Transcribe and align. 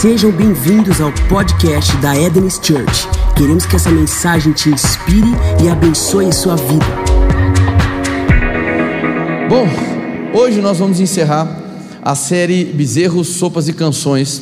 Sejam 0.00 0.30
bem-vindos 0.30 1.00
ao 1.00 1.12
podcast 1.28 1.96
da 1.96 2.16
Eden's 2.16 2.54
Church. 2.62 3.08
Queremos 3.36 3.66
que 3.66 3.74
essa 3.74 3.90
mensagem 3.90 4.52
te 4.52 4.68
inspire 4.68 5.26
e 5.60 5.68
abençoe 5.68 6.32
sua 6.32 6.54
vida. 6.54 6.86
Bom, 9.48 9.66
hoje 10.38 10.60
nós 10.60 10.78
vamos 10.78 11.00
encerrar 11.00 11.48
a 12.00 12.14
série 12.14 12.64
Bezerros, 12.64 13.26
Sopas 13.26 13.66
e 13.66 13.72
Canções. 13.72 14.40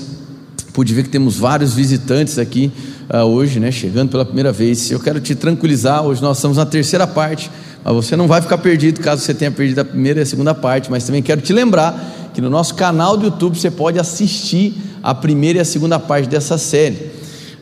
Pude 0.74 0.92
ver 0.92 1.04
que 1.04 1.08
temos 1.08 1.38
vários 1.38 1.72
visitantes 1.72 2.38
aqui 2.38 2.70
uh, 3.08 3.20
hoje, 3.20 3.58
né, 3.58 3.72
chegando 3.72 4.10
pela 4.10 4.26
primeira 4.26 4.52
vez. 4.52 4.90
Eu 4.90 5.00
quero 5.00 5.20
te 5.20 5.34
tranquilizar, 5.34 6.04
hoje 6.04 6.20
nós 6.20 6.36
estamos 6.36 6.58
na 6.58 6.66
terceira 6.66 7.06
parte, 7.06 7.50
você 7.92 8.16
não 8.16 8.26
vai 8.26 8.42
ficar 8.42 8.58
perdido 8.58 9.00
caso 9.00 9.22
você 9.22 9.32
tenha 9.32 9.50
perdido 9.50 9.78
a 9.78 9.84
primeira 9.84 10.18
e 10.20 10.22
a 10.22 10.26
segunda 10.26 10.54
parte, 10.54 10.90
mas 10.90 11.04
também 11.04 11.22
quero 11.22 11.40
te 11.40 11.52
lembrar 11.52 12.30
que 12.34 12.40
no 12.40 12.50
nosso 12.50 12.74
canal 12.74 13.16
do 13.16 13.26
YouTube 13.26 13.58
você 13.58 13.70
pode 13.70 13.98
assistir 13.98 14.74
a 15.02 15.14
primeira 15.14 15.58
e 15.58 15.62
a 15.62 15.64
segunda 15.64 15.98
parte 15.98 16.28
dessa 16.28 16.58
série. 16.58 16.96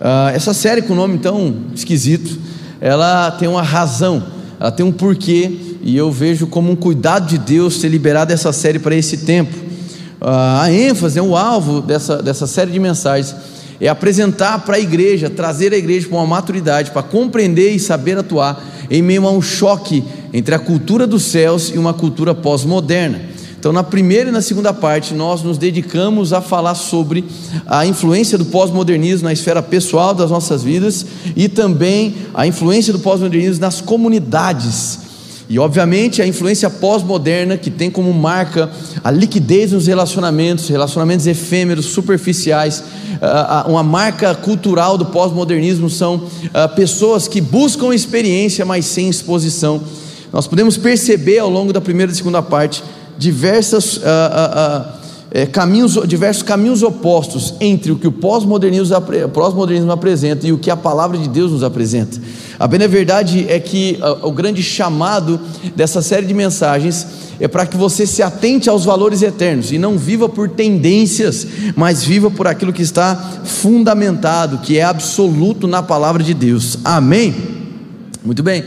Uh, 0.01 0.35
essa 0.35 0.55
série 0.55 0.83
com 0.83 0.95
nome 0.95 1.19
tão 1.19 1.55
esquisito, 1.75 2.39
ela 2.81 3.31
tem 3.33 3.47
uma 3.47 3.63
razão, 3.63 4.25
ela 4.59 4.71
tem 4.71 4.85
um 4.85 4.91
porquê, 4.91 5.53
e 5.83 5.97
eu 5.97 6.11
vejo 6.11 6.47
como 6.47 6.73
um 6.73 6.77
cuidado 6.77 7.27
de 7.27 7.39
Deus 7.39 7.79
ter 7.79 7.89
liberado 7.89 8.33
essa 8.33 8.53
série 8.53 8.79
para 8.79 8.95
esse 8.95 9.19
tempo. 9.19 9.55
Uh, 10.21 10.61
a 10.61 10.73
ênfase, 10.73 11.21
o 11.21 11.37
alvo 11.37 11.83
dessa, 11.83 12.23
dessa 12.23 12.47
série 12.47 12.71
de 12.71 12.79
mensagens 12.81 13.37
é 13.81 13.89
apresentar 13.89 14.61
para 14.61 14.77
a 14.77 14.81
igreja, 14.81 15.29
trazer 15.29 15.73
a 15.75 15.77
igreja 15.77 16.09
para 16.09 16.17
uma 16.17 16.27
maturidade, 16.27 16.91
para 16.91 17.03
compreender 17.03 17.73
e 17.73 17.79
saber 17.79 18.17
atuar 18.17 18.74
em 18.91 19.03
meio 19.03 19.27
a 19.27 19.31
um 19.31 19.43
choque 19.43 20.05
entre 20.33 20.55
a 20.55 20.59
cultura 20.59 21.07
dos 21.07 21.23
céus 21.25 21.71
e 21.75 21.79
uma 21.79 21.95
cultura 21.95 22.35
pós-moderna. 22.35 23.21
Então, 23.59 23.73
na 23.73 23.83
primeira 23.83 24.29
e 24.29 24.33
na 24.33 24.43
segunda 24.43 24.75
parte, 24.75 25.15
nós 25.15 25.43
nos 25.43 25.57
dedicamos 25.57 26.35
a 26.35 26.43
falar 26.43 26.75
sobre 26.75 27.25
a 27.67 27.87
influência 27.87 28.37
do 28.37 28.45
pós-modernismo 28.45 29.25
na 29.25 29.33
esfera 29.33 29.63
pessoal 29.63 30.13
das 30.13 30.31
nossas 30.31 30.63
vidas 30.63 31.07
e 31.35 31.49
também 31.49 32.15
a 32.35 32.47
influência 32.47 32.93
do 32.93 32.99
pós-modernismo 32.99 33.63
nas 33.63 33.81
comunidades. 33.81 35.04
E, 35.49 35.59
obviamente, 35.59 36.23
a 36.23 36.27
influência 36.27 36.71
pós-moderna, 36.71 37.57
que 37.57 37.71
tem 37.71 37.91
como 37.91 38.13
marca 38.13 38.71
a 39.03 39.11
liquidez 39.11 39.73
nos 39.73 39.87
relacionamentos, 39.87 40.69
relacionamentos 40.69 41.27
efêmeros, 41.27 41.87
superficiais. 41.87 42.83
Uma 43.67 43.83
marca 43.83 44.35
cultural 44.35 44.97
do 44.97 45.05
pós-modernismo 45.05 45.91
são 45.91 46.23
pessoas 46.75 47.29
que 47.29 47.43
buscam 47.43 47.95
experiência, 47.95 48.65
mas 48.65 48.87
sem 48.87 49.09
exposição. 49.09 49.83
Nós 50.33 50.47
podemos 50.47 50.79
perceber 50.79 51.39
ao 51.39 51.51
longo 51.51 51.73
da 51.73 51.81
primeira 51.81 52.11
e 52.11 52.15
segunda 52.15 52.43
parte 52.43 52.83
diversas, 53.19 54.01
ah, 54.03 54.31
ah, 54.33 54.53
ah, 54.57 55.04
é, 55.35 55.45
caminhos, 55.45 55.99
diversos 56.07 56.45
caminhos 56.45 56.85
opostos 56.85 57.55
entre 57.61 57.91
o 57.91 57.97
que 57.97 58.07
o 58.07 58.13
pós-modernismo, 58.13 58.95
pós-modernismo 59.33 59.91
apresenta 59.91 60.47
e 60.47 60.53
o 60.53 60.59
que 60.59 60.71
a 60.71 60.77
palavra 60.77 61.19
de 61.19 61.29
Deus 61.29 61.51
nos 61.51 61.65
apresenta. 61.65 62.21
A 62.57 62.69
bem 62.69 62.87
verdade 62.87 63.45
é 63.49 63.59
que 63.59 63.99
o 64.23 64.31
grande 64.31 64.63
chamado 64.63 65.41
dessa 65.75 66.01
série 66.01 66.25
de 66.25 66.33
mensagens 66.33 67.05
é 67.41 67.49
para 67.49 67.67
que 67.67 67.77
você 67.77 68.07
se 68.07 68.23
atente 68.23 68.71
aos 68.71 68.85
valores 68.85 69.23
eternos 69.23 69.73
e 69.73 69.77
não 69.77 69.99
viva 69.99 70.29
por 70.29 70.49
tendências, 70.49 71.45
mas 71.75 72.05
viva 72.05 72.31
por 72.31 72.47
aquilo 72.47 72.73
que 72.73 72.83
está 72.83 73.17
fundamentado, 73.45 74.59
que 74.59 74.79
é 74.79 74.85
absoluto 74.85 75.67
na 75.67 75.83
palavra 75.83 76.23
de 76.23 76.33
Deus. 76.33 76.79
Amém? 76.85 77.35
Muito 78.25 78.41
bem. 78.41 78.63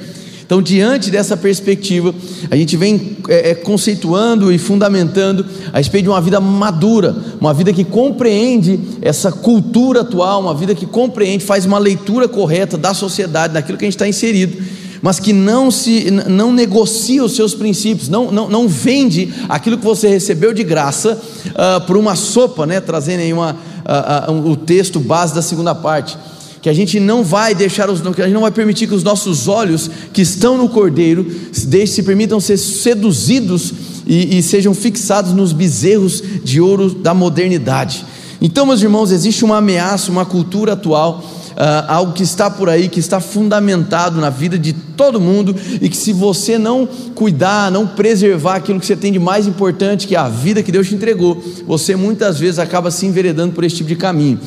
Então, 0.47 0.61
diante 0.61 1.11
dessa 1.11 1.35
perspectiva, 1.35 2.15
a 2.49 2.55
gente 2.55 2.77
vem 2.77 3.17
é, 3.27 3.49
é, 3.49 3.55
conceituando 3.55 4.49
e 4.49 4.57
fundamentando 4.57 5.45
a 5.73 5.77
respeito 5.77 6.05
de 6.05 6.09
uma 6.09 6.21
vida 6.21 6.39
madura, 6.39 7.13
uma 7.39 7.53
vida 7.53 7.73
que 7.73 7.83
compreende 7.83 8.79
essa 9.01 9.29
cultura 9.29 10.01
atual, 10.01 10.39
uma 10.39 10.55
vida 10.55 10.73
que 10.73 10.85
compreende, 10.85 11.43
faz 11.43 11.65
uma 11.65 11.77
leitura 11.77 12.29
correta 12.29 12.77
da 12.77 12.93
sociedade, 12.93 13.55
daquilo 13.55 13.77
que 13.77 13.83
a 13.83 13.87
gente 13.87 13.95
está 13.95 14.07
inserido 14.07 14.57
mas 14.99 15.19
que 15.19 15.31
não 15.31 15.69
se 15.69 16.09
não 16.09 16.51
negocia 16.51 17.23
os 17.23 17.35
seus 17.35 17.53
princípios, 17.53 18.09
não, 18.09 18.31
não, 18.31 18.49
não 18.49 18.67
vende 18.67 19.31
aquilo 19.47 19.77
que 19.77 19.85
você 19.85 20.07
recebeu 20.07 20.51
de 20.51 20.63
graça 20.63 21.21
uh, 21.49 21.85
por 21.85 21.95
uma 21.95 22.15
sopa, 22.15 22.65
né? 22.65 22.81
trazendo 22.81 23.19
aí 23.19 23.31
uma, 23.31 23.51
uh, 23.51 24.31
uh, 24.31 24.49
o 24.49 24.55
texto 24.55 24.99
base 24.99 25.35
da 25.35 25.41
segunda 25.43 25.75
parte 25.75 26.17
que 26.61 26.69
a 26.69 26.73
gente 26.73 26.99
não 26.99 27.23
vai 27.23 27.53
deixar 27.53 27.89
os, 27.89 28.01
que 28.01 28.21
a 28.21 28.25
gente 28.25 28.33
não 28.33 28.41
vai 28.41 28.51
permitir 28.51 28.87
que 28.87 28.93
os 28.93 29.03
nossos 29.03 29.47
olhos 29.47 29.89
que 30.11 30.21
estão 30.21 30.57
no 30.57 30.69
Cordeiro 30.69 31.25
deixe, 31.65 31.93
se 31.93 32.03
permitam 32.03 32.39
ser 32.39 32.57
seduzidos 32.57 33.73
e, 34.05 34.37
e 34.37 34.43
sejam 34.43 34.73
fixados 34.73 35.33
nos 35.33 35.53
bezerros 35.53 36.23
de 36.43 36.59
ouro 36.59 36.89
da 36.89 37.13
modernidade. 37.13 38.05
Então, 38.41 38.65
meus 38.65 38.81
irmãos, 38.81 39.11
existe 39.11 39.43
uma 39.43 39.57
ameaça, 39.57 40.11
uma 40.11 40.25
cultura 40.25 40.73
atual 40.73 41.23
Uh, 41.57 41.83
algo 41.87 42.13
que 42.13 42.21
está 42.21 42.51
por 42.51 42.69
aí, 42.69 42.87
que 42.87 42.99
está 42.99 43.19
fundamentado 43.19 44.21
na 44.21 44.29
vida 44.29 44.59
de 44.59 44.73
todo 44.73 45.19
mundo, 45.19 45.55
e 45.81 45.89
que 45.89 45.97
se 45.97 46.13
você 46.13 46.55
não 46.59 46.87
cuidar, 47.15 47.71
não 47.71 47.87
preservar 47.87 48.57
aquilo 48.57 48.79
que 48.79 48.85
você 48.85 48.95
tem 48.95 49.11
de 49.11 49.17
mais 49.17 49.47
importante, 49.47 50.05
que 50.05 50.15
é 50.15 50.19
a 50.19 50.29
vida 50.29 50.61
que 50.61 50.71
Deus 50.71 50.87
te 50.87 50.93
entregou, 50.93 51.43
você 51.65 51.95
muitas 51.95 52.39
vezes 52.39 52.59
acaba 52.59 52.91
se 52.91 53.07
enveredando 53.07 53.53
por 53.53 53.63
esse 53.63 53.77
tipo 53.77 53.89
de 53.89 53.95
caminho. 53.95 54.39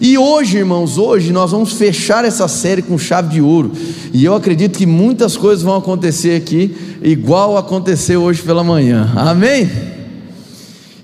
E 0.00 0.18
hoje, 0.18 0.58
irmãos, 0.58 0.98
hoje 0.98 1.32
nós 1.32 1.52
vamos 1.52 1.74
fechar 1.74 2.24
essa 2.24 2.48
série 2.48 2.82
com 2.82 2.98
chave 2.98 3.34
de 3.34 3.40
ouro. 3.40 3.70
E 4.12 4.24
eu 4.24 4.34
acredito 4.34 4.76
que 4.76 4.86
muitas 4.86 5.36
coisas 5.36 5.62
vão 5.62 5.76
acontecer 5.76 6.34
aqui, 6.34 6.76
igual 7.00 7.56
aconteceu 7.56 8.22
hoje 8.22 8.42
pela 8.42 8.64
manhã. 8.64 9.12
Amém? 9.14 9.70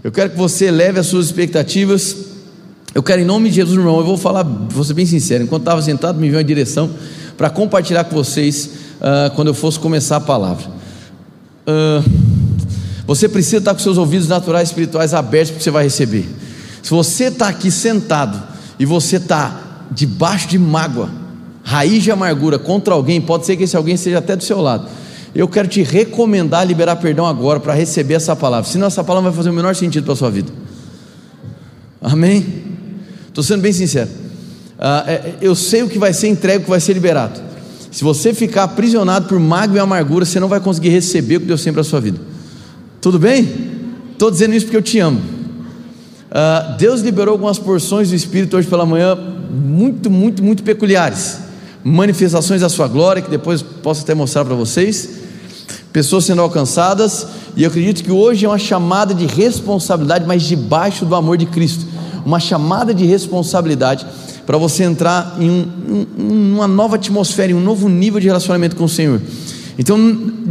Eu 0.03 0.11
quero 0.11 0.31
que 0.31 0.37
você 0.37 0.72
leve 0.72 0.99
as 0.99 1.06
suas 1.06 1.27
expectativas. 1.27 2.31
Eu 2.94 3.03
quero, 3.03 3.22
em 3.22 3.25
nome 3.25 3.48
de 3.48 3.56
Jesus, 3.56 3.76
irmão, 3.76 3.98
eu 3.98 4.04
vou 4.04 4.19
falar, 4.19 4.42
vou 4.42 4.84
ser 4.84 4.92
bem 4.92 5.06
sincero. 5.06 5.44
Enquanto 5.44 5.62
estava 5.62 5.80
sentado, 5.80 6.19
me 6.19 6.28
veio 6.28 6.36
uma 6.36 6.44
direção 6.44 6.91
para 7.38 7.48
compartilhar 7.48 8.04
com 8.04 8.14
vocês 8.14 8.70
uh, 9.00 9.34
quando 9.34 9.48
eu 9.48 9.54
fosse 9.54 9.78
começar 9.78 10.16
a 10.16 10.20
palavra. 10.20 10.66
Uh, 11.66 12.04
você 13.06 13.28
precisa 13.28 13.58
estar 13.58 13.72
com 13.72 13.80
seus 13.80 13.97
ouvidos 13.97 14.28
naturais 14.28 14.69
espirituais 14.69 15.14
abertos 15.14 15.50
porque 15.50 15.64
você 15.64 15.70
vai 15.70 15.84
receber. 15.84 16.28
Se 16.82 16.91
você 16.91 17.25
está 17.25 17.48
aqui 17.48 17.70
sentado 17.70 18.42
e 18.78 18.84
você 18.84 19.16
está 19.16 19.86
debaixo 19.91 20.48
de 20.48 20.59
mágoa, 20.59 21.10
raiz 21.62 22.03
de 22.03 22.10
amargura 22.10 22.59
contra 22.59 22.92
alguém, 22.92 23.20
pode 23.20 23.47
ser 23.47 23.56
que 23.56 23.64
esse 23.64 23.76
alguém 23.76 23.94
esteja 23.94 24.19
até 24.19 24.36
do 24.36 24.44
seu 24.44 24.60
lado. 24.60 24.86
Eu 25.34 25.48
quero 25.48 25.66
te 25.66 25.82
recomendar 25.82 26.66
liberar 26.66 26.97
perdão 26.97 27.26
agora 27.26 27.59
para 27.59 27.72
receber 27.72 28.14
essa 28.14 28.36
palavra, 28.36 28.70
senão 28.70 28.86
essa 28.86 29.03
palavra 29.03 29.30
vai 29.30 29.36
fazer 29.36 29.48
o 29.48 29.54
menor 29.54 29.74
sentido 29.74 30.04
para 30.04 30.12
a 30.12 30.16
sua 30.16 30.30
vida. 30.30 30.53
Amém? 32.03 32.62
Estou 33.32 33.43
sendo 33.43 33.62
bem 33.62 33.72
sincero. 33.72 34.10
Uh, 34.78 35.37
eu 35.41 35.54
sei 35.54 35.82
o 35.82 35.88
que 35.88 35.98
vai 35.98 36.12
ser 36.12 36.28
entregue, 36.28 36.59
o 36.59 36.65
que 36.65 36.70
vai 36.70 36.81
ser 36.81 36.93
liberado. 36.93 37.41
Se 37.91 38.04
você 38.04 38.34
ficar 38.34 38.65
aprisionado 38.65 39.26
por 39.26 39.41
mágoa 39.41 39.78
e 39.78 39.81
amargura, 39.81 40.26
você 40.26 40.38
não 40.38 40.48
vai 40.48 40.60
conseguir 40.60 40.91
receber 40.91 41.37
o 41.37 41.41
que 41.41 41.47
Deus 41.47 41.62
tem 41.62 41.72
para 41.72 41.81
a 41.81 41.84
sua 41.84 41.98
vida. 41.98 42.21
Tudo 43.00 43.19
bem? 43.19 43.48
Estou 44.12 44.31
dizendo 44.31 44.54
isso 44.54 44.66
porque 44.66 44.76
eu 44.76 44.82
te 44.82 44.98
amo. 44.98 45.19
Uh, 45.19 46.76
Deus 46.76 47.00
liberou 47.00 47.32
algumas 47.32 47.59
porções 47.59 48.10
do 48.10 48.15
Espírito 48.15 48.54
hoje 48.54 48.69
pela 48.69 48.84
manhã, 48.84 49.16
muito, 49.50 50.10
muito, 50.10 50.42
muito 50.42 50.62
peculiares. 50.62 51.38
Manifestações 51.82 52.60
da 52.60 52.69
sua 52.69 52.87
glória, 52.87 53.22
que 53.22 53.31
depois 53.31 53.62
posso 53.62 54.03
até 54.03 54.15
mostrar 54.15 54.44
para 54.44 54.54
vocês. 54.54 55.09
Pessoas 55.91 56.26
sendo 56.26 56.42
alcançadas, 56.42 57.26
e 57.56 57.62
eu 57.62 57.69
acredito 57.69 58.04
que 58.04 58.10
hoje 58.10 58.44
é 58.44 58.48
uma 58.48 58.59
chamada 58.59 59.15
de 59.15 59.26
responsabilidade, 59.26 60.26
mas 60.26 60.42
debaixo 60.42 61.06
do 61.06 61.15
amor 61.15 61.38
de 61.38 61.47
Cristo. 61.47 61.91
Uma 62.25 62.41
chamada 62.41 62.94
de 62.94 63.05
responsabilidade 63.05 64.06
para 64.47 64.59
você 64.59 64.84
entrar 64.84 65.37
em 65.38 65.50
um, 65.50 66.06
um, 66.19 66.55
uma 66.55 66.69
nova 66.69 66.97
atmosfera, 66.97 67.53
em 67.53 67.55
um 67.55 67.60
novo 67.60 67.88
nível 67.88 68.21
de 68.21 68.27
relacionamento 68.27 68.77
com 68.77 68.84
o 68.84 68.88
Senhor. 68.88 69.21
Então, 69.78 69.99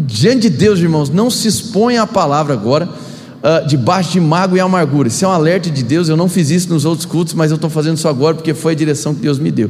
diante 0.08 0.50
de 0.50 0.50
Deus, 0.50 0.80
irmãos, 0.80 1.10
não 1.10 1.30
se 1.30 1.48
exponha 1.48 2.02
à 2.02 2.08
palavra 2.08 2.54
agora 2.54 2.88
uh, 2.88 3.68
debaixo 3.68 4.12
de 4.12 4.20
mágoa 4.20 4.58
e 4.58 4.62
amargura. 4.62 5.08
Isso 5.08 5.26
é 5.26 5.28
um 5.28 5.32
alerta 5.32 5.70
de 5.70 5.84
Deus. 5.84 6.10
Eu 6.10 6.18
não 6.18 6.30
fiz 6.30 6.50
isso 6.50 6.70
nos 6.70 6.86
outros 6.86 7.06
cultos, 7.06 7.34
mas 7.34 7.52
eu 7.52 7.56
estou 7.56 7.70
fazendo 7.70 7.98
isso 7.98 8.08
agora 8.08 8.36
porque 8.36 8.54
foi 8.54 8.74
a 8.74 8.76
direção 8.76 9.14
que 9.14 9.22
Deus 9.22 9.40
me 9.40 9.52
deu. 9.52 9.70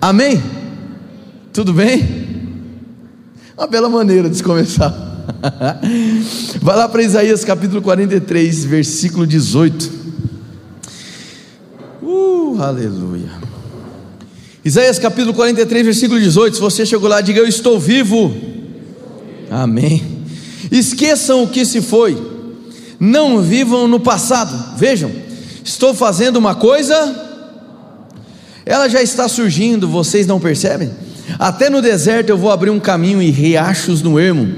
Amém? 0.00 0.42
Tudo 1.52 1.72
bem? 1.72 2.32
Uma 3.56 3.66
bela 3.66 3.88
maneira 3.88 4.28
de 4.28 4.42
começar. 4.42 4.90
Vai 6.60 6.76
lá 6.76 6.88
para 6.88 7.02
Isaías 7.02 7.44
capítulo 7.44 7.80
43, 7.82 8.64
versículo 8.64 9.26
18. 9.26 10.01
Uh, 12.52 12.62
aleluia. 12.62 13.30
Isaías 14.62 14.98
capítulo 14.98 15.32
43, 15.32 15.86
versículo 15.86 16.20
18. 16.20 16.56
Se 16.56 16.60
você 16.60 16.84
chegou 16.84 17.08
lá, 17.08 17.22
diga: 17.22 17.40
Eu 17.40 17.46
estou 17.46 17.80
vivo. 17.80 18.34
Amém. 19.50 20.02
Esqueçam 20.70 21.44
o 21.44 21.48
que 21.48 21.64
se 21.64 21.80
foi 21.80 22.30
não 23.00 23.40
vivam 23.40 23.88
no 23.88 23.98
passado. 23.98 24.76
Vejam, 24.76 25.10
estou 25.64 25.94
fazendo 25.94 26.36
uma 26.36 26.54
coisa, 26.54 26.94
ela 28.66 28.86
já 28.86 29.02
está 29.02 29.28
surgindo, 29.28 29.88
vocês 29.88 30.26
não 30.26 30.38
percebem? 30.38 30.90
Até 31.38 31.70
no 31.70 31.80
deserto 31.80 32.28
eu 32.28 32.36
vou 32.36 32.50
abrir 32.50 32.70
um 32.70 32.78
caminho 32.78 33.22
e 33.22 33.30
riachos 33.30 34.02
no 34.02 34.20
ermo. 34.20 34.54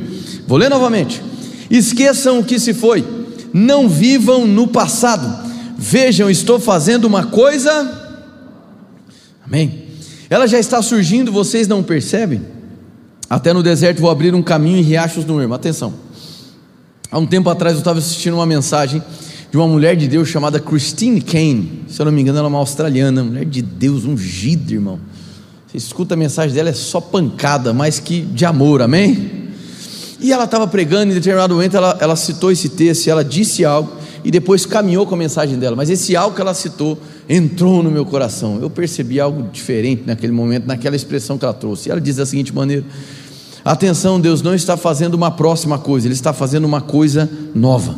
Vou 0.49 0.58
ler 0.58 0.69
novamente. 0.69 1.23
Esqueçam 1.70 2.41
o 2.41 2.44
que 2.44 2.58
se 2.58 2.75
foi, 2.75 3.05
não 3.52 3.88
vivam 3.88 4.46
no 4.46 4.67
passado. 4.67 5.44
Vejam, 5.94 6.29
estou 6.29 6.58
fazendo 6.58 7.05
uma 7.05 7.26
coisa. 7.26 7.88
Amém. 9.46 9.85
Ela 10.29 10.44
já 10.49 10.58
está 10.58 10.82
surgindo, 10.82 11.31
vocês 11.31 11.69
não 11.69 11.85
percebem? 11.85 12.43
Até 13.31 13.52
no 13.52 13.62
deserto 13.62 14.00
vou 14.00 14.11
abrir 14.11 14.35
um 14.35 14.43
caminho 14.43 14.79
em 14.79 14.82
riachos 14.82 15.25
no 15.25 15.41
ermo. 15.41 15.55
Atenção. 15.55 15.94
Há 17.12 17.17
um 17.17 17.25
tempo 17.25 17.49
atrás 17.49 17.76
eu 17.76 17.79
estava 17.79 18.00
assistindo 18.00 18.35
uma 18.35 18.44
mensagem 18.44 19.00
de 19.52 19.56
uma 19.56 19.69
mulher 19.69 19.94
de 19.94 20.08
Deus 20.08 20.26
chamada 20.26 20.58
Christine 20.58 21.20
Kane. 21.20 21.85
Se 21.87 22.02
eu 22.02 22.06
não 22.06 22.11
me 22.11 22.23
engano, 22.23 22.38
ela 22.38 22.49
é 22.49 22.50
uma 22.50 22.58
australiana, 22.58 23.23
mulher 23.23 23.44
de 23.44 23.62
Deus, 23.62 24.05
ungida, 24.05 24.73
irmão. 24.73 24.99
Você 25.69 25.76
escuta 25.76 26.14
a 26.14 26.17
mensagem 26.17 26.52
dela, 26.52 26.70
é 26.70 26.75
só 26.75 27.00
pancada, 27.00 27.73
mas 27.73 28.00
que 28.00 28.20
de 28.20 28.44
amor, 28.44 28.82
amém? 28.82 29.44
E 30.19 30.32
ela 30.32 30.43
estava 30.43 30.67
pregando, 30.67 31.12
em 31.12 31.14
determinado 31.14 31.55
momento 31.55 31.76
ela, 31.76 31.96
ela 32.00 32.17
citou 32.17 32.50
esse 32.50 32.70
texto, 32.70 33.06
e 33.06 33.11
ela 33.11 33.25
disse 33.25 33.64
algo, 33.64 34.02
e 34.25 34.31
depois 34.31 34.65
caminhou 34.65 35.06
com 35.06 35.15
a 35.15 35.19
mensagem 35.19 35.59
dela. 35.59 35.76
Mas 35.76 35.91
esse 35.91 36.17
algo 36.17 36.35
que 36.35 36.41
ela 36.41 36.55
citou 36.55 36.99
entrou 37.29 37.82
no 37.82 37.91
meu 37.91 38.06
coração. 38.06 38.59
Eu 38.61 38.71
percebi 38.71 39.21
algo 39.21 39.49
diferente 39.53 40.05
naquele 40.06 40.32
momento, 40.32 40.67
naquela 40.67 40.97
expressão 40.97 41.37
que 41.37 41.44
ela 41.44 41.53
trouxe. 41.53 41.88
E 41.88 41.93
ela 41.93 42.00
diz 42.00 42.17
da 42.17 42.25
seguinte 42.25 42.55
maneira: 42.55 42.85
Atenção, 43.62 44.19
Deus 44.19 44.41
não 44.41 44.55
está 44.55 44.76
fazendo 44.76 45.15
uma 45.15 45.31
próxima 45.31 45.79
coisa, 45.79 46.06
Ele 46.06 46.15
está 46.15 46.32
fazendo 46.32 46.65
uma 46.65 46.81
coisa 46.81 47.29
nova. 47.55 47.97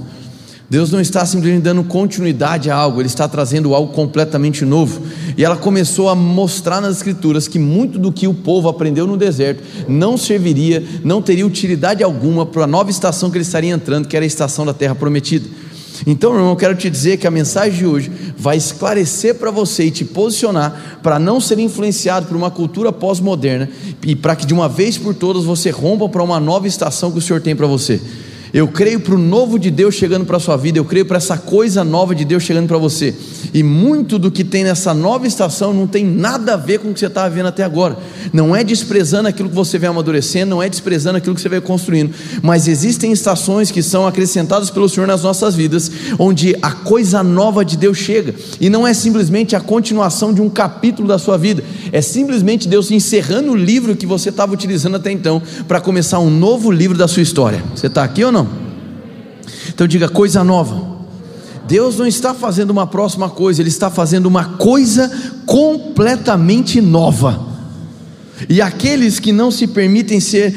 Deus 0.69 0.91
não 0.91 1.01
está 1.01 1.25
simplesmente 1.25 1.63
dando 1.63 1.85
continuidade 1.85 2.69
a 2.73 2.75
algo, 2.75 3.01
Ele 3.01 3.07
está 3.07 3.29
trazendo 3.29 3.73
algo 3.73 3.93
completamente 3.93 4.65
novo. 4.65 5.01
E 5.37 5.45
ela 5.45 5.57
começou 5.57 6.09
a 6.09 6.15
mostrar 6.17 6.81
nas 6.81 6.97
Escrituras 6.97 7.47
que 7.47 7.59
muito 7.59 8.01
do 8.01 8.11
que 8.11 8.27
o 8.27 8.35
povo 8.35 8.69
aprendeu 8.69 9.07
no 9.07 9.17
deserto 9.17 9.63
não 9.89 10.17
serviria, 10.17 10.83
não 11.05 11.23
teria 11.23 11.47
utilidade 11.47 12.03
alguma 12.03 12.45
para 12.45 12.65
a 12.65 12.67
nova 12.67 12.91
estação 12.91 13.31
que 13.31 13.37
ele 13.37 13.43
estaria 13.43 13.73
entrando, 13.73 14.09
que 14.09 14.17
era 14.17 14.25
a 14.25 14.27
estação 14.27 14.67
da 14.67 14.75
terra 14.75 14.97
prometida. 14.97 15.49
Então, 16.07 16.31
meu 16.31 16.41
irmão, 16.41 16.53
eu 16.53 16.57
quero 16.57 16.75
te 16.75 16.91
dizer 16.91 17.17
que 17.19 17.27
a 17.27 17.31
mensagem 17.31 17.79
de 17.79 17.87
hoje 17.87 18.11
vai 18.37 18.57
esclarecer 18.57 19.37
para 19.37 19.51
você 19.51 19.85
e 19.85 19.91
te 19.91 20.05
posicionar 20.05 20.99
para 21.03 21.19
não 21.19 21.41
ser 21.41 21.59
influenciado 21.59 22.27
por 22.27 22.37
uma 22.37 22.51
cultura 22.51 22.93
pós-moderna 22.93 23.69
e 24.05 24.17
para 24.17 24.35
que 24.35 24.45
de 24.45 24.53
uma 24.53 24.69
vez 24.69 24.99
por 24.99 25.15
todas 25.15 25.45
você 25.45 25.71
rompa 25.71 26.09
para 26.09 26.23
uma 26.23 26.41
nova 26.41 26.67
estação 26.67 27.13
que 27.13 27.19
o 27.19 27.23
Senhor 27.23 27.41
tem 27.41 27.55
para 27.55 27.67
você. 27.67 28.01
Eu 28.57 28.67
creio 28.67 28.99
para 29.01 29.15
o 29.15 29.19
novo 29.19 29.59
de 29.59 29.71
Deus 29.71 29.97
chegando 29.97 30.25
para 30.25 30.39
a 30.39 30.41
sua 30.41 30.57
vida, 30.57 30.79
eu 30.79 30.85
creio 30.87 31.05
para 31.05 31.19
essa 31.19 31.37
coisa 31.37 31.85
nova 31.85 32.15
de 32.15 32.25
Deus 32.25 32.43
chegando 32.43 32.67
para 32.67 32.79
você. 32.79 33.15
E 33.53 33.63
muito 33.63 34.19
do 34.19 34.31
que 34.31 34.43
tem 34.43 34.65
nessa 34.65 34.95
nova 34.95 35.27
estação 35.27 35.75
não 35.75 35.87
tem 35.87 36.07
nada 36.07 36.55
a 36.55 36.57
ver 36.57 36.79
com 36.79 36.89
o 36.89 36.95
que 36.95 37.01
você 37.01 37.05
estava 37.05 37.29
vendo 37.29 37.49
até 37.49 37.63
agora. 37.63 37.99
Não 38.33 38.57
é 38.57 38.65
desprezando 38.65 39.29
aquilo 39.29 39.51
que 39.51 39.55
você 39.55 39.79
vem 39.79 39.91
amadurecendo, 39.91 40.49
não 40.49 40.63
é 40.63 40.71
desprezando 40.71 41.19
aquilo 41.19 41.35
que 41.35 41.43
você 41.43 41.51
vem 41.51 41.61
construindo, 41.61 42.15
mas 42.43 42.67
existem 42.67 43.13
estações 43.13 43.71
que 43.71 43.83
são 43.83 44.07
acrescentadas 44.07 44.71
pelo 44.71 44.89
Senhor 44.89 45.07
nas 45.07 45.23
nossas 45.23 45.55
vidas, 45.55 45.93
onde 46.19 46.57
a 46.63 46.73
coisa 46.73 47.23
nova 47.23 47.63
de 47.63 47.77
Deus 47.77 47.99
chega, 47.99 48.35
e 48.59 48.71
não 48.71 48.87
é 48.87 48.95
simplesmente 48.95 49.55
a 49.55 49.61
continuação 49.61 50.33
de 50.33 50.41
um 50.41 50.49
capítulo 50.49 51.07
da 51.07 51.19
sua 51.19 51.37
vida, 51.37 51.63
é 51.93 52.01
simplesmente 52.01 52.67
Deus 52.67 52.91
encerrando 52.91 53.53
o 53.53 53.55
livro 53.55 53.95
que 53.95 54.07
você 54.07 54.31
estava 54.31 54.55
utilizando 54.55 54.97
até 54.97 55.11
então, 55.11 55.43
para 55.69 55.79
começar 55.79 56.21
um 56.21 56.31
novo 56.31 56.71
livro 56.71 56.97
da 56.97 57.07
sua 57.07 57.23
história. 57.23 57.63
Você 57.75 57.89
está 57.89 58.03
aqui 58.03 58.25
ou 58.25 58.33
não? 58.33 58.46
Então 59.69 59.87
diga 59.87 60.09
coisa 60.09 60.43
nova. 60.45 60.97
Deus 61.67 61.97
não 61.99 62.07
está 62.07 62.33
fazendo 62.33 62.71
uma 62.71 62.87
próxima 62.87 63.29
coisa, 63.29 63.61
Ele 63.61 63.69
está 63.69 63.91
fazendo 63.91 64.27
uma 64.27 64.45
coisa 64.57 65.11
completamente 65.45 66.81
nova. 66.81 67.56
E 68.49 68.61
aqueles 68.61 69.19
que 69.19 69.33
não 69.33 69.51
se 69.51 69.67
permitem 69.67 70.21
ser 70.21 70.55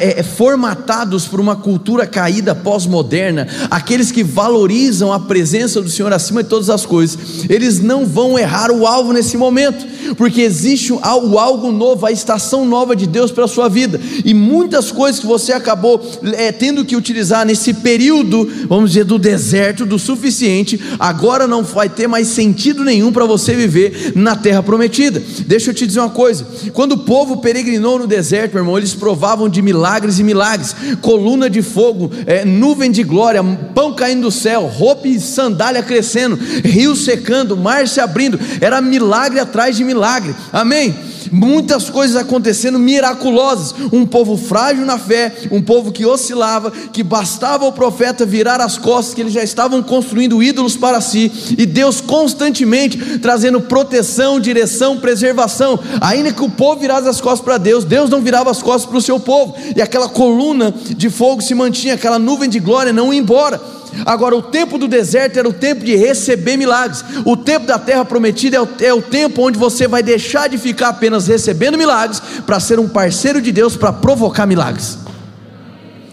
é, 0.00 0.20
é, 0.20 0.22
formatados 0.22 1.26
por 1.26 1.40
uma 1.40 1.56
cultura 1.56 2.06
caída 2.06 2.54
pós-moderna, 2.54 3.48
aqueles 3.70 4.12
que 4.12 4.22
valorizam 4.22 5.12
a 5.12 5.20
presença 5.20 5.80
do 5.80 5.90
Senhor 5.90 6.12
acima 6.12 6.42
de 6.42 6.48
todas 6.48 6.70
as 6.70 6.86
coisas, 6.86 7.18
eles 7.48 7.80
não 7.80 8.06
vão 8.06 8.38
errar 8.38 8.70
o 8.70 8.86
alvo 8.86 9.12
nesse 9.12 9.36
momento, 9.36 9.86
porque 10.16 10.40
existe 10.40 10.92
o 10.92 11.00
algo 11.02 11.72
novo, 11.72 12.06
a 12.06 12.12
estação 12.12 12.64
nova 12.64 12.94
de 12.94 13.06
Deus 13.06 13.32
para 13.32 13.44
a 13.44 13.48
sua 13.48 13.68
vida, 13.68 14.00
e 14.24 14.32
muitas 14.32 14.92
coisas 14.92 15.20
que 15.20 15.26
você 15.26 15.52
acabou 15.52 16.00
é, 16.34 16.52
tendo 16.52 16.84
que 16.84 16.96
utilizar 16.96 17.44
nesse 17.44 17.74
período, 17.74 18.48
vamos 18.68 18.90
dizer, 18.90 19.04
do 19.04 19.18
deserto, 19.18 19.84
do 19.84 19.98
suficiente, 19.98 20.80
agora 20.98 21.46
não 21.46 21.62
vai 21.62 21.88
ter 21.88 22.06
mais 22.06 22.28
sentido 22.28 22.84
nenhum 22.84 23.12
para 23.12 23.24
você 23.24 23.54
viver 23.54 24.12
na 24.14 24.36
terra 24.36 24.62
prometida. 24.62 25.22
Deixa 25.46 25.70
eu 25.70 25.74
te 25.74 25.86
dizer 25.86 26.00
uma 26.00 26.10
coisa: 26.10 26.46
quando 26.72 26.92
o 26.92 26.98
povo 27.16 27.38
peregrinou 27.38 27.98
no 27.98 28.06
deserto, 28.06 28.52
meu 28.52 28.62
irmão, 28.62 28.76
eles 28.76 28.92
provavam 28.92 29.48
de 29.48 29.62
milagres 29.62 30.18
e 30.18 30.22
milagres, 30.22 30.76
coluna 31.00 31.48
de 31.48 31.62
fogo, 31.62 32.10
é, 32.26 32.44
nuvem 32.44 32.90
de 32.90 33.02
glória, 33.02 33.42
pão 33.74 33.94
caindo 33.94 34.24
do 34.24 34.30
céu, 34.30 34.66
roupa 34.66 35.08
e 35.08 35.18
sandália 35.18 35.82
crescendo, 35.82 36.38
rio 36.62 36.94
secando, 36.94 37.56
mar 37.56 37.88
se 37.88 38.00
abrindo, 38.00 38.38
era 38.60 38.82
milagre 38.82 39.40
atrás 39.40 39.78
de 39.78 39.82
milagre, 39.82 40.34
amém? 40.52 40.94
Muitas 41.30 41.90
coisas 41.90 42.16
acontecendo 42.16 42.78
miraculosas. 42.78 43.74
Um 43.92 44.06
povo 44.06 44.36
frágil 44.36 44.84
na 44.84 44.98
fé, 44.98 45.32
um 45.50 45.62
povo 45.62 45.92
que 45.92 46.04
oscilava, 46.04 46.70
que 46.70 47.02
bastava 47.02 47.66
o 47.66 47.72
profeta 47.72 48.26
virar 48.26 48.60
as 48.60 48.78
costas, 48.78 49.14
que 49.14 49.20
eles 49.20 49.32
já 49.32 49.42
estavam 49.42 49.82
construindo 49.82 50.42
ídolos 50.42 50.76
para 50.76 51.00
si, 51.00 51.30
e 51.56 51.66
Deus 51.66 52.00
constantemente 52.00 53.18
trazendo 53.18 53.60
proteção, 53.60 54.40
direção, 54.40 54.98
preservação. 54.98 55.78
Ainda 56.00 56.32
que 56.32 56.42
o 56.42 56.50
povo 56.50 56.80
virasse 56.80 57.08
as 57.08 57.20
costas 57.20 57.44
para 57.44 57.58
Deus, 57.58 57.84
Deus 57.84 58.10
não 58.10 58.20
virava 58.20 58.50
as 58.50 58.62
costas 58.62 58.88
para 58.88 58.98
o 58.98 59.02
seu 59.02 59.18
povo, 59.20 59.54
e 59.74 59.82
aquela 59.82 60.08
coluna 60.08 60.74
de 60.96 61.08
fogo 61.10 61.42
se 61.42 61.54
mantinha, 61.54 61.94
aquela 61.94 62.18
nuvem 62.18 62.48
de 62.48 62.58
glória 62.58 62.92
não 62.92 63.12
ia 63.12 63.20
embora. 63.20 63.75
Agora, 64.04 64.36
o 64.36 64.42
tempo 64.42 64.78
do 64.78 64.86
deserto 64.88 65.38
era 65.38 65.48
o 65.48 65.52
tempo 65.52 65.84
de 65.84 65.96
receber 65.96 66.56
milagres. 66.56 67.04
O 67.24 67.36
tempo 67.36 67.66
da 67.66 67.78
terra 67.78 68.04
prometida 68.04 68.56
é 68.56 68.60
o, 68.60 68.68
é 68.80 68.94
o 68.94 69.02
tempo 69.02 69.42
onde 69.42 69.58
você 69.58 69.88
vai 69.88 70.02
deixar 70.02 70.48
de 70.48 70.58
ficar 70.58 70.88
apenas 70.88 71.26
recebendo 71.26 71.78
milagres 71.78 72.20
para 72.44 72.60
ser 72.60 72.78
um 72.78 72.88
parceiro 72.88 73.40
de 73.40 73.52
Deus 73.52 73.76
para 73.76 73.92
provocar 73.92 74.46
milagres. 74.46 74.98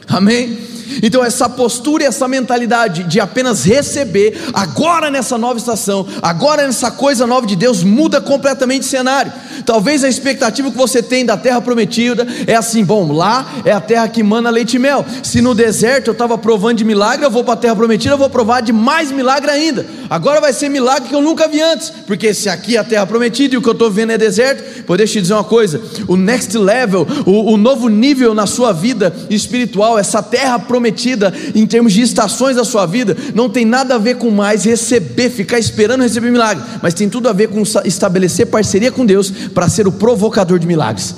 Amém? 0.07 0.73
Então, 1.01 1.23
essa 1.23 1.49
postura 1.49 2.03
e 2.03 2.05
essa 2.05 2.27
mentalidade 2.27 3.03
de 3.03 3.19
apenas 3.19 3.63
receber, 3.63 4.39
agora 4.53 5.09
nessa 5.09 5.37
nova 5.37 5.57
estação, 5.57 6.05
agora 6.21 6.65
nessa 6.65 6.91
coisa 6.91 7.25
nova 7.25 7.47
de 7.47 7.55
Deus, 7.55 7.83
muda 7.83 8.21
completamente 8.21 8.81
o 8.81 8.89
cenário. 8.89 9.31
Talvez 9.65 10.03
a 10.03 10.09
expectativa 10.09 10.71
que 10.71 10.77
você 10.77 11.01
tem 11.01 11.25
da 11.25 11.37
terra 11.37 11.61
prometida 11.61 12.27
é 12.47 12.55
assim: 12.55 12.83
bom, 12.83 13.11
lá 13.11 13.45
é 13.65 13.71
a 13.71 13.81
terra 13.81 14.07
que 14.07 14.23
mana 14.23 14.49
leite 14.49 14.75
e 14.75 14.79
mel. 14.79 15.05
Se 15.21 15.41
no 15.41 15.53
deserto 15.55 16.07
eu 16.07 16.13
estava 16.13 16.37
provando 16.37 16.77
de 16.77 16.85
milagre, 16.85 17.25
eu 17.25 17.31
vou 17.31 17.43
para 17.43 17.53
a 17.53 17.57
terra 17.57 17.75
prometida, 17.75 18.13
eu 18.13 18.17
vou 18.17 18.29
provar 18.29 18.61
de 18.61 18.73
mais 18.73 19.11
milagre 19.11 19.49
ainda. 19.51 19.85
Agora 20.09 20.39
vai 20.39 20.53
ser 20.53 20.69
milagre 20.69 21.09
que 21.09 21.15
eu 21.15 21.21
nunca 21.21 21.47
vi 21.47 21.61
antes, 21.61 21.89
porque 22.05 22.33
se 22.33 22.49
aqui 22.49 22.75
é 22.75 22.79
a 22.79 22.83
terra 22.83 23.05
prometida 23.05 23.55
e 23.55 23.57
o 23.57 23.61
que 23.61 23.69
eu 23.69 23.73
estou 23.73 23.89
vendo 23.89 24.11
é 24.11 24.17
deserto, 24.17 24.63
eu 24.87 25.07
te 25.07 25.21
dizer 25.21 25.33
uma 25.33 25.43
coisa: 25.43 25.81
o 26.07 26.15
next 26.15 26.57
level, 26.57 27.07
o, 27.25 27.53
o 27.53 27.57
novo 27.57 27.87
nível 27.89 28.33
na 28.33 28.45
sua 28.45 28.71
vida 28.71 29.13
espiritual, 29.29 29.97
essa 29.97 30.21
terra 30.21 30.59
prometida 30.59 31.33
em 31.55 31.65
termos 31.65 31.93
de 31.93 32.01
estações 32.01 32.55
da 32.55 32.63
sua 32.63 32.85
vida, 32.85 33.15
não 33.33 33.49
tem 33.49 33.65
nada 33.65 33.95
a 33.95 33.97
ver 33.97 34.17
com 34.17 34.29
mais 34.29 34.65
receber, 34.65 35.29
ficar 35.29 35.59
esperando 35.59 36.01
receber 36.01 36.31
milagre, 36.31 36.63
mas 36.81 36.93
tem 36.93 37.09
tudo 37.09 37.29
a 37.29 37.33
ver 37.33 37.49
com 37.49 37.63
estabelecer 37.85 38.47
parceria 38.47 38.91
com 38.91 39.05
Deus 39.05 39.31
para 39.53 39.69
ser 39.69 39.87
o 39.87 39.91
provocador 39.91 40.59
de 40.59 40.67
milagres. 40.67 41.15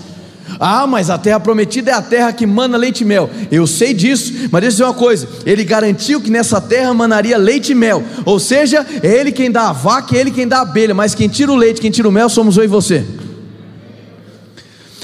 Ah, 0.60 0.86
mas 0.88 1.10
a 1.10 1.17
terra 1.17 1.39
prometida 1.39 1.91
é 1.91 1.94
a 1.94 2.01
terra 2.01 2.32
que 2.32 2.46
mana 2.46 2.77
leite 2.77 3.01
e 3.01 3.05
mel. 3.05 3.29
Eu 3.51 3.65
sei 3.65 3.94
disso, 3.94 4.32
mas 4.51 4.62
deixa 4.62 4.65
eu 4.65 4.70
dizer 4.72 4.84
uma 4.84 4.94
coisa: 4.94 5.27
ele 5.46 5.63
garantiu 5.63 6.22
que 6.22 6.29
nessa 6.29 6.62
terra 6.62 6.94
manaria 6.94 7.38
leite 7.38 7.72
e 7.72 7.75
mel. 7.75 8.03
Ou 8.24 8.39
seja, 8.39 8.86
é 9.01 9.08
ele 9.08 9.32
quem 9.32 9.51
dá 9.51 9.70
a 9.70 9.74
vaca, 9.74 10.15
é 10.15 10.20
ele 10.20 10.32
quem 10.32 10.48
dá 10.48 10.60
a 10.60 10.62
abelha, 10.62 10.94
mas 10.94 11.15
quem 11.15 11.27
tira 11.27 11.51
o 11.51 11.55
leite, 11.55 11.82
quem 11.82 11.91
tira 11.91 12.08
o 12.08 12.12
mel 12.12 12.29
somos 12.29 12.58
eu 12.58 12.63
e 12.63 12.67
você. 12.67 13.03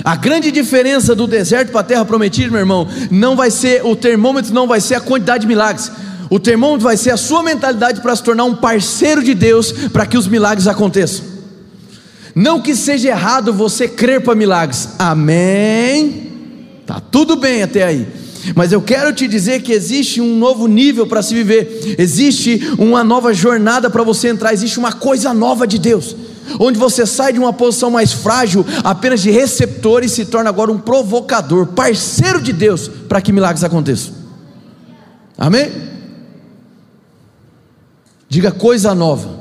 A 0.04 0.16
grande 0.16 0.52
diferença 0.52 1.14
do 1.14 1.28
deserto 1.28 1.72
para 1.72 1.82
a 1.82 1.84
terra 1.84 2.06
prometida, 2.06 2.50
meu 2.50 2.60
irmão, 2.60 2.88
não 3.12 3.36
vai 3.36 3.52
ser 3.52 3.86
o 3.86 3.96
termômetro, 3.96 4.54
não 4.54 4.68
vai 4.68 4.82
ser 4.82 4.96
a 4.96 5.02
quantidade 5.02 5.42
de 5.42 5.48
milagres. 5.48 5.92
O 6.30 6.40
termômetro 6.40 6.84
vai 6.84 6.98
ser 6.98 7.12
a 7.12 7.18
sua 7.18 7.44
mentalidade 7.44 8.02
para 8.02 8.16
se 8.16 8.24
tornar 8.24 8.46
um 8.46 8.56
parceiro 8.56 9.24
de 9.24 9.34
Deus 9.34 9.72
para 9.90 10.06
que 10.06 10.18
os 10.18 10.28
milagres 10.28 10.68
aconteçam. 10.68 11.31
Não 12.36 12.62
que 12.62 12.76
seja 12.76 13.10
errado 13.10 13.54
você 13.54 13.88
crer 13.88 14.22
para 14.22 14.36
milagres. 14.36 14.90
Amém. 14.98 16.32
Tá 16.86 17.00
tudo 17.00 17.36
bem 17.36 17.64
até 17.64 17.84
aí. 17.84 18.08
Mas 18.56 18.72
eu 18.72 18.82
quero 18.82 19.14
te 19.14 19.28
dizer 19.28 19.62
que 19.62 19.72
existe 19.72 20.20
um 20.20 20.36
novo 20.38 20.68
nível 20.68 21.06
para 21.06 21.22
se 21.22 21.34
viver. 21.34 21.96
Existe 21.98 22.74
uma 22.78 23.04
nova 23.04 23.34
jornada 23.34 23.90
para 23.90 24.04
você 24.04 24.30
entrar, 24.30 24.54
existe 24.54 24.80
uma 24.80 24.94
coisa 24.94 25.34
nova 25.34 25.68
de 25.68 25.78
Deus. 25.78 26.16
Onde 26.60 26.80
você 26.80 27.06
sai 27.06 27.34
de 27.34 27.40
uma 27.40 27.54
posição 27.54 27.92
mais 27.92 28.12
frágil, 28.12 28.66
apenas 28.84 29.22
de 29.22 29.30
receptor 29.30 30.04
e 30.04 30.10
se 30.10 30.26
torna 30.26 30.50
agora 30.50 30.72
um 30.72 30.80
provocador, 30.80 31.68
parceiro 31.68 32.42
de 32.42 32.52
Deus 32.52 32.90
para 33.08 33.22
que 33.22 33.32
milagres 33.32 33.64
aconteçam. 33.64 34.14
Amém? 35.38 35.72
Diga 38.28 38.52
coisa 38.52 38.96
nova. 38.96 39.41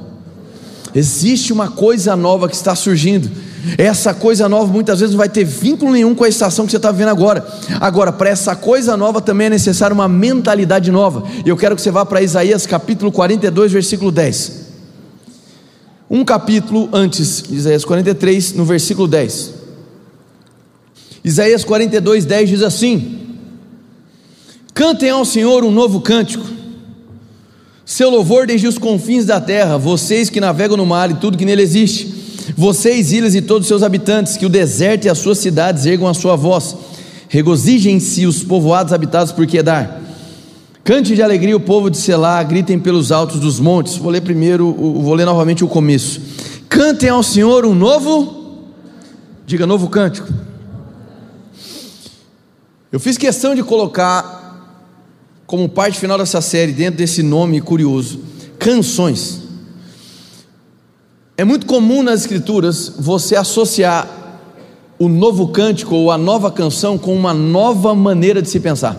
Existe 0.95 1.53
uma 1.53 1.71
coisa 1.71 2.17
nova 2.17 2.49
que 2.49 2.55
está 2.55 2.75
surgindo. 2.75 3.31
Essa 3.77 4.15
coisa 4.15 4.49
nova 4.49 4.73
muitas 4.73 5.01
vezes 5.01 5.15
não 5.15 5.19
vai 5.19 5.29
ter 5.29 5.45
vínculo 5.45 5.93
nenhum 5.93 6.15
com 6.15 6.25
a 6.25 6.29
estação 6.29 6.65
que 6.65 6.71
você 6.71 6.79
está 6.79 6.91
vivendo 6.91 7.11
agora. 7.11 7.47
Agora, 7.81 8.11
para 8.11 8.31
essa 8.31 8.57
coisa 8.57 8.97
nova 8.97 9.21
também 9.21 9.49
é 9.49 9.51
necessário 9.51 9.95
uma 9.95 10.09
mentalidade 10.09 10.91
nova. 10.91 11.25
E 11.45 11.49
eu 11.49 11.57
quero 11.57 11.77
que 11.77 11.83
você 11.83 11.91
vá 11.91 12.05
para 12.05 12.23
Isaías 12.23 12.67
capítulo 12.67 13.13
42, 13.13 13.73
versículo 13.73 14.11
10. 14.11 14.61
um 16.11 16.25
capítulo 16.25 16.89
antes 16.93 17.45
Isaías 17.51 17.85
43, 17.85 18.55
no 18.55 18.65
versículo 18.65 19.07
10. 19.07 19.61
Isaías 21.23 21.65
42, 21.65 22.25
10 22.25 22.49
diz 22.49 22.63
assim: 22.63 23.19
Cantem 24.73 25.11
ao 25.11 25.25
Senhor 25.25 25.63
um 25.63 25.71
novo 25.71 26.01
cântico, 26.01 26.45
seu 27.91 28.09
louvor 28.09 28.47
desde 28.47 28.69
os 28.69 28.79
confins 28.79 29.25
da 29.25 29.41
terra, 29.41 29.77
vocês 29.77 30.31
que 30.31 30.41
navegam 30.41 30.77
no 30.77 30.87
mar 30.87 31.11
e 31.11 31.15
tudo 31.15 31.37
que 31.37 31.45
nele 31.45 31.61
existe, 31.61 32.55
vocês, 32.57 33.11
ilhas 33.11 33.35
e 33.35 33.43
todos 33.43 33.63
os 33.63 33.67
seus 33.67 33.83
habitantes, 33.83 34.37
que 34.37 34.47
o 34.47 34.49
deserto 34.49 35.07
e 35.07 35.09
as 35.09 35.19
suas 35.19 35.39
cidades 35.39 35.87
ergam 35.87 36.07
a 36.07 36.15
sua 36.15 36.37
voz, 36.37 36.77
regozijem-se 37.29 38.27
os 38.27 38.45
povoados 38.45 38.93
habitados 38.93 39.33
por 39.33 39.45
Quedar. 39.45 40.01
Cante 40.85 41.17
de 41.17 41.23
alegria 41.23 41.57
o 41.57 41.61
povo 41.61 41.91
de 41.91 41.99
Selá, 41.99 42.41
gritem 42.45 42.79
pelos 42.79 43.11
altos 43.11 43.41
dos 43.41 43.59
montes. 43.59 43.97
Vou 43.97 44.13
ler 44.13 44.21
primeiro, 44.21 44.73
vou 44.73 45.15
ler 45.15 45.25
novamente 45.25 45.65
o 45.65 45.69
começo. 45.69 46.21
Cantem 46.69 47.09
ao 47.09 47.25
Senhor 47.25 47.67
um 47.67 47.75
novo, 47.75 48.69
diga 49.45 49.67
novo 49.67 49.89
cântico. 49.89 50.29
Eu 52.93 53.01
fiz 53.01 53.19
questão 53.19 53.53
de 53.53 53.65
colocar 53.65 54.40
como 55.51 55.69
parte 55.69 55.99
final 55.99 56.17
dessa 56.17 56.41
série, 56.41 56.71
dentro 56.71 56.99
desse 56.99 57.25
nome 57.25 57.61
curioso, 57.61 58.21
canções. 58.57 59.41
É 61.37 61.43
muito 61.45 61.67
comum 61.67 62.05
nas 62.05 62.21
escrituras 62.21 62.93
você 63.01 63.35
associar 63.35 64.09
o 64.97 65.09
novo 65.09 65.49
cântico 65.49 65.97
ou 65.97 66.13
a 66.13 66.17
nova 66.17 66.53
canção 66.53 66.97
com 66.97 67.13
uma 67.13 67.35
nova 67.35 67.97
maneira 67.97 68.41
de 68.41 68.49
se 68.49 68.61
pensar. 68.61 68.97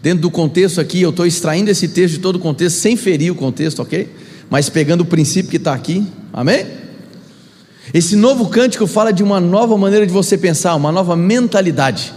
Dentro 0.00 0.22
do 0.22 0.30
contexto 0.30 0.80
aqui, 0.80 1.02
eu 1.02 1.10
estou 1.10 1.26
extraindo 1.26 1.70
esse 1.70 1.88
texto 1.88 2.14
de 2.14 2.20
todo 2.20 2.36
o 2.36 2.40
contexto, 2.40 2.76
sem 2.76 2.96
ferir 2.96 3.30
o 3.30 3.34
contexto, 3.34 3.82
ok? 3.82 4.10
Mas 4.48 4.70
pegando 4.70 5.02
o 5.02 5.04
princípio 5.04 5.50
que 5.50 5.58
está 5.58 5.74
aqui, 5.74 6.02
amém? 6.32 6.64
Esse 7.92 8.16
novo 8.16 8.48
cântico 8.48 8.86
fala 8.86 9.12
de 9.12 9.22
uma 9.22 9.38
nova 9.38 9.76
maneira 9.76 10.06
de 10.06 10.12
você 10.14 10.38
pensar, 10.38 10.74
uma 10.74 10.90
nova 10.90 11.14
mentalidade, 11.14 12.14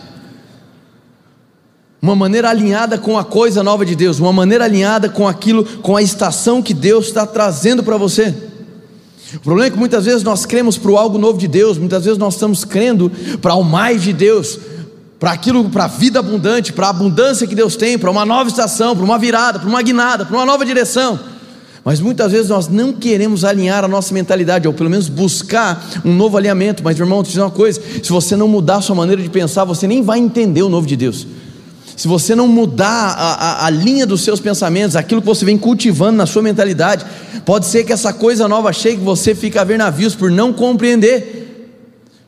uma 2.02 2.16
maneira 2.16 2.50
alinhada 2.50 2.98
com 2.98 3.18
a 3.18 3.24
coisa 3.24 3.64
nova 3.64 3.86
de 3.86 3.96
Deus, 3.96 4.20
uma 4.20 4.32
maneira 4.32 4.64
alinhada 4.64 5.10
com 5.10 5.28
aquilo, 5.28 5.66
com 5.82 5.96
a 5.96 6.02
estação 6.02 6.62
que 6.62 6.74
Deus 6.74 7.08
está 7.08 7.26
trazendo 7.26 7.84
para 7.84 7.98
você. 7.98 8.34
O 9.36 9.40
problema 9.40 9.68
é 9.68 9.72
que 9.72 9.78
muitas 9.78 10.06
vezes 10.06 10.24
nós 10.24 10.46
cremos 10.46 10.78
para 10.78 10.92
o 10.92 10.98
algo 10.98 11.18
novo 11.18 11.38
de 11.38 11.48
Deus, 11.48 11.78
muitas 11.78 12.06
vezes 12.06 12.18
nós 12.18 12.36
estamos 12.36 12.64
crendo 12.64 13.12
para 13.42 13.56
o 13.56 13.64
mais 13.64 14.02
de 14.02 14.14
Deus, 14.14 14.58
para 15.20 15.32
aquilo, 15.32 15.70
para 15.70 15.86
a 15.86 15.88
vida 15.88 16.20
abundante, 16.20 16.72
para 16.72 16.88
a 16.88 16.92
abundância 16.92 17.48
que 17.48 17.56
Deus 17.56 17.76
tem, 17.76 17.98
para 17.98 18.12
uma 18.12 18.26
nova 18.26 18.50
estação, 18.50 18.96
para 18.96 19.04
uma 19.04 19.18
virada, 19.18 19.60
para 19.60 19.68
uma 19.68 19.82
guinada, 19.82 20.26
para 20.26 20.38
uma 20.38 20.46
nova 20.46 20.64
direção. 20.66 21.20
Mas 21.84 22.00
muitas 22.00 22.32
vezes 22.32 22.50
nós 22.50 22.68
não 22.68 22.94
queremos 22.94 23.44
alinhar 23.44 23.84
a 23.84 23.88
nossa 23.88 24.14
mentalidade, 24.14 24.68
ou 24.68 24.74
pelo 24.74 24.90
menos 24.90 25.10
buscar 25.10 26.02
um 26.06 26.14
novo 26.14 26.38
alinhamento. 26.38 26.84
Mas, 26.84 26.98
meu 26.98 27.06
irmão, 27.06 27.24
te 27.24 27.30
dizer 27.30 27.42
uma 27.42 27.50
coisa: 27.50 27.82
se 28.04 28.10
você 28.10 28.36
não 28.36 28.48
mudar 28.48 28.78
a 28.78 28.82
sua 28.82 28.96
maneira 28.96 29.22
de 29.22 29.30
pensar, 29.30 29.64
você 29.64 29.88
nem 29.88 30.02
vai 30.02 30.20
entender 30.20 30.62
o 30.62 30.70
novo 30.70 30.86
de 30.86 30.98
Deus. 30.98 31.26
Se 31.98 32.08
você 32.08 32.36
não 32.36 32.48
mudar 32.48 33.16
a, 33.18 33.34
a, 33.34 33.66
a 33.66 33.70
linha 33.72 34.06
dos 34.06 34.22
seus 34.22 34.40
pensamentos, 34.40 34.96
aquilo 34.96 35.20
que 35.20 35.26
você 35.26 35.44
vem 35.44 35.58
cultivando 35.58 36.16
na 36.16 36.28
sua 36.28 36.44
mentalidade, 36.44 37.04
pode 37.44 37.66
ser 37.66 37.84
que 37.84 37.92
essa 37.92 38.14
coisa 38.14 38.48
nova 38.48 38.72
chegue 38.72 39.02
e 39.02 39.04
você 39.04 39.34
fique 39.34 39.58
a 39.58 39.64
ver 39.64 39.80
navios 39.80 40.14
por 40.14 40.30
não 40.30 40.54
compreender. 40.54 41.74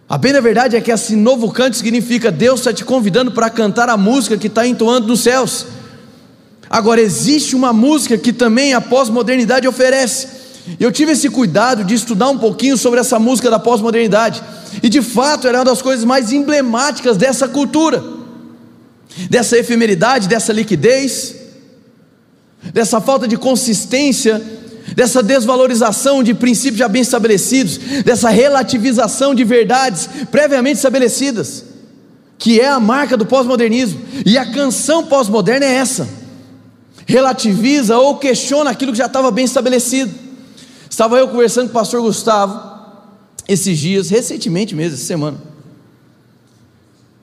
A 0.09 0.17
bem 0.17 0.33
da 0.33 0.41
verdade 0.41 0.75
é 0.75 0.81
que 0.81 0.91
esse 0.91 1.15
novo 1.15 1.51
canto 1.51 1.77
significa 1.77 2.31
Deus 2.31 2.61
está 2.61 2.73
te 2.73 2.83
convidando 2.83 3.31
para 3.31 3.47
cantar 3.47 3.89
a 3.89 3.95
música 3.95 4.39
que 4.39 4.47
está 4.47 4.65
entoando 4.65 5.07
nos 5.07 5.19
céus. 5.19 5.67
Agora, 6.67 6.99
existe 6.99 7.55
uma 7.55 7.71
música 7.71 8.17
que 8.17 8.33
também 8.33 8.73
a 8.73 8.81
pós-modernidade 8.81 9.67
oferece. 9.67 10.29
Eu 10.79 10.91
tive 10.91 11.11
esse 11.11 11.29
cuidado 11.29 11.83
de 11.83 11.93
estudar 11.93 12.29
um 12.29 12.39
pouquinho 12.39 12.75
sobre 12.75 12.99
essa 12.99 13.19
música 13.19 13.51
da 13.51 13.59
pós-modernidade, 13.59 14.41
e 14.81 14.89
de 14.89 15.03
fato 15.03 15.47
era 15.47 15.59
uma 15.59 15.65
das 15.65 15.81
coisas 15.81 16.03
mais 16.03 16.31
emblemáticas 16.31 17.17
dessa 17.17 17.47
cultura, 17.47 18.18
dessa 19.29 19.57
efemeridade, 19.57 20.27
dessa 20.27 20.53
liquidez, 20.53 21.35
dessa 22.73 23.01
falta 23.01 23.27
de 23.27 23.37
consistência 23.37 24.41
dessa 24.95 25.21
desvalorização 25.21 26.23
de 26.23 26.33
princípios 26.33 26.79
já 26.79 26.87
bem 26.87 27.01
estabelecidos, 27.01 27.77
dessa 28.03 28.29
relativização 28.29 29.33
de 29.33 29.43
verdades 29.43 30.09
previamente 30.31 30.77
estabelecidas, 30.77 31.63
que 32.37 32.59
é 32.59 32.67
a 32.67 32.79
marca 32.79 33.17
do 33.17 33.25
pós-modernismo. 33.25 33.99
E 34.25 34.37
a 34.37 34.51
canção 34.51 35.05
pós-moderna 35.05 35.65
é 35.65 35.75
essa: 35.75 36.07
relativiza 37.05 37.97
ou 37.97 38.17
questiona 38.17 38.71
aquilo 38.71 38.91
que 38.91 38.97
já 38.97 39.05
estava 39.05 39.31
bem 39.31 39.45
estabelecido. 39.45 40.13
Estava 40.89 41.17
eu 41.17 41.27
conversando 41.27 41.65
com 41.65 41.71
o 41.71 41.79
pastor 41.79 42.01
Gustavo 42.01 42.69
esses 43.47 43.77
dias, 43.77 44.09
recentemente 44.09 44.75
mesmo, 44.75 44.95
essa 44.95 45.05
semana. 45.05 45.48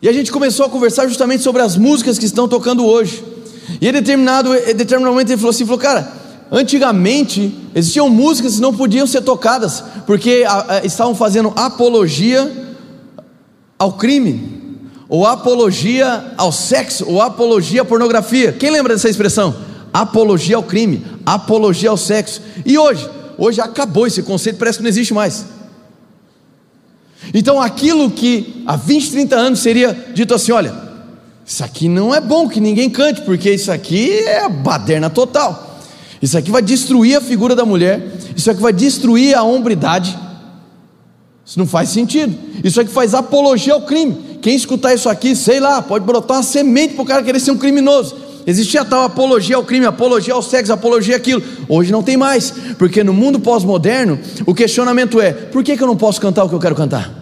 E 0.00 0.08
a 0.08 0.12
gente 0.12 0.30
começou 0.30 0.66
a 0.66 0.68
conversar 0.68 1.06
justamente 1.06 1.42
sobre 1.42 1.62
as 1.62 1.76
músicas 1.76 2.18
que 2.18 2.26
estão 2.26 2.46
tocando 2.46 2.84
hoje. 2.84 3.24
E 3.80 3.88
em 3.88 3.92
determinado, 3.92 4.50
determinado 4.50 5.12
momento 5.12 5.30
ele 5.30 5.38
falou 5.38 5.50
assim: 5.50 5.64
falou, 5.64 5.80
cara, 5.80 6.12
Antigamente 6.50 7.52
existiam 7.74 8.08
músicas 8.08 8.54
que 8.54 8.60
não 8.60 8.72
podiam 8.72 9.06
ser 9.06 9.22
tocadas, 9.22 9.82
porque 10.06 10.44
a, 10.46 10.74
a, 10.76 10.86
estavam 10.86 11.14
fazendo 11.14 11.52
apologia 11.56 12.76
ao 13.76 13.94
crime, 13.94 14.78
ou 15.08 15.26
apologia 15.26 16.32
ao 16.36 16.52
sexo, 16.52 17.04
ou 17.08 17.20
apologia 17.20 17.82
à 17.82 17.84
pornografia. 17.84 18.52
Quem 18.52 18.70
lembra 18.70 18.94
dessa 18.94 19.08
expressão? 19.08 19.56
Apologia 19.92 20.56
ao 20.56 20.62
crime, 20.62 21.04
apologia 21.24 21.90
ao 21.90 21.96
sexo. 21.96 22.40
E 22.64 22.78
hoje? 22.78 23.08
Hoje 23.36 23.60
acabou 23.60 24.06
esse 24.06 24.22
conceito, 24.22 24.56
parece 24.56 24.78
que 24.78 24.84
não 24.84 24.88
existe 24.88 25.12
mais. 25.12 25.44
Então 27.34 27.60
aquilo 27.60 28.10
que 28.10 28.62
há 28.66 28.76
20, 28.76 29.10
30 29.10 29.36
anos 29.36 29.58
seria 29.60 30.06
dito 30.14 30.34
assim: 30.34 30.52
olha, 30.52 30.74
isso 31.44 31.62
aqui 31.62 31.88
não 31.88 32.14
é 32.14 32.20
bom 32.20 32.48
que 32.48 32.60
ninguém 32.60 32.90
cante, 32.90 33.22
porque 33.22 33.50
isso 33.52 33.70
aqui 33.70 34.10
é 34.10 34.48
baderna 34.48 35.08
total. 35.08 35.80
Isso 36.20 36.36
aqui 36.36 36.50
vai 36.50 36.62
destruir 36.62 37.16
a 37.16 37.20
figura 37.20 37.54
da 37.54 37.64
mulher, 37.64 38.02
isso 38.36 38.50
aqui 38.50 38.60
vai 38.60 38.72
destruir 38.72 39.34
a 39.34 39.42
hombridade. 39.42 40.18
Isso 41.44 41.58
não 41.60 41.66
faz 41.66 41.90
sentido. 41.90 42.36
Isso 42.64 42.80
aqui 42.80 42.90
faz 42.90 43.14
apologia 43.14 43.74
ao 43.74 43.82
crime. 43.82 44.38
Quem 44.42 44.56
escutar 44.56 44.92
isso 44.92 45.08
aqui, 45.08 45.36
sei 45.36 45.60
lá, 45.60 45.80
pode 45.80 46.04
brotar 46.04 46.38
uma 46.38 46.42
semente 46.42 46.94
para 46.94 47.02
o 47.02 47.06
cara 47.06 47.22
querer 47.22 47.38
ser 47.38 47.52
um 47.52 47.56
criminoso. 47.56 48.16
Existia 48.46 48.84
tal 48.84 49.02
apologia 49.02 49.56
ao 49.56 49.64
crime, 49.64 49.86
apologia 49.86 50.32
ao 50.32 50.42
sexo, 50.42 50.72
apologia 50.72 51.16
àquilo. 51.16 51.42
Hoje 51.68 51.90
não 51.90 52.02
tem 52.02 52.16
mais, 52.16 52.52
porque 52.78 53.02
no 53.02 53.12
mundo 53.12 53.40
pós-moderno 53.40 54.18
o 54.46 54.54
questionamento 54.54 55.20
é: 55.20 55.32
por 55.32 55.64
que, 55.64 55.76
que 55.76 55.82
eu 55.82 55.86
não 55.86 55.96
posso 55.96 56.20
cantar 56.20 56.44
o 56.44 56.48
que 56.48 56.54
eu 56.54 56.60
quero 56.60 56.76
cantar? 56.76 57.12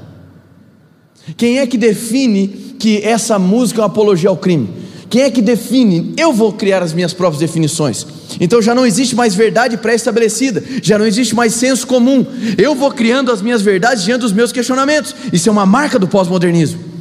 Quem 1.36 1.58
é 1.58 1.66
que 1.66 1.78
define 1.78 2.48
que 2.78 3.00
essa 3.02 3.38
música 3.38 3.80
é 3.80 3.82
uma 3.82 3.86
apologia 3.86 4.28
ao 4.28 4.36
crime? 4.36 4.68
Quem 5.08 5.22
é 5.22 5.30
que 5.30 5.40
define? 5.40 6.12
Eu 6.18 6.32
vou 6.32 6.52
criar 6.52 6.82
as 6.82 6.92
minhas 6.92 7.14
próprias 7.14 7.40
definições. 7.40 8.06
Então 8.38 8.60
já 8.60 8.74
não 8.74 8.84
existe 8.84 9.14
mais 9.14 9.34
verdade 9.34 9.76
pré-estabelecida, 9.78 10.62
já 10.82 10.98
não 10.98 11.06
existe 11.06 11.34
mais 11.34 11.54
senso 11.54 11.86
comum. 11.86 12.26
Eu 12.58 12.74
vou 12.74 12.90
criando 12.90 13.32
as 13.32 13.40
minhas 13.40 13.62
verdades 13.62 14.04
diante 14.04 14.22
dos 14.22 14.32
meus 14.32 14.52
questionamentos. 14.52 15.14
Isso 15.32 15.48
é 15.48 15.52
uma 15.52 15.64
marca 15.64 15.98
do 15.98 16.08
pós-modernismo. 16.08 16.93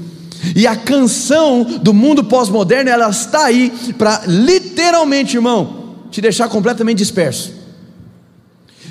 E 0.55 0.67
a 0.67 0.75
canção 0.75 1.63
do 1.63 1.93
mundo 1.93 2.23
pós-moderno, 2.23 2.89
ela 2.89 3.09
está 3.09 3.45
aí 3.45 3.71
para 3.97 4.23
literalmente, 4.27 5.37
irmão, 5.37 5.95
te 6.11 6.21
deixar 6.21 6.49
completamente 6.49 6.97
disperso. 6.97 7.53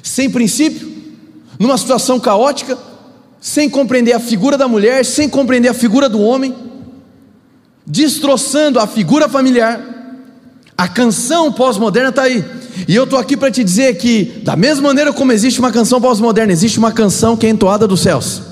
Sem 0.02 0.30
princípio, 0.30 0.90
numa 1.58 1.76
situação 1.76 2.18
caótica, 2.18 2.78
sem 3.40 3.68
compreender 3.68 4.12
a 4.12 4.20
figura 4.20 4.56
da 4.56 4.66
mulher, 4.66 5.04
sem 5.04 5.28
compreender 5.28 5.68
a 5.68 5.74
figura 5.74 6.08
do 6.08 6.20
homem 6.20 6.72
destroçando 7.86 8.78
a 8.78 8.86
figura 8.86 9.28
familiar. 9.28 9.80
A 10.76 10.88
canção 10.88 11.52
pós-moderna 11.52 12.08
está 12.08 12.22
aí. 12.22 12.44
E 12.88 12.94
eu 12.94 13.04
estou 13.04 13.18
aqui 13.18 13.36
para 13.36 13.50
te 13.50 13.62
dizer 13.62 13.96
que, 13.98 14.40
da 14.42 14.56
mesma 14.56 14.88
maneira 14.88 15.12
como 15.12 15.32
existe 15.32 15.60
uma 15.60 15.70
canção 15.70 16.00
pós-moderna, 16.00 16.52
existe 16.52 16.78
uma 16.78 16.90
canção 16.90 17.36
que 17.36 17.46
é 17.46 17.50
entoada 17.50 17.86
dos 17.86 18.00
céus. 18.00 18.51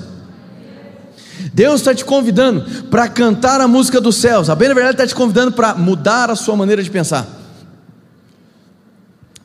Deus 1.53 1.81
está 1.81 1.93
te 1.93 2.05
convidando 2.05 2.85
para 2.85 3.07
cantar 3.07 3.59
a 3.59 3.67
música 3.67 3.99
dos 3.99 4.17
céus. 4.17 4.49
A 4.49 4.55
bem 4.55 4.73
verdade 4.73 4.93
está 4.93 5.07
te 5.07 5.15
convidando 5.15 5.51
para 5.51 5.75
mudar 5.75 6.29
a 6.29 6.35
sua 6.35 6.55
maneira 6.55 6.81
de 6.81 6.89
pensar. 6.89 7.27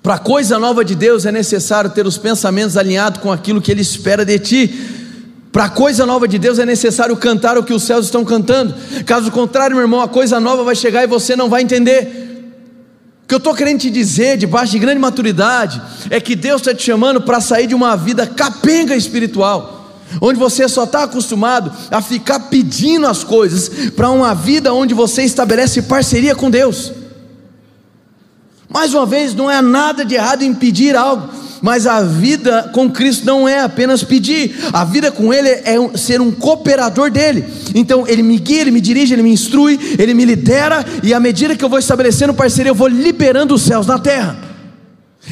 Para 0.03 0.15
a 0.15 0.19
coisa 0.19 0.57
nova 0.57 0.85
de 0.85 0.95
Deus 0.95 1.27
é 1.27 1.33
necessário 1.33 1.91
ter 1.91 2.07
os 2.07 2.17
pensamentos 2.17 2.77
alinhados 2.77 3.21
com 3.21 3.33
aquilo 3.33 3.61
que 3.61 3.73
Ele 3.73 3.81
espera 3.81 4.25
de 4.25 4.39
ti. 4.39 4.97
Para 5.51 5.65
a 5.65 5.69
coisa 5.69 6.07
nova 6.07 6.29
de 6.29 6.39
Deus 6.39 6.61
é 6.61 6.65
necessário 6.65 7.17
cantar 7.17 7.59
o 7.59 7.65
que 7.65 7.75
os 7.75 7.83
céus 7.83 8.05
estão 8.05 8.25
cantando. 8.25 8.73
Caso 9.05 9.33
contrário, 9.33 9.75
meu 9.75 9.85
irmão, 9.85 10.01
a 10.01 10.07
coisa 10.07 10.39
nova 10.39 10.63
vai 10.63 10.77
chegar 10.77 11.03
e 11.03 11.09
você 11.09 11.35
não 11.35 11.49
vai 11.49 11.63
entender. 11.63 12.27
O 13.25 13.27
que 13.27 13.35
eu 13.35 13.39
estou 13.39 13.53
querendo 13.53 13.81
te 13.81 13.91
dizer, 13.91 14.37
debaixo 14.37 14.71
de 14.71 14.79
grande 14.79 15.01
maturidade, 15.01 15.83
é 16.09 16.21
que 16.21 16.37
Deus 16.37 16.61
está 16.61 16.73
te 16.73 16.85
chamando 16.85 17.23
para 17.23 17.41
sair 17.41 17.67
de 17.67 17.75
uma 17.75 17.97
vida 17.97 18.25
capenga 18.29 18.95
espiritual, 18.95 19.76
onde 20.21 20.39
você 20.39 20.69
só 20.69 20.85
está 20.85 21.05
acostumado 21.05 21.73
a 21.91 22.01
ficar 22.01 22.41
pedindo 22.41 23.07
as 23.07 23.25
coisas, 23.25 23.91
para 23.91 24.11
uma 24.11 24.35
vida 24.35 24.73
onde 24.73 24.95
você 24.95 25.23
estabelece 25.23 25.83
parceria 25.83 26.35
com 26.35 26.51
Deus. 26.51 26.93
Mais 28.69 28.93
uma 28.93 29.07
vez, 29.07 29.35
não 29.35 29.51
é 29.51 29.63
nada 29.63 30.05
de 30.05 30.15
errado 30.15 30.43
em 30.43 30.53
pedir 30.53 30.97
algo, 30.97 31.29
mas 31.63 31.87
a 31.87 32.03
vida 32.03 32.71
com 32.73 32.91
Cristo 32.91 33.25
não 33.25 33.49
é 33.49 33.61
apenas 33.61 34.03
pedir, 34.03 34.57
a 34.73 34.85
vida 34.85 35.11
com 35.11 35.33
Ele 35.33 35.49
é 35.49 35.77
ser 35.97 36.21
um 36.21 36.31
cooperador 36.31 37.11
dele. 37.11 37.45
Então 37.75 38.07
Ele 38.07 38.23
me 38.23 38.39
guia, 38.39 38.61
Ele 38.61 38.71
me 38.71 38.81
dirige, 38.81 39.15
Ele 39.15 39.23
me 39.23 39.33
instrui, 39.33 39.97
Ele 39.99 40.15
me 40.15 40.25
lidera, 40.25 40.85
e 41.03 41.15
à 41.15 41.21
medida 41.21 41.57
que 41.57 41.65
eu 41.65 41.69
vou 41.69 41.79
estabelecendo 41.79 42.35
parceria, 42.35 42.71
eu 42.71 42.75
vou 42.75 42.89
liberando 42.89 43.55
os 43.55 43.63
céus 43.63 43.87
na 43.87 43.99
terra. 43.99 44.46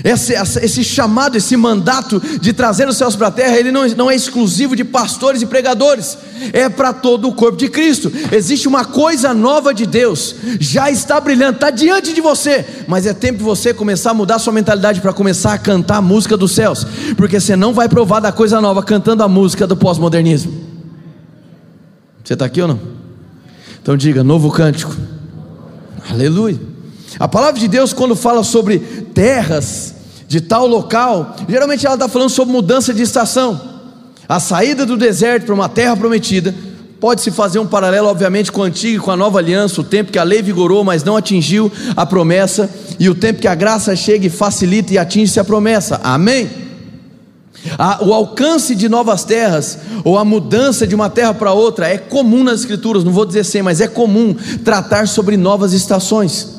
Esse, 0.03 0.33
esse, 0.33 0.83
chamado, 0.83 1.37
esse 1.37 1.57
mandato 1.57 2.21
de 2.41 2.53
trazer 2.53 2.89
os 2.89 2.97
céus 2.97 3.15
para 3.15 3.29
a 3.29 3.31
terra, 3.31 3.57
ele 3.57 3.71
não, 3.71 3.87
não 3.91 4.11
é 4.11 4.17
exclusivo 4.17 4.75
de 4.75 4.83
pastores 4.83 5.41
e 5.41 5.47
pregadores, 5.47 6.19
é 6.53 6.69
para 6.69 6.93
todo 6.93 7.29
o 7.29 7.33
corpo 7.33 7.57
de 7.57 7.69
Cristo. 7.69 8.11
Existe 8.33 8.67
uma 8.67 8.85
coisa 8.85 9.33
nova 9.33 9.73
de 9.73 9.87
Deus, 9.87 10.35
já 10.59 10.91
está 10.91 11.21
brilhando, 11.21 11.55
está 11.55 11.71
diante 11.71 12.13
de 12.13 12.21
você, 12.21 12.65
mas 12.89 13.07
é 13.07 13.15
tempo 13.15 13.39
de 13.39 13.45
você 13.45 13.73
começar 13.73 14.11
a 14.11 14.15
mudar 14.15 14.41
sua 14.41 14.53
mentalidade 14.53 15.01
para 15.01 15.13
começar 15.13 15.53
a 15.53 15.59
cantar 15.59 15.99
a 15.99 16.03
música 16.03 16.37
dos 16.37 16.53
céus, 16.53 16.85
porque 17.17 17.39
você 17.39 17.55
não 17.55 17.73
vai 17.73 17.89
provar 17.89 18.19
da 18.19 18.33
coisa 18.33 18.61
nova 18.61 18.83
cantando 18.83 19.23
a 19.23 19.29
música 19.29 19.65
do 19.65 19.77
pós-modernismo. 19.77 20.53
Você 22.25 22.33
está 22.33 22.47
aqui 22.47 22.61
ou 22.61 22.67
não? 22.67 22.81
Então 23.81 23.97
diga: 23.97 24.25
novo 24.25 24.51
cântico, 24.51 24.97
aleluia. 26.11 26.74
A 27.19 27.29
palavra 27.29 27.61
de 27.61 27.69
Deus, 27.69 27.93
quando 27.93 28.17
fala 28.17 28.43
sobre 28.43 28.79
terras 28.79 29.95
de 30.27 30.41
tal 30.41 30.67
local, 30.67 31.37
geralmente 31.49 31.87
ela 31.87 31.95
está 31.95 32.09
falando 32.09 32.31
sobre 32.31 32.53
mudança 32.53 32.93
de 32.93 33.03
estação. 33.03 33.61
A 34.29 34.41
saída 34.41 34.87
do 34.87 34.97
deserto 34.97 35.47
para 35.47 35.55
uma 35.55 35.69
terra 35.69 35.97
prometida. 35.97 36.55
Pode-se 36.99 37.31
fazer 37.31 37.59
um 37.59 37.67
paralelo, 37.67 38.09
obviamente, 38.09 38.51
com 38.51 38.63
a 38.63 38.67
antiga 38.67 38.97
e 38.97 39.01
com 39.01 39.11
a 39.11 39.17
nova 39.17 39.39
aliança, 39.39 39.81
o 39.81 39.85
tempo 39.85 40.11
que 40.11 40.19
a 40.19 40.23
lei 40.23 40.41
vigorou, 40.41 40.83
mas 40.83 41.05
não 41.05 41.17
atingiu 41.17 41.71
a 41.95 42.07
promessa, 42.07 42.71
e 42.99 43.11
o 43.11 43.15
tempo 43.15 43.41
que 43.41 43.49
a 43.49 43.55
graça 43.55 43.95
chega 43.95 44.27
e 44.27 44.31
facilita 44.31 44.95
e 44.95 44.99
atinge-se 44.99 45.39
a 45.39 45.45
promessa. 45.45 46.01
Amém? 46.03 46.65
o 48.07 48.13
alcance 48.13 48.75
de 48.75 48.89
novas 48.89 49.25
terras, 49.25 49.79
ou 50.05 50.19
a 50.19 50.25
mudança 50.25 50.87
de 50.87 50.95
uma 50.95 51.09
terra 51.09 51.35
para 51.35 51.53
outra, 51.53 51.89
é 51.89 51.99
comum 51.99 52.45
nas 52.45 52.61
Escrituras, 52.61 53.05
não 53.05 53.13
vou 53.13 53.25
dizer 53.25 53.45
sem, 53.45 53.63
mas 53.63 53.81
é 53.81 53.87
comum 53.87 54.35
tratar 54.65 55.09
sobre 55.09 55.37
novas 55.37 55.73
estações. 55.73 56.54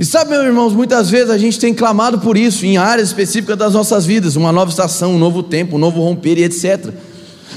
E 0.00 0.04
sabe, 0.06 0.30
meus 0.30 0.46
irmãos, 0.46 0.72
muitas 0.72 1.10
vezes 1.10 1.28
a 1.28 1.36
gente 1.36 1.60
tem 1.60 1.74
clamado 1.74 2.20
por 2.20 2.34
isso 2.34 2.64
em 2.64 2.78
áreas 2.78 3.08
específicas 3.08 3.54
das 3.58 3.74
nossas 3.74 4.06
vidas, 4.06 4.34
uma 4.34 4.50
nova 4.50 4.70
estação, 4.70 5.14
um 5.14 5.18
novo 5.18 5.42
tempo, 5.42 5.76
um 5.76 5.78
novo 5.78 6.00
romper 6.00 6.38
e 6.38 6.44
etc. 6.44 6.90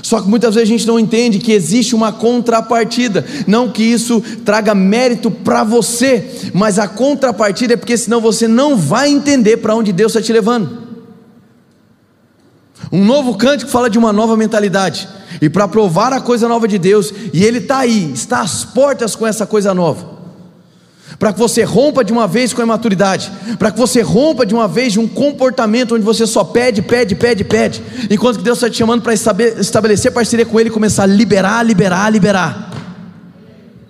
Só 0.02 0.20
que 0.20 0.28
muitas 0.28 0.54
vezes 0.54 0.70
a 0.70 0.74
gente 0.74 0.86
não 0.86 1.00
entende 1.00 1.40
que 1.40 1.54
existe 1.54 1.96
uma 1.96 2.12
contrapartida. 2.12 3.26
Não 3.48 3.70
que 3.70 3.82
isso 3.82 4.22
traga 4.44 4.76
mérito 4.76 5.32
para 5.32 5.64
você, 5.64 6.52
mas 6.54 6.78
a 6.78 6.86
contrapartida 6.86 7.76
é 7.76 7.78
porque 7.78 7.96
senão 7.96 8.20
você 8.20 8.46
não 8.46 8.76
vai 8.76 9.10
entender 9.10 9.56
para 9.56 9.74
onde 9.74 9.94
Deus 9.94 10.12
está 10.12 10.22
te 10.22 10.34
levando. 10.34 10.84
Um 12.92 13.06
novo 13.06 13.38
cântico 13.38 13.72
fala 13.72 13.90
de 13.90 13.98
uma 13.98 14.12
nova 14.12 14.36
mentalidade. 14.36 15.08
E 15.42 15.50
para 15.50 15.66
provar 15.66 16.12
a 16.12 16.20
coisa 16.20 16.50
nova 16.50 16.68
de 16.68 16.78
Deus, 16.78 17.14
e 17.32 17.42
Ele 17.46 17.60
está 17.60 17.78
aí, 17.78 18.12
está 18.14 18.42
às 18.42 18.66
portas 18.66 19.16
com 19.16 19.26
essa 19.26 19.46
coisa 19.46 19.74
nova 19.74 20.12
para 21.19 21.31
que 21.31 21.39
você 21.39 21.63
rompa 21.63 22.03
de 22.03 22.12
uma 22.12 22.27
vez 22.27 22.53
com 22.53 22.62
a 22.62 22.63
imaturidade, 22.63 23.31
para 23.57 23.72
que 23.72 23.77
você 23.77 24.01
rompa 24.01 24.45
de 24.45 24.53
uma 24.53 24.67
vez 24.67 24.93
de 24.93 25.00
um 25.00 25.07
comportamento 25.07 25.95
onde 25.95 26.03
você 26.03 26.25
só 26.25 26.43
pede, 26.43 26.81
pede, 26.81 27.15
pede, 27.15 27.43
pede, 27.43 27.83
enquanto 28.10 28.38
que 28.38 28.43
Deus 28.43 28.57
está 28.57 28.69
te 28.69 28.77
chamando 28.77 29.01
para 29.01 29.13
estabelecer 29.13 30.12
parceria 30.12 30.45
com 30.45 30.60
Ele 30.60 30.69
e 30.69 30.72
começar 30.72 31.03
a 31.03 31.07
liberar, 31.07 31.63
liberar, 31.63 32.10
liberar. 32.10 32.72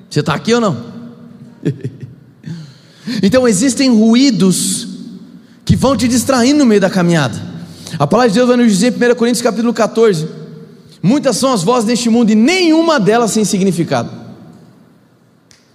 Você 0.09 0.19
está 0.19 0.35
aqui 0.35 0.53
ou 0.53 0.61
não? 0.61 0.77
então 3.23 3.47
existem 3.47 3.89
ruídos 3.89 4.87
que 5.65 5.75
vão 5.75 5.95
te 5.95 6.07
distraindo 6.07 6.59
no 6.59 6.65
meio 6.65 6.81
da 6.81 6.89
caminhada. 6.89 7.35
A 7.97 8.05
palavra 8.05 8.29
de 8.29 8.35
Deus 8.35 8.47
vai 8.47 8.57
nos 8.57 8.71
dizer 8.71 8.93
em 8.93 9.11
1 9.11 9.15
Coríntios 9.15 9.41
capítulo 9.41 9.73
14: 9.73 10.27
muitas 11.01 11.37
são 11.37 11.53
as 11.53 11.63
vozes 11.63 11.85
deste 11.85 12.09
mundo 12.09 12.31
e 12.31 12.35
nenhuma 12.35 12.99
delas 12.99 13.31
sem 13.31 13.45
significado. 13.45 14.22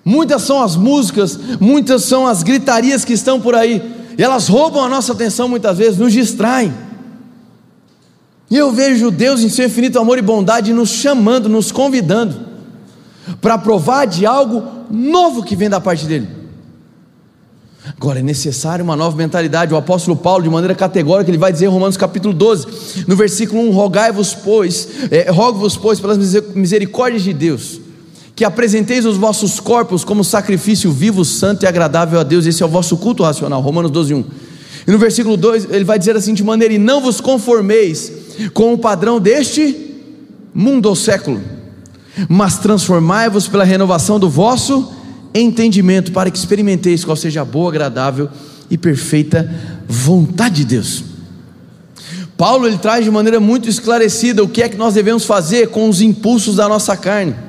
Muitas 0.09 0.41
são 0.41 0.63
as 0.63 0.75
músicas, 0.75 1.39
muitas 1.61 2.03
são 2.05 2.27
as 2.27 2.43
gritarias 2.43 3.05
que 3.05 3.13
estão 3.13 3.39
por 3.39 3.55
aí, 3.55 3.95
e 4.17 4.23
elas 4.23 4.49
roubam 4.49 4.83
a 4.83 4.89
nossa 4.89 5.13
atenção 5.13 5.47
muitas 5.47 5.77
vezes, 5.77 5.99
nos 5.99 6.15
distraem. 6.15 6.73
E 8.51 8.57
eu 8.57 8.73
vejo 8.73 9.11
Deus 9.11 9.43
em 9.43 9.51
seu 9.51 9.67
infinito 9.67 9.99
amor 9.99 10.17
e 10.17 10.23
bondade 10.23 10.73
nos 10.73 10.89
chamando, 10.89 11.47
nos 11.47 11.71
convidando 11.71 12.41
para 13.43 13.59
provar 13.59 14.07
de 14.07 14.25
algo 14.25 14.63
novo 14.91 15.43
que 15.43 15.55
vem 15.55 15.69
da 15.69 15.79
parte 15.79 16.07
dele. 16.07 16.27
Agora 17.95 18.21
é 18.21 18.23
necessário 18.23 18.83
uma 18.83 18.97
nova 18.97 19.15
mentalidade. 19.15 19.75
O 19.75 19.77
apóstolo 19.77 20.17
Paulo, 20.17 20.43
de 20.43 20.49
maneira 20.49 20.75
categórica, 20.75 21.31
ele 21.31 21.37
vai 21.37 21.53
dizer 21.53 21.67
em 21.67 21.69
Romanos 21.69 21.99
capítulo 21.99 22.33
12, 22.33 23.05
no 23.07 23.15
versículo 23.15 23.61
1: 23.61 23.73
Rogai-vos, 23.73 24.33
pois, 24.33 24.89
é, 25.11 25.31
rogo-vos, 25.31 25.77
pois, 25.77 26.01
pelas 26.01 26.17
misericórdias 26.55 27.23
de 27.23 27.35
Deus, 27.35 27.88
que 28.39 28.45
apresenteis 28.45 29.05
os 29.05 29.17
vossos 29.17 29.59
corpos 29.59 30.05
como 30.05 30.23
sacrifício 30.23 30.93
vivo, 30.93 31.25
santo 31.25 31.65
e 31.65 31.67
agradável 31.67 32.21
a 32.21 32.23
Deus, 32.23 32.47
esse 32.47 32.63
é 32.63 32.67
o 32.67 32.69
vosso 32.69 32.97
culto 32.97 33.25
racional, 33.25 33.61
Romanos 33.61 33.91
12, 33.91 34.15
1. 34.15 34.25
E 34.87 34.93
no 34.93 34.97
versículo 34.97 35.37
2 35.37 35.67
ele 35.73 35.83
vai 35.83 35.99
dizer 35.99 36.15
assim: 36.15 36.33
de 36.33 36.45
maneira, 36.45 36.73
e 36.73 36.79
não 36.79 37.01
vos 37.01 37.21
conformeis 37.21 38.13
com 38.55 38.73
o 38.73 38.79
padrão 38.79 39.19
deste 39.19 39.77
mundo 40.55 40.87
ou 40.87 40.95
século, 40.95 41.41
mas 42.29 42.59
transformai-vos 42.59 43.49
pela 43.49 43.65
renovação 43.65 44.21
do 44.21 44.31
vosso 44.31 44.89
entendimento, 45.35 46.13
para 46.13 46.31
que 46.31 46.39
experimenteis 46.39 47.05
qual 47.05 47.17
seja 47.17 47.43
a 47.43 47.45
boa, 47.45 47.71
agradável 47.71 48.29
e 48.71 48.79
perfeita 48.79 49.53
vontade 49.89 50.59
de 50.59 50.65
Deus. 50.77 51.03
Paulo 52.37 52.69
ele 52.69 52.79
traz 52.79 53.05
de 53.05 53.11
maneira 53.11 53.41
muito 53.41 53.69
esclarecida 53.69 54.45
o 54.45 54.49
que 54.49 54.63
é 54.63 54.69
que 54.69 54.77
nós 54.77 54.95
devemos 54.95 55.25
fazer 55.25 55.71
com 55.71 55.89
os 55.89 56.01
impulsos 56.01 56.55
da 56.55 56.69
nossa 56.69 56.97
carne. 56.97 57.48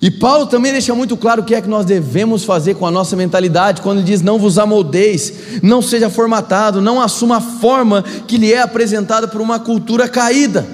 E 0.00 0.10
Paulo 0.10 0.46
também 0.46 0.72
deixa 0.72 0.94
muito 0.94 1.16
claro 1.16 1.42
o 1.42 1.44
que 1.44 1.54
é 1.54 1.60
que 1.60 1.68
nós 1.68 1.86
devemos 1.86 2.44
fazer 2.44 2.74
com 2.74 2.86
a 2.86 2.90
nossa 2.90 3.16
mentalidade, 3.16 3.80
quando 3.80 3.98
ele 3.98 4.06
diz: 4.06 4.20
não 4.20 4.38
vos 4.38 4.58
amoldeis, 4.58 5.32
não 5.62 5.80
seja 5.80 6.10
formatado, 6.10 6.80
não 6.82 7.00
assuma 7.00 7.38
a 7.38 7.40
forma 7.40 8.02
que 8.26 8.36
lhe 8.36 8.52
é 8.52 8.60
apresentada 8.60 9.26
por 9.26 9.40
uma 9.40 9.58
cultura 9.58 10.08
caída. 10.08 10.66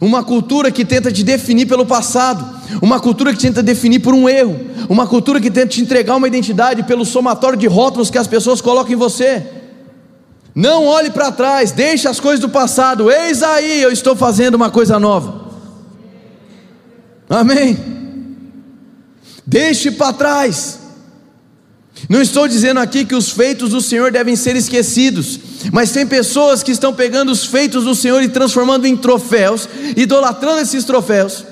Uma 0.00 0.24
cultura 0.24 0.70
que 0.70 0.84
tenta 0.84 1.12
te 1.12 1.22
definir 1.22 1.66
pelo 1.66 1.84
passado, 1.84 2.44
uma 2.80 2.98
cultura 2.98 3.32
que 3.32 3.38
tenta 3.38 3.62
definir 3.62 3.98
por 3.98 4.14
um 4.14 4.28
erro, 4.28 4.58
uma 4.88 5.06
cultura 5.06 5.40
que 5.40 5.50
tenta 5.50 5.68
te 5.68 5.82
entregar 5.82 6.16
uma 6.16 6.26
identidade 6.26 6.82
pelo 6.84 7.04
somatório 7.04 7.58
de 7.58 7.66
rótulos 7.66 8.10
que 8.10 8.16
as 8.16 8.26
pessoas 8.26 8.60
colocam 8.60 8.92
em 8.92 8.96
você. 8.96 9.46
Não 10.54 10.86
olhe 10.86 11.10
para 11.10 11.30
trás, 11.30 11.70
deixe 11.70 12.08
as 12.08 12.18
coisas 12.18 12.40
do 12.40 12.48
passado, 12.48 13.10
eis 13.10 13.42
aí, 13.42 13.82
eu 13.82 13.92
estou 13.92 14.16
fazendo 14.16 14.54
uma 14.54 14.70
coisa 14.70 14.98
nova. 14.98 15.39
Amém. 17.30 17.78
Deixe 19.46 19.92
para 19.92 20.12
trás. 20.12 20.80
Não 22.08 22.20
estou 22.20 22.48
dizendo 22.48 22.80
aqui 22.80 23.04
que 23.04 23.14
os 23.14 23.30
feitos 23.30 23.70
do 23.70 23.80
Senhor 23.80 24.10
devem 24.10 24.34
ser 24.34 24.56
esquecidos, 24.56 25.38
mas 25.72 25.92
tem 25.92 26.04
pessoas 26.04 26.62
que 26.62 26.72
estão 26.72 26.92
pegando 26.92 27.30
os 27.30 27.44
feitos 27.44 27.84
do 27.84 27.94
Senhor 27.94 28.20
e 28.22 28.28
transformando 28.28 28.86
em 28.86 28.96
troféus, 28.96 29.68
idolatrando 29.96 30.62
esses 30.62 30.84
troféus, 30.84 31.44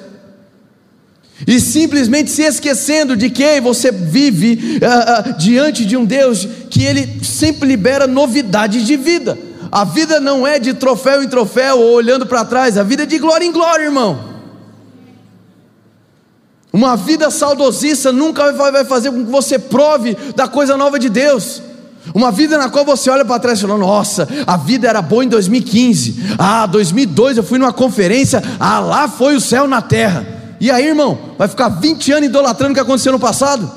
e 1.47 1.61
simplesmente 1.61 2.31
se 2.31 2.43
esquecendo 2.43 3.17
de 3.17 3.31
que 3.31 3.61
você 3.61 3.93
vive 3.93 4.81
uh, 4.83 5.31
uh, 5.31 5.39
diante 5.39 5.85
de 5.85 5.97
um 5.97 6.05
Deus 6.05 6.49
que 6.69 6.83
Ele 6.83 7.23
sempre 7.23 7.69
libera 7.69 8.09
novidades 8.09 8.85
de 8.85 8.97
vida. 8.97 9.39
A 9.71 9.85
vida 9.85 10.19
não 10.19 10.47
é 10.47 10.59
de 10.59 10.75
troféu 10.75 11.23
em 11.23 11.29
troféu 11.29 11.79
ou 11.79 11.93
olhando 11.93 12.27
para 12.27 12.45
trás, 12.45 12.77
a 12.77 12.83
vida 12.83 13.05
é 13.05 13.07
de 13.07 13.19
glória 13.19 13.45
em 13.45 13.53
glória, 13.53 13.85
irmão. 13.85 14.28
Uma 16.73 16.97
vida 16.97 17.31
saudosista 17.31 18.13
nunca 18.13 18.53
vai 18.53 18.85
fazer 18.85 19.11
com 19.11 19.25
que 19.25 19.31
você 19.31 19.59
prove 19.59 20.17
da 20.37 20.47
coisa 20.47 20.77
nova 20.77 20.99
de 20.99 21.09
Deus. 21.09 21.63
Uma 22.15 22.31
vida 22.31 22.57
na 22.57 22.69
qual 22.69 22.85
você 22.85 23.11
olha 23.11 23.25
para 23.25 23.39
trás 23.39 23.59
e 23.59 23.63
fala: 23.63 23.77
Nossa, 23.77 24.29
a 24.47 24.57
vida 24.57 24.89
era 24.89 25.03
boa 25.03 25.25
em 25.25 25.29
2015. 25.29 26.35
Ah, 26.39 26.67
2002 26.67 27.39
eu 27.39 27.43
fui 27.43 27.59
numa 27.59 27.73
conferência. 27.73 28.43
Ah, 28.59 28.81
lá 28.81 29.09
foi 29.09 29.35
o 29.37 29.41
céu 29.41 29.67
na 29.67 29.83
terra. 29.83 30.27
E 30.61 30.71
aí, 30.71 30.87
irmão, 30.87 31.19
vai 31.37 31.49
ficar 31.49 31.69
20 31.69 32.13
anos 32.13 32.29
idolatrando 32.29 32.73
o 32.73 32.75
que 32.75 32.81
aconteceu 32.81 33.13
no 33.13 33.21
passado? 33.21 33.71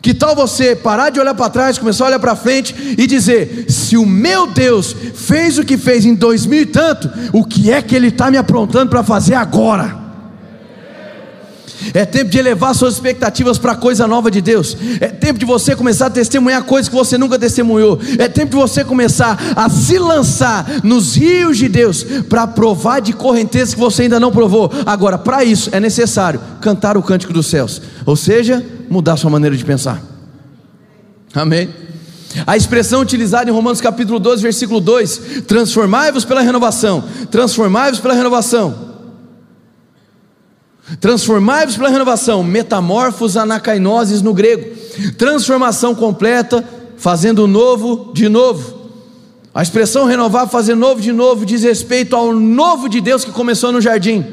Que 0.00 0.12
tal 0.12 0.34
você 0.34 0.74
parar 0.74 1.10
de 1.10 1.20
olhar 1.20 1.34
para 1.34 1.48
trás, 1.48 1.78
começar 1.78 2.04
a 2.04 2.08
olhar 2.08 2.18
para 2.18 2.34
frente 2.34 2.74
e 2.98 3.06
dizer: 3.06 3.66
Se 3.68 3.96
o 3.96 4.04
meu 4.04 4.46
Deus 4.48 4.94
fez 5.14 5.58
o 5.58 5.64
que 5.64 5.78
fez 5.78 6.04
em 6.04 6.14
2000 6.14 6.62
e 6.62 6.66
tanto, 6.66 7.10
o 7.32 7.44
que 7.44 7.70
é 7.70 7.80
que 7.80 7.94
Ele 7.94 8.08
está 8.08 8.30
me 8.30 8.36
aprontando 8.36 8.90
para 8.90 9.02
fazer 9.02 9.34
agora? 9.34 10.01
É 11.94 12.04
tempo 12.04 12.30
de 12.30 12.38
elevar 12.38 12.74
suas 12.74 12.94
expectativas 12.94 13.58
para 13.58 13.72
a 13.72 13.76
coisa 13.76 14.06
nova 14.06 14.30
de 14.30 14.40
Deus. 14.40 14.76
É 15.00 15.08
tempo 15.08 15.38
de 15.38 15.44
você 15.44 15.74
começar 15.74 16.06
a 16.06 16.10
testemunhar 16.10 16.62
coisas 16.64 16.88
que 16.88 16.94
você 16.94 17.18
nunca 17.18 17.38
testemunhou. 17.38 17.98
É 18.18 18.28
tempo 18.28 18.50
de 18.50 18.56
você 18.56 18.84
começar 18.84 19.38
a 19.56 19.68
se 19.68 19.98
lançar 19.98 20.82
nos 20.82 21.16
rios 21.16 21.58
de 21.58 21.68
Deus 21.68 22.04
para 22.28 22.46
provar 22.46 23.00
de 23.00 23.12
correntezas 23.12 23.74
que 23.74 23.80
você 23.80 24.02
ainda 24.02 24.20
não 24.20 24.30
provou. 24.30 24.70
Agora, 24.86 25.18
para 25.18 25.44
isso 25.44 25.70
é 25.72 25.80
necessário 25.80 26.40
cantar 26.60 26.96
o 26.96 27.02
cântico 27.02 27.32
dos 27.32 27.46
céus, 27.46 27.82
ou 28.06 28.16
seja, 28.16 28.64
mudar 28.88 29.16
sua 29.16 29.30
maneira 29.30 29.56
de 29.56 29.64
pensar. 29.64 30.02
Amém. 31.34 31.68
A 32.46 32.56
expressão 32.56 33.00
utilizada 33.00 33.50
em 33.50 33.52
Romanos 33.52 33.80
capítulo 33.80 34.18
12, 34.18 34.42
versículo 34.42 34.80
2: 34.80 35.42
transformai-vos 35.46 36.24
pela 36.24 36.40
renovação, 36.40 37.04
transformai-vos 37.30 38.00
pela 38.00 38.14
renovação. 38.14 38.91
Transformai-vos 41.00 41.76
pela 41.76 41.88
renovação, 41.88 42.42
metamorfos 42.42 43.36
anacainoses 43.36 44.22
no 44.22 44.34
grego, 44.34 44.76
transformação 45.16 45.94
completa, 45.94 46.64
fazendo 46.96 47.46
novo 47.46 48.12
de 48.12 48.28
novo. 48.28 48.82
A 49.54 49.62
expressão 49.62 50.06
renovar, 50.06 50.48
fazer 50.48 50.74
novo 50.74 51.00
de 51.00 51.12
novo, 51.12 51.44
diz 51.44 51.62
respeito 51.62 52.16
ao 52.16 52.32
novo 52.32 52.88
de 52.88 53.00
Deus 53.00 53.24
que 53.24 53.30
começou 53.30 53.70
no 53.70 53.80
jardim. 53.80 54.24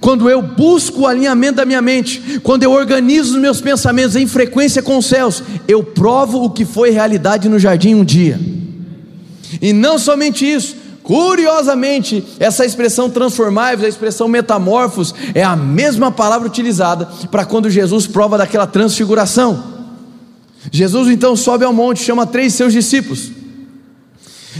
Quando 0.00 0.28
eu 0.28 0.42
busco 0.42 1.02
o 1.02 1.06
alinhamento 1.06 1.56
da 1.56 1.64
minha 1.64 1.80
mente, 1.80 2.40
quando 2.42 2.62
eu 2.62 2.72
organizo 2.72 3.34
os 3.34 3.40
meus 3.40 3.60
pensamentos 3.60 4.16
em 4.16 4.26
frequência 4.26 4.82
com 4.82 4.98
os 4.98 5.06
céus, 5.06 5.42
eu 5.66 5.82
provo 5.82 6.44
o 6.44 6.50
que 6.50 6.66
foi 6.66 6.90
realidade 6.90 7.48
no 7.48 7.58
jardim 7.58 7.94
um 7.94 8.04
dia. 8.04 8.38
E 9.62 9.72
não 9.72 9.98
somente 9.98 10.44
isso, 10.44 10.76
Curiosamente, 11.08 12.22
essa 12.38 12.66
expressão 12.66 13.08
transformáveis, 13.08 13.82
a 13.82 13.88
expressão 13.88 14.28
metamorfos, 14.28 15.14
é 15.34 15.42
a 15.42 15.56
mesma 15.56 16.12
palavra 16.12 16.46
utilizada 16.46 17.08
para 17.30 17.46
quando 17.46 17.70
Jesus 17.70 18.06
prova 18.06 18.36
daquela 18.36 18.66
transfiguração. 18.66 19.64
Jesus 20.70 21.08
então 21.08 21.34
sobe 21.34 21.64
ao 21.64 21.72
monte, 21.72 22.02
chama 22.02 22.26
três 22.26 22.52
seus 22.52 22.74
discípulos. 22.74 23.30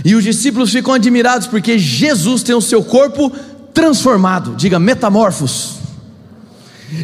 E 0.03 0.15
os 0.15 0.25
discípulos 0.25 0.73
ficam 0.73 0.95
admirados 0.95 1.47
porque 1.47 1.79
Jesus 1.79 2.43
tem 2.43 2.55
o 2.55 2.63
seu 2.63 2.83
corpo 2.83 3.31
transformado, 3.75 4.57
diga 4.57 4.79
metamorfos. 4.79 5.75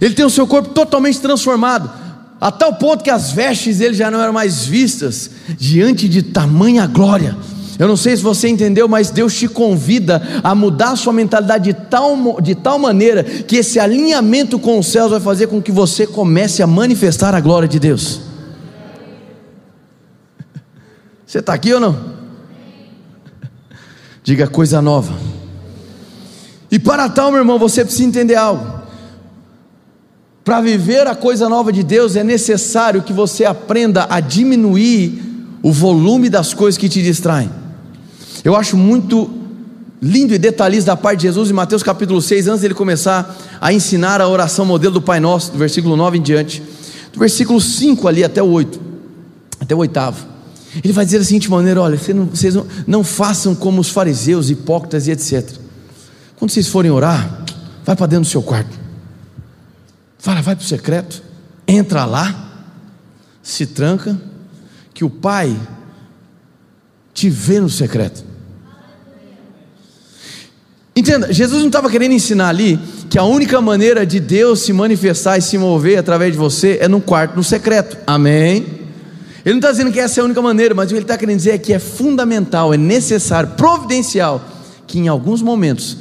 Ele 0.00 0.14
tem 0.14 0.24
o 0.24 0.30
seu 0.30 0.46
corpo 0.46 0.70
totalmente 0.70 1.20
transformado, 1.20 1.90
a 2.40 2.50
tal 2.50 2.76
ponto 2.76 3.04
que 3.04 3.10
as 3.10 3.30
vestes 3.30 3.76
dele 3.76 3.92
já 3.92 4.10
não 4.10 4.22
eram 4.22 4.32
mais 4.32 4.64
vistas 4.64 5.30
diante 5.58 6.08
de 6.08 6.22
tamanha 6.22 6.86
glória. 6.86 7.36
Eu 7.78 7.88
não 7.88 7.96
sei 7.96 8.16
se 8.16 8.22
você 8.22 8.48
entendeu, 8.48 8.86
mas 8.86 9.10
Deus 9.10 9.34
te 9.34 9.48
convida 9.48 10.22
a 10.42 10.54
mudar 10.54 10.92
a 10.92 10.96
sua 10.96 11.12
mentalidade 11.12 11.64
de 11.64 11.74
tal, 11.74 12.40
de 12.40 12.54
tal 12.54 12.78
maneira 12.78 13.24
que 13.24 13.56
esse 13.56 13.80
alinhamento 13.80 14.58
com 14.58 14.78
os 14.78 14.86
céus 14.86 15.10
vai 15.10 15.20
fazer 15.20 15.48
com 15.48 15.60
que 15.60 15.72
você 15.72 16.06
comece 16.06 16.62
a 16.62 16.66
manifestar 16.66 17.34
a 17.34 17.40
glória 17.40 17.68
de 17.68 17.78
Deus. 17.80 18.20
Você 21.26 21.40
está 21.40 21.52
aqui 21.54 21.72
ou 21.72 21.80
não? 21.80 22.14
Diga 24.22 24.46
coisa 24.46 24.80
nova. 24.80 25.12
E 26.70 26.78
para 26.78 27.08
tal, 27.08 27.30
meu 27.30 27.40
irmão, 27.40 27.58
você 27.58 27.84
precisa 27.84 28.04
entender 28.04 28.36
algo. 28.36 28.82
Para 30.44 30.60
viver 30.60 31.06
a 31.06 31.14
coisa 31.14 31.48
nova 31.48 31.72
de 31.72 31.82
Deus 31.82 32.14
é 32.14 32.22
necessário 32.22 33.02
que 33.02 33.12
você 33.12 33.44
aprenda 33.44 34.06
a 34.10 34.20
diminuir 34.20 35.22
o 35.62 35.72
volume 35.72 36.28
das 36.28 36.52
coisas 36.52 36.76
que 36.76 36.88
te 36.88 37.02
distraem. 37.02 37.50
Eu 38.44 38.54
acho 38.54 38.76
muito 38.76 39.30
lindo 40.02 40.34
e 40.34 40.38
detalhista 40.38 40.90
da 40.90 40.96
parte 40.98 41.20
de 41.20 41.22
Jesus 41.28 41.48
em 41.48 41.54
Mateus 41.54 41.82
capítulo 41.82 42.20
6, 42.20 42.46
antes 42.46 42.60
dele 42.60 42.74
começar 42.74 43.34
a 43.58 43.72
ensinar 43.72 44.20
a 44.20 44.28
oração 44.28 44.66
modelo 44.66 44.92
do 44.92 45.00
Pai 45.00 45.18
Nosso, 45.18 45.50
do 45.50 45.56
versículo 45.56 45.96
9 45.96 46.18
em 46.18 46.22
diante, 46.22 46.62
do 47.10 47.18
versículo 47.18 47.58
5 47.58 48.06
ali 48.06 48.22
até 48.22 48.42
o 48.42 48.50
8, 48.50 48.78
até 49.60 49.74
o 49.74 49.78
oitavo. 49.78 50.26
Ele 50.84 50.92
vai 50.92 51.06
dizer 51.06 51.20
da 51.20 51.24
seguinte 51.24 51.50
maneira: 51.50 51.80
olha, 51.80 51.96
vocês 51.96 52.14
não, 52.14 52.26
vocês 52.26 52.54
não, 52.54 52.66
não 52.86 53.02
façam 53.02 53.54
como 53.54 53.80
os 53.80 53.88
fariseus, 53.88 54.50
hipócritas 54.50 55.06
e 55.06 55.12
etc. 55.12 55.48
Quando 56.36 56.50
vocês 56.50 56.68
forem 56.68 56.90
orar, 56.90 57.46
vai 57.82 57.96
para 57.96 58.06
dentro 58.06 58.24
do 58.24 58.30
seu 58.30 58.42
quarto. 58.42 58.78
Fala, 60.18 60.42
vai 60.42 60.54
para 60.54 60.62
o 60.62 60.66
secreto, 60.66 61.22
entra 61.66 62.04
lá, 62.04 62.66
se 63.42 63.64
tranca, 63.64 64.20
que 64.92 65.02
o 65.02 65.08
Pai 65.08 65.58
te 67.14 67.30
vê 67.30 67.58
no 67.58 67.70
secreto. 67.70 68.33
Entenda, 70.96 71.32
Jesus 71.32 71.60
não 71.60 71.66
estava 71.66 71.90
querendo 71.90 72.12
ensinar 72.12 72.48
ali 72.48 72.78
que 73.10 73.18
a 73.18 73.24
única 73.24 73.60
maneira 73.60 74.06
de 74.06 74.20
Deus 74.20 74.60
se 74.60 74.72
manifestar 74.72 75.36
e 75.36 75.42
se 75.42 75.58
mover 75.58 75.98
através 75.98 76.32
de 76.32 76.38
você 76.38 76.78
é 76.80 76.86
no 76.86 77.00
quarto, 77.00 77.34
no 77.34 77.42
secreto. 77.42 77.96
Amém? 78.06 78.64
Ele 79.44 79.54
não 79.54 79.58
está 79.58 79.72
dizendo 79.72 79.90
que 79.90 79.98
essa 79.98 80.20
é 80.20 80.22
a 80.22 80.24
única 80.24 80.40
maneira, 80.40 80.72
mas 80.74 80.86
o 80.86 80.88
que 80.90 80.94
ele 80.94 81.02
está 81.02 81.18
querendo 81.18 81.36
dizer 81.36 81.50
é 81.50 81.58
que 81.58 81.72
é 81.72 81.80
fundamental, 81.80 82.72
é 82.72 82.76
necessário, 82.76 83.50
providencial, 83.50 84.42
que 84.86 84.98
em 84.98 85.08
alguns 85.08 85.42
momentos 85.42 85.98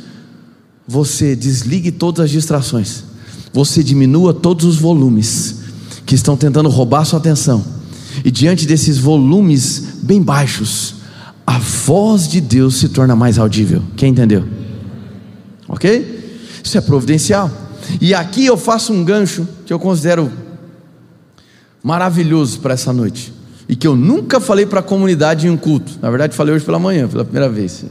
você 0.87 1.35
desligue 1.35 1.91
todas 1.91 2.25
as 2.25 2.31
distrações, 2.31 3.03
você 3.51 3.83
diminua 3.83 4.33
todos 4.33 4.65
os 4.65 4.77
volumes 4.77 5.55
que 6.05 6.15
estão 6.15 6.37
tentando 6.37 6.69
roubar 6.69 7.03
sua 7.03 7.19
atenção, 7.19 7.65
e 8.23 8.29
diante 8.29 8.65
desses 8.65 8.97
volumes 8.97 9.97
bem 10.03 10.21
baixos, 10.21 10.95
a 11.45 11.57
voz 11.57 12.27
de 12.27 12.39
Deus 12.39 12.77
se 12.77 12.89
torna 12.89 13.15
mais 13.15 13.37
audível. 13.37 13.81
Quem 13.97 14.11
entendeu? 14.11 14.62
Ok? 15.73 16.61
Isso 16.63 16.77
é 16.77 16.81
providencial. 16.81 17.49
E 17.99 18.13
aqui 18.13 18.45
eu 18.45 18.55
faço 18.55 18.93
um 18.93 19.03
gancho 19.03 19.47
que 19.65 19.73
eu 19.73 19.79
considero 19.79 20.31
maravilhoso 21.81 22.59
para 22.59 22.75
essa 22.75 22.93
noite. 22.93 23.33
E 23.67 23.75
que 23.75 23.87
eu 23.87 23.95
nunca 23.95 24.39
falei 24.39 24.67
para 24.67 24.81
a 24.81 24.83
comunidade 24.83 25.47
em 25.47 25.49
um 25.49 25.57
culto. 25.57 25.93
Na 25.99 26.11
verdade, 26.11 26.35
falei 26.35 26.53
hoje 26.53 26.63
pela 26.63 26.77
manhã, 26.77 27.07
pela 27.07 27.25
primeira 27.25 27.49
vez. 27.49 27.85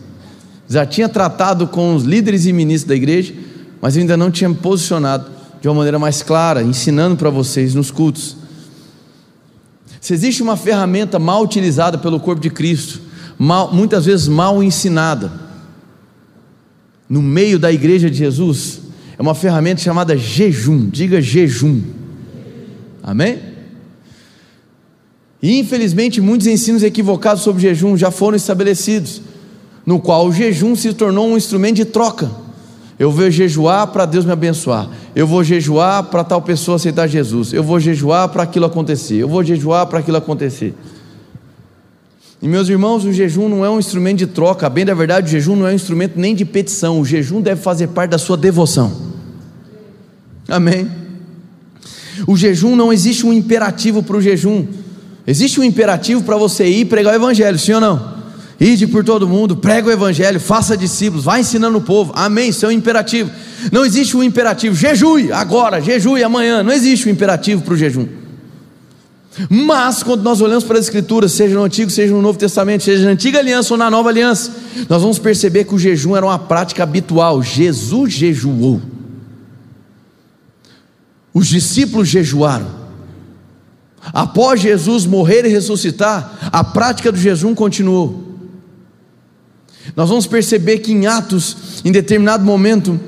Já 0.69 0.87
tinha 0.87 1.09
tratado 1.09 1.67
com 1.67 1.97
os 1.97 2.05
líderes 2.05 2.47
e 2.47 2.53
ministros 2.53 2.89
da 2.89 2.95
igreja, 2.95 3.35
mas 3.81 3.97
ainda 3.97 4.17
não 4.17 4.31
tinha 4.31 4.49
me 4.49 4.55
posicionado 4.55 5.29
de 5.61 5.67
uma 5.67 5.75
maneira 5.75 5.99
mais 5.99 6.23
clara, 6.23 6.63
ensinando 6.63 7.17
para 7.17 7.31
vocês 7.31 7.75
nos 7.75 7.91
cultos. 7.91 8.37
Se 10.01 10.15
existe 10.15 10.41
uma 10.41 10.57
ferramenta 10.57 11.19
mal 11.19 11.43
utilizada 11.43 11.99
pelo 11.99 12.21
corpo 12.21 12.41
de 12.41 12.51
Cristo, 12.51 13.01
mal, 13.37 13.75
muitas 13.75 14.05
vezes 14.05 14.29
mal 14.29 14.63
ensinada, 14.63 15.42
no 17.13 17.21
meio 17.21 17.59
da 17.59 17.71
igreja 17.71 18.11
de 18.11 18.17
Jesus, 18.17 18.81
é 19.19 19.21
uma 19.21 19.35
ferramenta 19.35 19.83
chamada 19.83 20.17
jejum. 20.17 20.89
Diga 20.89 21.21
jejum. 21.21 21.83
Amém? 23.03 23.39
E 25.43 25.59
infelizmente 25.59 26.23
muitos 26.23 26.47
ensinos 26.47 26.83
equivocados 26.83 27.43
sobre 27.43 27.61
jejum 27.61 27.99
já 27.99 28.11
foram 28.11 28.35
estabelecidos, 28.35 29.21
no 29.85 30.01
qual 30.01 30.27
o 30.27 30.33
jejum 30.33 30.75
se 30.75 30.95
tornou 30.95 31.29
um 31.29 31.37
instrumento 31.37 31.77
de 31.77 31.85
troca. 31.85 32.31
Eu 32.99 33.11
vou 33.11 33.31
jejuar 33.31 33.89
para 33.89 34.07
Deus 34.07 34.25
me 34.25 34.33
abençoar. 34.33 34.89
Eu 35.15 35.27
vou 35.27 35.45
jejuar 35.45 36.05
para 36.05 36.25
tal 36.25 36.41
pessoa 36.41 36.77
aceitar 36.77 37.07
Jesus. 37.09 37.53
Eu 37.53 37.63
vou 37.63 37.79
jejuar 37.79 38.31
para 38.31 38.45
aquilo 38.45 38.65
acontecer. 38.65 39.17
Eu 39.17 39.29
vou 39.29 39.45
jejuar 39.45 39.87
para 39.87 39.99
aquilo 39.99 40.17
acontecer. 40.17 40.75
E 42.43 42.49
meus 42.49 42.69
irmãos, 42.69 43.05
o 43.05 43.13
jejum 43.13 43.49
não 43.49 43.65
é 43.65 43.71
um 43.71 43.79
instrumento 43.79 44.19
de 44.19 44.27
troca, 44.27 44.69
bem 44.69 44.85
da 44.85 44.95
verdade, 44.95 45.29
o 45.29 45.31
jejum 45.31 45.55
não 45.55 45.69
é 45.69 45.71
um 45.71 45.75
instrumento 45.77 46.15
nem 46.19 46.35
de 46.35 46.45
petição, 46.45 47.01
o 47.01 47.05
jejum 47.05 47.41
deve 47.41 47.63
fazer 47.63 47.87
parte 47.87 48.11
da 48.11 48.19
sua 48.19 48.37
devoção. 48.37 48.93
Amém. 50.49 50.91
O 52.27 52.37
jejum 52.37 52.75
não 52.75 52.93
existe 52.93 53.25
um 53.25 53.33
imperativo 53.33 54.03
para 54.03 54.17
o 54.17 54.21
jejum, 54.21 54.67
existe 55.25 55.61
um 55.61 55.63
imperativo 55.63 56.25
para 56.25 56.37
você 56.37 56.67
ir 56.67 56.87
pregar 56.87 57.13
o 57.13 57.17
evangelho, 57.17 57.57
sim 57.57 57.75
ou 57.75 57.81
não? 57.81 58.13
Ide 58.59 58.89
por 58.89 59.05
todo 59.05 59.29
mundo, 59.29 59.57
prega 59.57 59.87
o 59.87 59.93
evangelho, 59.93 60.41
faça 60.41 60.77
discípulos, 60.77 61.25
vá 61.25 61.39
ensinando 61.39 61.79
o 61.79 61.83
povo, 61.83 62.13
amém, 62.17 62.49
isso 62.49 62.67
é 62.67 62.69
um 62.69 62.73
imperativo. 62.73 63.31
Não 63.71 63.87
existe 63.87 64.17
um 64.17 64.23
imperativo, 64.23 64.75
jejue 64.75 65.31
agora, 65.31 65.81
jejue 65.81 66.25
amanhã, 66.25 66.61
não 66.65 66.73
existe 66.73 67.09
um 67.09 67.13
imperativo 67.13 67.63
para 67.63 67.75
o 67.75 67.77
jejum. 67.77 68.22
Mas 69.49 70.03
quando 70.03 70.23
nós 70.23 70.41
olhamos 70.41 70.65
para 70.65 70.79
as 70.79 70.85
Escrituras, 70.85 71.33
seja 71.33 71.55
no 71.55 71.65
Antigo, 71.65 71.91
seja 71.91 72.13
no 72.13 72.21
Novo 72.21 72.39
Testamento, 72.39 72.85
seja 72.85 73.05
na 73.05 73.13
Antiga 73.13 73.39
Aliança 73.39 73.73
ou 73.73 73.79
na 73.79 73.91
Nova 73.91 74.11
Aliança, 74.11 74.53
nós 74.89 75.01
vamos 75.01 75.19
perceber 75.19 75.65
que 75.65 75.75
o 75.75 75.79
jejum 75.79 76.15
era 76.15 76.27
uma 76.27 76.39
prática 76.39 76.83
habitual. 76.83 77.43
Jesus 77.43 78.13
jejuou. 78.13 78.81
Os 81.33 81.47
discípulos 81.47 82.09
jejuaram. 82.09 82.83
Após 84.13 84.61
Jesus 84.61 85.07
morrer 85.07 85.47
e 85.47 85.49
ressuscitar, 85.49 86.51
a 86.53 86.63
prática 86.63 87.11
do 87.11 87.19
jejum 87.19 87.55
continuou. 87.55 88.33
Nós 89.97 90.09
vamos 90.09 90.27
perceber 90.27 90.79
que 90.79 90.93
em 90.93 91.07
Atos, 91.07 91.83
em 91.85 91.93
determinado 91.93 92.45
momento, 92.45 93.01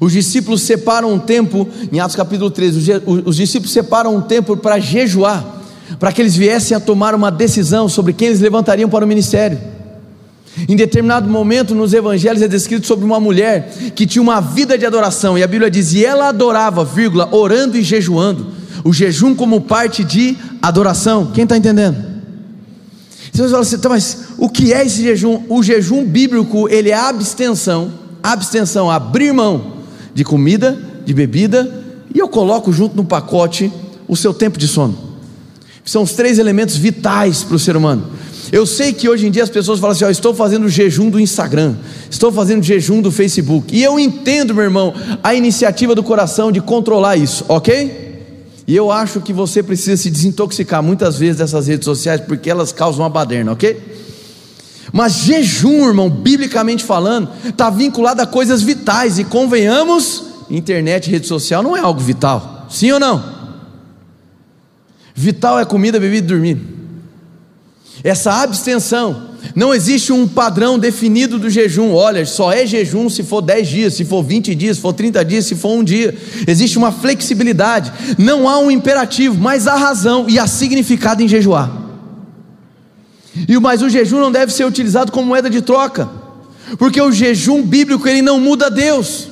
os 0.00 0.12
discípulos 0.12 0.62
separam 0.62 1.12
um 1.12 1.18
tempo, 1.18 1.68
em 1.92 2.00
Atos 2.00 2.16
capítulo 2.16 2.50
13, 2.50 3.02
os 3.24 3.36
discípulos 3.36 3.72
separam 3.72 4.16
um 4.16 4.20
tempo 4.20 4.56
para 4.56 4.78
jejuar, 4.80 5.62
para 6.00 6.12
que 6.12 6.20
eles 6.20 6.34
viessem 6.34 6.76
a 6.76 6.80
tomar 6.80 7.14
uma 7.14 7.30
decisão 7.30 7.88
sobre 7.88 8.12
quem 8.12 8.28
eles 8.28 8.40
levantariam 8.40 8.90
para 8.90 9.04
o 9.04 9.08
ministério. 9.08 9.58
Em 10.68 10.74
determinado 10.74 11.28
momento 11.28 11.74
nos 11.74 11.92
evangelhos 11.92 12.42
é 12.42 12.48
descrito 12.48 12.86
sobre 12.86 13.04
uma 13.04 13.20
mulher 13.20 13.72
que 13.94 14.06
tinha 14.06 14.22
uma 14.22 14.40
vida 14.40 14.76
de 14.76 14.84
adoração, 14.84 15.38
e 15.38 15.42
a 15.42 15.46
Bíblia 15.46 15.70
diz: 15.70 15.92
e 15.92 16.04
ela 16.04 16.28
adorava, 16.28 16.84
vírgula, 16.84 17.28
orando 17.30 17.76
e 17.76 17.82
jejuando. 17.82 18.48
O 18.82 18.92
jejum 18.92 19.34
como 19.34 19.60
parte 19.60 20.02
de 20.02 20.36
adoração. 20.62 21.30
Quem 21.32 21.44
está 21.44 21.56
entendendo? 21.56 21.96
Então 23.28 23.44
você 23.44 23.50
fala 23.50 23.62
assim, 23.62 23.78
tá, 23.78 23.88
mas 23.88 24.18
o 24.38 24.48
que 24.48 24.72
é 24.72 24.86
esse 24.86 25.02
jejum? 25.02 25.42
O 25.48 25.62
jejum 25.62 26.04
bíblico, 26.04 26.68
ele 26.68 26.90
é 26.90 26.94
abstenção, 26.94 27.92
abstenção, 28.22 28.90
abrir 28.90 29.32
mão 29.32 29.75
de 30.16 30.24
comida, 30.24 30.78
de 31.04 31.12
bebida, 31.12 31.84
e 32.12 32.18
eu 32.18 32.26
coloco 32.26 32.72
junto 32.72 32.96
no 32.96 33.04
pacote 33.04 33.70
o 34.08 34.16
seu 34.16 34.32
tempo 34.32 34.58
de 34.58 34.66
sono. 34.66 34.96
São 35.84 36.02
os 36.02 36.12
três 36.12 36.38
elementos 36.38 36.74
vitais 36.74 37.44
para 37.44 37.54
o 37.54 37.58
ser 37.58 37.76
humano. 37.76 38.02
Eu 38.50 38.64
sei 38.64 38.94
que 38.94 39.10
hoje 39.10 39.26
em 39.26 39.30
dia 39.30 39.42
as 39.42 39.50
pessoas 39.50 39.78
falam 39.78 39.94
assim: 39.94 40.06
ó, 40.06 40.08
estou 40.08 40.32
fazendo 40.32 40.70
jejum 40.70 41.10
do 41.10 41.20
Instagram, 41.20 41.74
estou 42.10 42.32
fazendo 42.32 42.62
jejum 42.62 43.02
do 43.02 43.12
Facebook. 43.12 43.76
E 43.76 43.82
eu 43.82 44.00
entendo, 44.00 44.54
meu 44.54 44.64
irmão, 44.64 44.94
a 45.22 45.34
iniciativa 45.34 45.94
do 45.94 46.02
coração 46.02 46.50
de 46.50 46.62
controlar 46.62 47.18
isso, 47.18 47.44
ok? 47.46 48.24
E 48.66 48.74
eu 48.74 48.90
acho 48.90 49.20
que 49.20 49.34
você 49.34 49.62
precisa 49.62 49.98
se 49.98 50.08
desintoxicar 50.08 50.82
muitas 50.82 51.18
vezes 51.18 51.36
dessas 51.36 51.66
redes 51.66 51.84
sociais 51.84 52.22
porque 52.22 52.48
elas 52.48 52.72
causam 52.72 53.02
uma 53.02 53.10
baderna, 53.10 53.52
ok? 53.52 53.76
Mas 54.92 55.14
jejum, 55.14 55.86
irmão, 55.86 56.08
biblicamente 56.08 56.84
falando, 56.84 57.30
está 57.44 57.70
vinculado 57.70 58.22
a 58.22 58.26
coisas 58.26 58.62
vitais. 58.62 59.18
E 59.18 59.24
convenhamos, 59.24 60.24
internet, 60.50 61.10
rede 61.10 61.26
social 61.26 61.62
não 61.62 61.76
é 61.76 61.80
algo 61.80 62.00
vital. 62.00 62.66
Sim 62.70 62.92
ou 62.92 63.00
não? 63.00 63.36
Vital 65.14 65.58
é 65.58 65.64
comida, 65.64 65.98
bebida 65.98 66.26
e 66.26 66.28
dormir. 66.28 66.58
Essa 68.04 68.42
abstenção, 68.42 69.30
não 69.54 69.74
existe 69.74 70.12
um 70.12 70.28
padrão 70.28 70.78
definido 70.78 71.38
do 71.38 71.48
jejum. 71.48 71.94
Olha, 71.94 72.24
só 72.26 72.52
é 72.52 72.66
jejum 72.66 73.08
se 73.08 73.22
for 73.22 73.40
10 73.40 73.68
dias, 73.68 73.94
se 73.94 74.04
for 74.04 74.22
20 74.22 74.54
dias, 74.54 74.76
se 74.76 74.82
for 74.82 74.92
30 74.92 75.24
dias, 75.24 75.46
se 75.46 75.54
for 75.54 75.70
um 75.70 75.82
dia. 75.82 76.14
Existe 76.46 76.76
uma 76.76 76.92
flexibilidade. 76.92 77.92
Não 78.18 78.48
há 78.48 78.58
um 78.58 78.70
imperativo, 78.70 79.36
mas 79.40 79.66
há 79.66 79.76
razão 79.76 80.26
e 80.28 80.38
há 80.38 80.46
significado 80.46 81.22
em 81.22 81.28
jejuar. 81.28 81.85
E 83.48 83.58
mas 83.58 83.82
o 83.82 83.88
jejum 83.88 84.20
não 84.20 84.32
deve 84.32 84.52
ser 84.52 84.64
utilizado 84.64 85.12
como 85.12 85.26
moeda 85.26 85.50
de 85.50 85.60
troca, 85.60 86.08
porque 86.78 87.00
o 87.00 87.12
jejum 87.12 87.62
bíblico 87.62 88.08
ele 88.08 88.22
não 88.22 88.40
muda 88.40 88.70
Deus. 88.70 89.28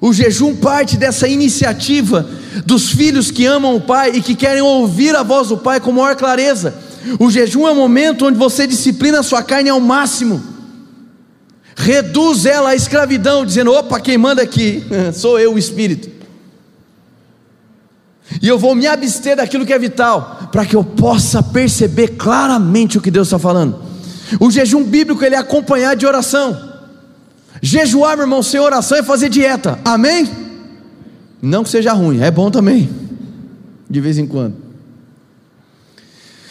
O 0.00 0.12
jejum 0.12 0.54
parte 0.54 0.96
dessa 0.96 1.26
iniciativa 1.26 2.28
dos 2.64 2.90
filhos 2.90 3.30
que 3.30 3.46
amam 3.46 3.74
o 3.76 3.80
Pai 3.80 4.12
e 4.14 4.22
que 4.22 4.34
querem 4.34 4.62
ouvir 4.62 5.14
a 5.16 5.22
voz 5.22 5.48
do 5.48 5.58
Pai 5.58 5.80
com 5.80 5.92
maior 5.92 6.16
clareza. 6.16 6.74
O 7.18 7.30
jejum 7.30 7.66
é 7.66 7.70
o 7.70 7.76
momento 7.76 8.26
onde 8.26 8.38
você 8.38 8.66
disciplina 8.66 9.20
a 9.20 9.22
sua 9.22 9.42
carne 9.42 9.70
ao 9.70 9.80
máximo, 9.80 10.42
reduz 11.76 12.44
ela 12.44 12.70
à 12.70 12.74
escravidão, 12.74 13.46
dizendo: 13.46 13.72
opa, 13.72 14.00
quem 14.00 14.18
manda 14.18 14.42
aqui 14.42 14.84
sou 15.14 15.38
eu, 15.38 15.54
o 15.54 15.58
Espírito. 15.58 16.18
E 18.42 18.46
eu 18.46 18.58
vou 18.58 18.74
me 18.74 18.86
abster 18.86 19.36
daquilo 19.36 19.64
que 19.64 19.72
é 19.72 19.78
vital, 19.78 20.37
para 20.52 20.64
que 20.64 20.76
eu 20.76 20.84
possa 20.84 21.42
perceber 21.42 22.08
claramente 22.16 22.98
o 22.98 23.00
que 23.00 23.10
Deus 23.10 23.28
está 23.28 23.38
falando. 23.38 23.78
O 24.40 24.50
jejum 24.50 24.84
bíblico 24.84 25.24
ele 25.24 25.34
é 25.34 25.38
acompanhado 25.38 26.00
de 26.00 26.06
oração. 26.06 26.68
Jejuar, 27.62 28.16
meu 28.16 28.24
irmão, 28.24 28.42
sem 28.42 28.60
oração 28.60 28.98
é 28.98 29.02
fazer 29.02 29.28
dieta. 29.28 29.78
Amém? 29.84 30.28
Não 31.40 31.62
que 31.64 31.70
seja 31.70 31.92
ruim, 31.92 32.20
é 32.20 32.30
bom 32.30 32.50
também, 32.50 32.88
de 33.88 34.00
vez 34.00 34.18
em 34.18 34.26
quando. 34.26 34.67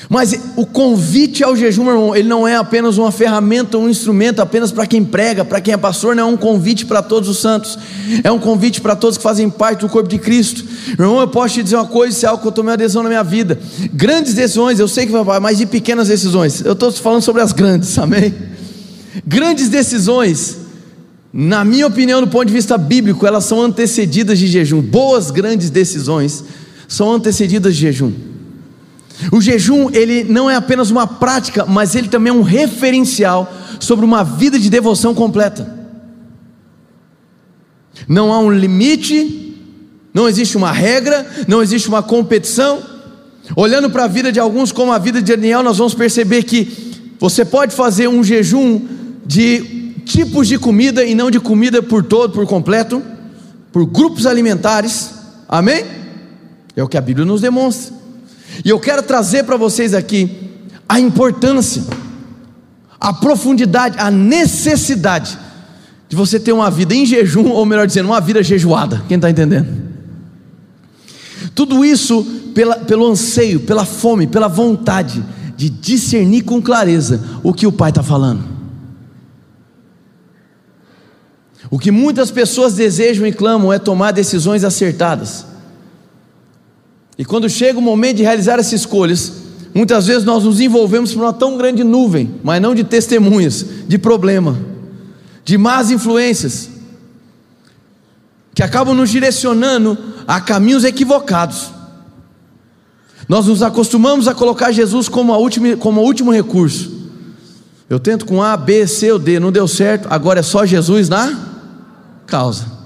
Mas 0.09 0.39
o 0.55 0.65
convite 0.65 1.43
ao 1.43 1.55
jejum, 1.55 1.83
meu 1.83 1.93
irmão, 1.93 2.15
ele 2.15 2.29
não 2.29 2.47
é 2.47 2.55
apenas 2.55 2.97
uma 2.97 3.11
ferramenta, 3.11 3.77
um 3.77 3.89
instrumento 3.89 4.39
apenas 4.39 4.71
para 4.71 4.85
quem 4.85 5.03
prega, 5.03 5.43
para 5.43 5.59
quem 5.59 5.73
é 5.73 5.77
pastor, 5.77 6.15
não 6.15 6.23
é 6.23 6.25
um 6.25 6.37
convite 6.37 6.85
para 6.85 7.01
todos 7.01 7.27
os 7.27 7.39
santos, 7.39 7.77
é 8.23 8.31
um 8.31 8.39
convite 8.39 8.79
para 8.79 8.95
todos 8.95 9.17
que 9.17 9.23
fazem 9.23 9.49
parte 9.49 9.81
do 9.81 9.89
corpo 9.89 10.07
de 10.07 10.17
Cristo. 10.17 10.63
Meu 10.97 11.07
irmão, 11.07 11.21
eu 11.21 11.27
posso 11.27 11.55
te 11.55 11.63
dizer 11.63 11.75
uma 11.75 11.87
coisa, 11.87 12.15
isso 12.15 12.25
é 12.25 12.29
algo 12.29 12.41
que 12.41 12.47
eu 12.47 12.51
tomei 12.51 12.71
uma 12.71 12.77
decisão 12.77 13.03
na 13.03 13.09
minha 13.09 13.23
vida. 13.23 13.59
Grandes 13.91 14.33
decisões, 14.33 14.79
eu 14.79 14.87
sei 14.87 15.05
que 15.05 15.11
vai 15.11 15.39
mas 15.39 15.57
de 15.57 15.65
pequenas 15.65 16.07
decisões. 16.07 16.63
Eu 16.63 16.73
estou 16.73 16.91
falando 16.91 17.21
sobre 17.21 17.41
as 17.41 17.51
grandes, 17.51 17.97
amém? 17.99 18.33
Grandes 19.25 19.67
decisões, 19.67 20.57
na 21.33 21.65
minha 21.65 21.87
opinião, 21.87 22.21
do 22.21 22.27
ponto 22.27 22.45
de 22.45 22.53
vista 22.53 22.77
bíblico, 22.77 23.25
elas 23.25 23.43
são 23.43 23.61
antecedidas 23.61 24.39
de 24.39 24.47
jejum. 24.47 24.79
Boas, 24.79 25.31
grandes 25.31 25.69
decisões 25.69 26.43
são 26.87 27.11
antecedidas 27.11 27.75
de 27.75 27.81
jejum. 27.81 28.26
O 29.31 29.41
jejum, 29.41 29.89
ele 29.91 30.23
não 30.23 30.49
é 30.49 30.55
apenas 30.55 30.91
uma 30.91 31.07
prática, 31.07 31.65
mas 31.65 31.95
ele 31.95 32.07
também 32.07 32.31
é 32.31 32.35
um 32.35 32.43
referencial 32.43 33.51
sobre 33.79 34.05
uma 34.05 34.23
vida 34.23 34.59
de 34.59 34.69
devoção 34.69 35.13
completa. 35.15 35.75
Não 38.07 38.31
há 38.31 38.39
um 38.39 38.51
limite, 38.51 39.55
não 40.13 40.27
existe 40.27 40.55
uma 40.55 40.71
regra, 40.71 41.25
não 41.47 41.61
existe 41.63 41.87
uma 41.87 42.03
competição. 42.03 42.81
Olhando 43.55 43.89
para 43.89 44.03
a 44.03 44.07
vida 44.07 44.31
de 44.31 44.39
alguns, 44.39 44.71
como 44.71 44.91
a 44.91 44.99
vida 44.99 45.21
de 45.21 45.35
Daniel, 45.35 45.63
nós 45.63 45.77
vamos 45.77 45.93
perceber 45.93 46.43
que 46.43 47.15
você 47.19 47.43
pode 47.43 47.75
fazer 47.75 48.07
um 48.07 48.23
jejum 48.23 48.81
de 49.25 49.95
tipos 50.05 50.47
de 50.47 50.59
comida 50.59 51.03
e 51.03 51.15
não 51.15 51.31
de 51.31 51.39
comida 51.39 51.81
por 51.81 52.03
todo, 52.03 52.33
por 52.33 52.45
completo, 52.45 53.01
por 53.71 53.85
grupos 53.85 54.25
alimentares. 54.25 55.11
Amém? 55.49 55.85
É 56.75 56.83
o 56.83 56.87
que 56.87 56.97
a 56.97 57.01
Bíblia 57.01 57.25
nos 57.25 57.41
demonstra. 57.41 57.96
E 58.63 58.69
eu 58.69 58.79
quero 58.79 59.03
trazer 59.03 59.43
para 59.43 59.57
vocês 59.57 59.93
aqui 59.93 60.29
a 60.87 60.99
importância, 60.99 61.83
a 62.99 63.13
profundidade, 63.13 63.97
a 63.99 64.09
necessidade 64.09 65.37
de 66.09 66.15
você 66.15 66.39
ter 66.39 66.53
uma 66.53 66.71
vida 66.71 66.95
em 66.95 67.05
jejum, 67.05 67.49
ou 67.49 67.65
melhor 67.65 67.85
dizendo, 67.85 68.07
uma 68.07 68.21
vida 68.21 68.41
jejuada. 68.41 69.03
Quem 69.07 69.15
está 69.15 69.29
entendendo? 69.29 69.67
Tudo 71.53 71.83
isso 71.83 72.23
pela, 72.53 72.77
pelo 72.77 73.05
anseio, 73.07 73.59
pela 73.59 73.85
fome, 73.85 74.27
pela 74.27 74.47
vontade 74.47 75.23
de 75.55 75.69
discernir 75.69 76.43
com 76.43 76.61
clareza 76.61 77.21
o 77.43 77.53
que 77.53 77.67
o 77.67 77.71
Pai 77.71 77.89
está 77.89 78.03
falando. 78.03 78.43
O 81.69 81.77
que 81.77 81.91
muitas 81.91 82.31
pessoas 82.31 82.73
desejam 82.73 83.25
e 83.27 83.33
clamam 83.33 83.73
é 83.73 83.79
tomar 83.79 84.11
decisões 84.11 84.63
acertadas. 84.63 85.45
E 87.17 87.25
quando 87.25 87.49
chega 87.49 87.79
o 87.79 87.81
momento 87.81 88.17
de 88.17 88.23
realizar 88.23 88.59
essas 88.59 88.73
escolhas, 88.73 89.33
muitas 89.73 90.05
vezes 90.05 90.23
nós 90.23 90.43
nos 90.43 90.59
envolvemos 90.59 91.13
por 91.13 91.23
uma 91.23 91.33
tão 91.33 91.57
grande 91.57 91.83
nuvem, 91.83 92.35
mas 92.43 92.61
não 92.61 92.75
de 92.75 92.83
testemunhas, 92.83 93.65
de 93.87 93.97
problema, 93.97 94.57
de 95.43 95.57
más 95.57 95.89
influências, 95.89 96.69
que 98.53 98.61
acabam 98.61 98.95
nos 98.95 99.09
direcionando 99.09 99.97
a 100.27 100.39
caminhos 100.39 100.83
equivocados. 100.83 101.71
Nós 103.27 103.47
nos 103.47 103.61
acostumamos 103.61 104.27
a 104.27 104.35
colocar 104.35 104.71
Jesus 104.71 105.09
como, 105.09 105.33
a 105.33 105.37
última, 105.37 105.75
como 105.75 106.01
o 106.01 106.03
último 106.03 106.31
recurso. 106.31 106.91
Eu 107.89 107.99
tento 107.99 108.25
com 108.25 108.43
A, 108.43 108.55
B, 108.55 108.85
C 108.85 109.11
ou 109.11 109.19
D, 109.19 109.39
não 109.39 109.51
deu 109.51 109.67
certo, 109.67 110.07
agora 110.09 110.41
é 110.41 110.43
só 110.43 110.65
Jesus 110.65 111.09
na 111.09 111.35
causa. 112.25 112.76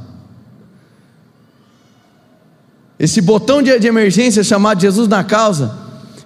Esse 3.02 3.20
botão 3.20 3.64
de, 3.64 3.80
de 3.80 3.88
emergência 3.88 4.44
chamado 4.44 4.80
Jesus 4.80 5.08
na 5.08 5.24
causa, 5.24 5.76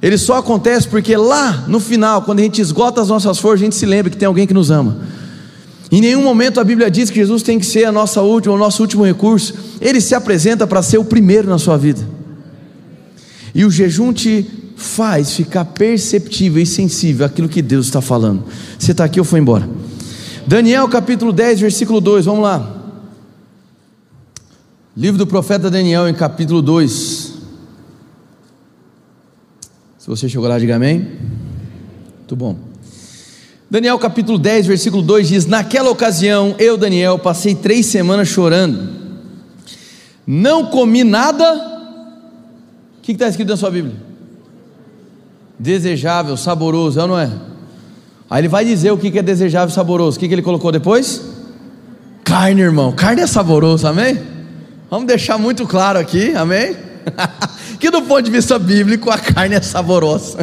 ele 0.02 0.18
só 0.18 0.40
acontece 0.40 0.86
porque 0.86 1.16
lá 1.16 1.64
no 1.70 1.80
final, 1.80 2.24
quando 2.24 2.40
a 2.40 2.42
gente 2.44 2.62
esgota 2.62 3.02
as 3.02 3.08
nossas 3.08 3.40
forças, 3.40 3.62
a 3.62 3.64
gente 3.64 3.76
se 3.78 3.86
lembra 3.86 4.10
que 4.12 4.18
tem 4.18 4.28
alguém 4.28 4.46
que 4.46 4.54
nos 4.54 4.70
ama. 4.70 4.98
Em 5.90 6.02
nenhum 6.02 6.22
momento 6.22 6.60
a 6.60 6.66
Bíblia 6.66 6.92
diz 6.92 7.10
que 7.10 7.16
Jesus 7.16 7.44
tem 7.44 7.58
que 7.60 7.66
ser 7.66 7.86
a 7.86 7.94
nossa 7.94 8.22
última, 8.22 8.54
o 8.54 8.58
nosso 8.58 8.82
último 8.82 9.06
recurso. 9.06 9.54
Ele 9.80 10.02
se 10.02 10.14
apresenta 10.14 10.68
para 10.68 10.82
ser 10.82 10.98
o 10.98 11.06
primeiro 11.06 11.50
na 11.50 11.58
sua 11.58 11.78
vida. 11.78 12.06
E 13.54 13.64
o 13.64 13.72
jejum 13.72 14.12
te 14.12 14.46
faz 14.76 15.32
ficar 15.32 15.64
perceptível 15.64 16.62
e 16.62 16.66
sensível 16.66 17.26
àquilo 17.26 17.48
que 17.48 17.62
Deus 17.62 17.86
está 17.86 18.02
falando. 18.02 18.44
Você 18.78 18.92
está 18.92 19.06
aqui 19.06 19.18
ou 19.18 19.26
foi 19.26 19.40
embora? 19.40 19.66
Daniel 20.46 20.90
capítulo 20.90 21.32
10, 21.32 21.62
versículo 21.62 22.02
2, 22.02 22.26
vamos 22.26 22.44
lá. 22.44 22.75
Livro 24.98 25.18
do 25.18 25.28
profeta 25.28 25.70
Daniel, 25.70 26.08
em 26.08 26.14
capítulo 26.14 26.62
2. 26.62 27.34
Se 29.98 30.08
você 30.08 30.30
chegou 30.30 30.48
lá, 30.48 30.58
diga 30.58 30.78
amém. 30.78 31.06
Muito 32.20 32.34
bom. 32.34 32.58
Daniel 33.70 34.00
capítulo 34.00 34.38
10, 34.40 34.68
versículo 34.68 35.04
2 35.04 35.28
diz: 35.28 35.46
Naquela 35.46 35.90
ocasião, 35.90 36.56
eu, 36.58 36.78
Daniel, 36.78 37.20
passei 37.20 37.54
três 37.54 37.88
semanas 37.88 38.30
chorando, 38.30 38.90
não 40.26 40.68
comi 40.68 41.04
nada. 41.04 41.74
O 42.98 43.02
que 43.02 43.12
está 43.12 43.28
escrito 43.28 43.50
na 43.50 43.58
sua 43.58 43.72
Bíblia? 43.72 43.96
Desejável, 45.60 46.38
saboroso, 46.38 47.00
é 47.00 47.02
ou 47.02 47.10
não 47.10 47.20
é? 47.20 47.30
Aí 48.30 48.40
ele 48.40 48.48
vai 48.48 48.64
dizer 48.64 48.92
o 48.92 48.98
que 48.98 49.20
é 49.20 49.22
desejável 49.22 49.68
e 49.68 49.76
saboroso. 49.76 50.16
O 50.16 50.20
que 50.22 50.26
ele 50.26 50.42
colocou 50.42 50.72
depois? 50.72 51.22
Carne, 52.24 52.62
irmão. 52.62 52.94
Carne 52.94 53.24
é 53.24 53.28
saboroso, 53.28 53.86
amém? 53.86 54.35
Vamos 54.90 55.08
deixar 55.08 55.38
muito 55.38 55.66
claro 55.66 55.98
aqui, 55.98 56.36
amém? 56.36 56.76
que 57.80 57.90
do 57.90 58.04
ponto 58.04 58.22
de 58.22 58.32
vista 58.32 58.60
bíblico 58.60 59.10
a 59.10 59.18
carne 59.18 59.56
é 59.56 59.62
saborosa. 59.62 60.38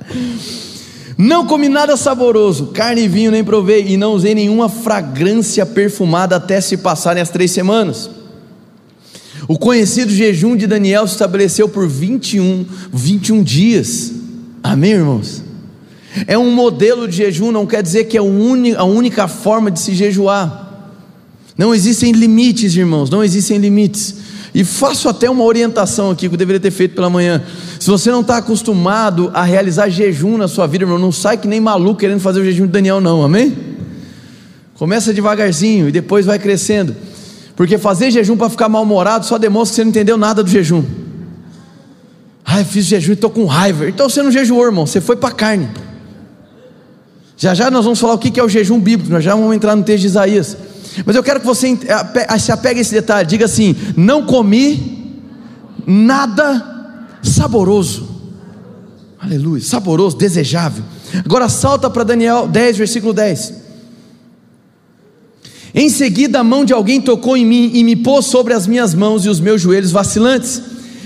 não 1.16 1.46
comi 1.46 1.68
nada 1.68 1.96
saboroso, 1.96 2.66
carne 2.66 3.02
e 3.02 3.08
vinho 3.08 3.30
nem 3.30 3.42
provei, 3.42 3.86
e 3.88 3.96
não 3.96 4.12
usei 4.12 4.34
nenhuma 4.34 4.68
fragrância 4.68 5.64
perfumada 5.64 6.36
até 6.36 6.60
se 6.60 6.76
passarem 6.76 7.22
as 7.22 7.30
três 7.30 7.50
semanas. 7.50 8.10
O 9.48 9.58
conhecido 9.58 10.12
jejum 10.12 10.54
de 10.54 10.66
Daniel 10.66 11.06
se 11.06 11.14
estabeleceu 11.14 11.68
por 11.68 11.88
21, 11.88 12.66
21 12.92 13.42
dias. 13.42 14.12
Amém, 14.62 14.92
irmãos? 14.92 15.42
É 16.26 16.36
um 16.36 16.50
modelo 16.50 17.08
de 17.08 17.16
jejum, 17.16 17.50
não 17.50 17.66
quer 17.66 17.82
dizer 17.82 18.04
que 18.04 18.18
é 18.18 18.20
a 18.20 18.84
única 18.84 19.26
forma 19.26 19.70
de 19.70 19.80
se 19.80 19.94
jejuar. 19.94 20.59
Não 21.60 21.74
existem 21.74 22.12
limites, 22.12 22.74
irmãos, 22.74 23.10
não 23.10 23.22
existem 23.22 23.58
limites. 23.58 24.14
E 24.54 24.64
faço 24.64 25.10
até 25.10 25.28
uma 25.28 25.44
orientação 25.44 26.10
aqui 26.10 26.26
que 26.26 26.34
eu 26.34 26.38
deveria 26.38 26.58
ter 26.58 26.70
feito 26.70 26.94
pela 26.94 27.10
manhã. 27.10 27.42
Se 27.78 27.86
você 27.90 28.10
não 28.10 28.22
está 28.22 28.38
acostumado 28.38 29.30
a 29.34 29.42
realizar 29.42 29.90
jejum 29.90 30.38
na 30.38 30.48
sua 30.48 30.66
vida, 30.66 30.84
irmão, 30.84 30.98
não 30.98 31.12
sai 31.12 31.36
que 31.36 31.46
nem 31.46 31.60
maluco 31.60 32.00
querendo 32.00 32.20
fazer 32.20 32.40
o 32.40 32.44
jejum 32.46 32.64
de 32.64 32.72
Daniel, 32.72 32.98
não, 32.98 33.22
amém? 33.22 33.54
Começa 34.76 35.12
devagarzinho 35.12 35.90
e 35.90 35.92
depois 35.92 36.24
vai 36.24 36.38
crescendo. 36.38 36.96
Porque 37.54 37.76
fazer 37.76 38.10
jejum 38.10 38.38
para 38.38 38.48
ficar 38.48 38.70
mal-humorado 38.70 39.26
só 39.26 39.36
demonstra 39.36 39.72
que 39.72 39.76
você 39.76 39.84
não 39.84 39.90
entendeu 39.90 40.16
nada 40.16 40.42
do 40.42 40.48
jejum. 40.48 40.82
Ai, 42.42 42.64
fiz 42.64 42.86
jejum 42.86 43.10
e 43.10 43.12
estou 43.12 43.28
com 43.28 43.44
raiva. 43.44 43.86
Então 43.86 44.08
você 44.08 44.22
não 44.22 44.32
jejuou, 44.32 44.64
irmão, 44.64 44.86
você 44.86 44.98
foi 44.98 45.14
para 45.14 45.28
a 45.28 45.32
carne. 45.32 45.68
Já 47.36 47.52
já 47.52 47.70
nós 47.70 47.84
vamos 47.84 48.00
falar 48.00 48.14
o 48.14 48.18
que 48.18 48.40
é 48.40 48.42
o 48.42 48.48
jejum 48.48 48.80
bíblico, 48.80 49.12
nós 49.12 49.22
já 49.22 49.34
vamos 49.34 49.54
entrar 49.54 49.76
no 49.76 49.82
texto 49.82 50.00
de 50.00 50.06
Isaías. 50.06 50.56
Mas 51.04 51.16
eu 51.16 51.22
quero 51.22 51.40
que 51.40 51.46
você 51.46 51.78
se 52.38 52.52
apegue 52.52 52.78
a 52.78 52.82
esse 52.82 52.92
detalhe, 52.92 53.28
diga 53.28 53.44
assim: 53.44 53.74
não 53.96 54.24
comi 54.24 55.22
nada 55.86 57.08
saboroso. 57.22 58.08
Aleluia, 59.18 59.62
saboroso, 59.62 60.16
desejável. 60.16 60.82
Agora 61.24 61.48
salta 61.48 61.90
para 61.90 62.04
Daniel 62.04 62.48
10, 62.48 62.78
versículo 62.78 63.12
10. 63.12 63.60
Em 65.74 65.88
seguida, 65.88 66.40
a 66.40 66.44
mão 66.44 66.64
de 66.64 66.72
alguém 66.72 67.00
tocou 67.00 67.36
em 67.36 67.44
mim 67.44 67.70
e 67.74 67.84
me 67.84 67.94
pôs 67.94 68.26
sobre 68.26 68.54
as 68.54 68.66
minhas 68.66 68.94
mãos 68.94 69.24
e 69.24 69.28
os 69.28 69.38
meus 69.38 69.60
joelhos 69.60 69.90
vacilantes. 69.90 70.62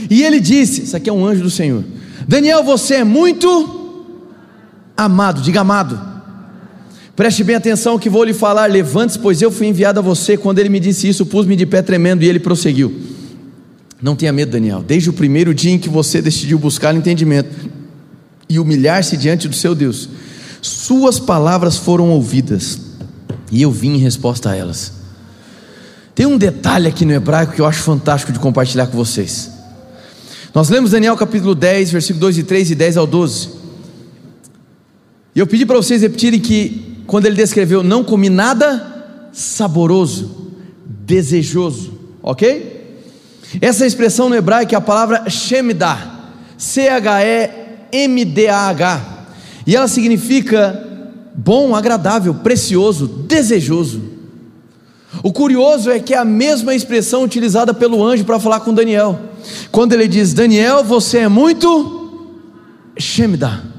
E 0.09 0.23
ele 0.23 0.41
disse: 0.41 0.83
Isso 0.83 0.97
aqui 0.97 1.11
é 1.11 1.13
um 1.13 1.27
anjo 1.27 1.43
do 1.43 1.51
Senhor. 1.51 1.85
Daniel, 2.27 2.63
você 2.63 2.97
é 2.97 3.05
muito 3.05 3.99
amado, 4.97 5.43
diga 5.43 5.61
amado. 5.61 6.14
Preste 7.17 7.45
bem 7.45 7.55
atenção 7.55 7.99
que 7.99 8.11
vou 8.11 8.25
lhe 8.25 8.35
falar. 8.35 8.69
Levante-se, 8.71 9.19
pois 9.19 9.41
eu 9.41 9.51
fui 9.51 9.69
enviado 9.69 10.01
a 10.01 10.03
você. 10.03 10.37
Quando 10.37 10.59
ele 10.59 10.69
me 10.69 10.81
disse 10.81 11.09
isso, 11.09 11.25
pus-me 11.25 11.55
de 11.55 11.65
pé 11.65 11.81
tremendo 11.81 12.23
e 12.25 12.29
ele 12.29 12.41
prosseguiu. 12.41 12.93
Não 14.03 14.17
tenha 14.17 14.33
medo, 14.33 14.53
Daniel. 14.53 14.83
Desde 14.83 15.11
o 15.11 15.13
primeiro 15.13 15.55
dia 15.55 15.73
em 15.73 15.79
que 15.79 15.89
você 15.89 16.21
decidiu 16.21 16.59
buscar 16.59 16.95
entendimento 16.95 17.71
e 18.49 18.59
humilhar-se 18.59 19.17
diante 19.17 19.49
do 19.49 19.55
seu 19.55 19.75
Deus, 19.75 20.09
suas 20.61 21.21
palavras 21.21 21.77
foram 21.77 22.11
ouvidas 22.11 22.81
e 23.51 23.63
eu 23.63 23.71
vim 23.71 23.95
em 23.95 23.99
resposta 23.99 24.51
a 24.51 24.57
elas. 24.57 24.93
Tem 26.15 26.27
um 26.27 26.37
detalhe 26.37 26.89
aqui 26.89 27.05
no 27.05 27.13
hebraico 27.13 27.53
que 27.55 27.61
eu 27.61 27.67
acho 27.67 27.83
fantástico 27.83 28.33
de 28.33 28.39
compartilhar 28.39 28.87
com 28.89 28.97
vocês. 28.97 29.51
Nós 30.53 30.69
lemos 30.69 30.91
Daniel 30.91 31.17
capítulo 31.17 31.55
10, 31.55 31.91
versículo 31.93 32.21
2 32.21 32.39
e 32.39 32.43
3 32.43 32.71
e 32.73 32.75
10 32.75 32.97
ao 32.97 33.07
12. 33.07 33.51
E 35.35 35.39
eu 35.39 35.47
pedi 35.47 35.67
para 35.67 35.77
vocês 35.77 36.03
repetirem 36.03 36.39
que 36.39 36.94
quando 37.07 37.27
ele 37.27 37.37
descreveu: 37.37 37.83
Não 37.83 38.03
comi 38.05 38.31
nada 38.31 39.29
saboroso, 39.33 40.53
desejoso, 40.87 41.93
ok? 42.23 42.83
Essa 43.61 43.87
expressão 43.87 44.29
no 44.29 44.35
hebraico 44.35 44.75
é 44.75 44.79
a 44.79 44.81
palavra 44.81 45.29
Shemdah, 45.29 45.99
C-H-E-M-D-A-H, 46.57 47.27
e 49.67 49.77
ela 49.77 49.89
significa 49.89 50.83
bom, 51.35 51.75
agradável, 51.75 52.35
precioso, 52.35 53.07
desejoso. 53.07 54.15
O 55.23 55.33
curioso 55.33 55.91
é 55.91 56.01
que 56.01 56.13
é 56.15 56.19
a 56.19 56.25
mesma 56.25 56.75
expressão 56.75 57.23
utilizada 57.23 57.73
pelo 57.73 58.05
anjo 58.05 58.25
para 58.25 58.41
falar 58.41 58.61
com 58.61 58.75
Daniel, 58.75 59.21
quando 59.71 59.93
ele 59.93 60.09
diz: 60.09 60.33
Daniel, 60.33 60.83
você 60.83 61.19
é 61.19 61.29
muito 61.29 62.33
Shemdah 62.99 63.74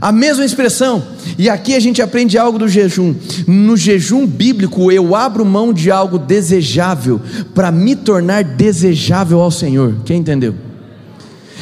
A 0.00 0.12
mesma 0.12 0.44
expressão, 0.44 1.02
e 1.38 1.48
aqui 1.48 1.74
a 1.74 1.80
gente 1.80 2.02
aprende 2.02 2.36
algo 2.36 2.58
do 2.58 2.68
jejum. 2.68 3.14
No 3.46 3.76
jejum 3.76 4.26
bíblico, 4.26 4.90
eu 4.90 5.14
abro 5.14 5.44
mão 5.44 5.72
de 5.72 5.90
algo 5.90 6.18
desejável 6.18 7.20
para 7.54 7.70
me 7.70 7.94
tornar 7.94 8.44
desejável 8.44 9.40
ao 9.40 9.50
Senhor. 9.50 9.96
Quem 10.04 10.18
entendeu? 10.18 10.54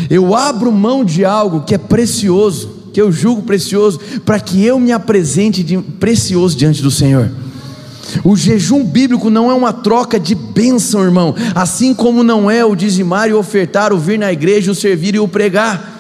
Eu 0.09 0.35
abro 0.35 0.73
mão 0.73 1.05
de 1.05 1.25
algo 1.25 1.63
que 1.63 1.75
é 1.75 1.79
precioso, 1.79 2.83
que 2.93 3.01
eu 3.01 3.13
julgo 3.13 3.43
precioso, 3.43 4.01
para 4.25 4.41
que 4.41 4.65
eu 4.65 4.79
me 4.79 4.93
apresente 4.93 5.63
de 5.63 5.79
precioso 5.79 6.57
diante 6.57 6.83
do 6.83 6.91
Senhor. 6.91 7.31
O 8.25 8.37
jejum 8.37 8.85
bíblico 8.85 9.31
não 9.31 9.51
é 9.51 9.55
uma 9.55 9.73
troca 9.73 10.19
de 10.19 10.35
bênção, 10.35 11.03
irmão, 11.03 11.35
assim 11.55 11.95
como 11.95 12.23
não 12.23 12.51
é 12.51 12.65
o 12.65 12.75
dizimar 12.75 13.29
e 13.29 13.33
ofertar, 13.33 13.93
o 13.93 13.99
vir 13.99 14.19
na 14.19 14.33
igreja, 14.33 14.73
o 14.73 14.75
servir 14.75 15.15
e 15.15 15.21
o 15.21 15.29
pregar. 15.29 15.92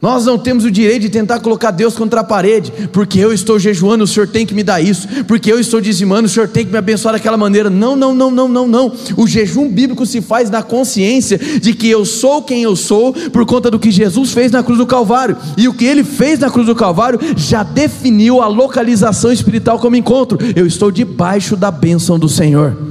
Nós 0.00 0.24
não 0.24 0.38
temos 0.38 0.64
o 0.64 0.70
direito 0.70 1.02
de 1.02 1.10
tentar 1.10 1.40
colocar 1.40 1.70
Deus 1.70 1.94
contra 1.94 2.20
a 2.20 2.24
parede, 2.24 2.72
porque 2.90 3.18
eu 3.18 3.34
estou 3.34 3.58
jejuando, 3.58 4.04
o 4.04 4.06
Senhor 4.06 4.26
tem 4.26 4.46
que 4.46 4.54
me 4.54 4.62
dar 4.62 4.80
isso, 4.80 5.06
porque 5.28 5.52
eu 5.52 5.60
estou 5.60 5.78
dizimando, 5.78 6.26
o 6.26 6.28
Senhor 6.28 6.48
tem 6.48 6.64
que 6.64 6.72
me 6.72 6.78
abençoar 6.78 7.12
daquela 7.14 7.36
maneira. 7.36 7.68
Não, 7.68 7.94
não, 7.94 8.14
não, 8.14 8.30
não, 8.30 8.48
não, 8.48 8.66
não. 8.66 8.92
O 9.16 9.26
jejum 9.26 9.68
bíblico 9.68 10.06
se 10.06 10.22
faz 10.22 10.48
na 10.48 10.62
consciência 10.62 11.36
de 11.36 11.74
que 11.74 11.88
eu 11.88 12.06
sou 12.06 12.42
quem 12.42 12.62
eu 12.62 12.74
sou 12.74 13.12
por 13.12 13.44
conta 13.44 13.70
do 13.70 13.78
que 13.78 13.90
Jesus 13.90 14.32
fez 14.32 14.50
na 14.50 14.62
cruz 14.62 14.78
do 14.78 14.86
Calvário, 14.86 15.36
e 15.56 15.68
o 15.68 15.74
que 15.74 15.84
ele 15.84 16.02
fez 16.02 16.38
na 16.38 16.50
cruz 16.50 16.66
do 16.66 16.74
Calvário 16.74 17.20
já 17.36 17.62
definiu 17.62 18.40
a 18.40 18.46
localização 18.46 19.30
espiritual 19.30 19.78
que 19.78 19.86
eu 19.86 19.90
me 19.90 19.98
encontro. 19.98 20.38
Eu 20.56 20.66
estou 20.66 20.90
debaixo 20.90 21.56
da 21.56 21.70
bênção 21.70 22.18
do 22.18 22.28
Senhor. 22.28 22.89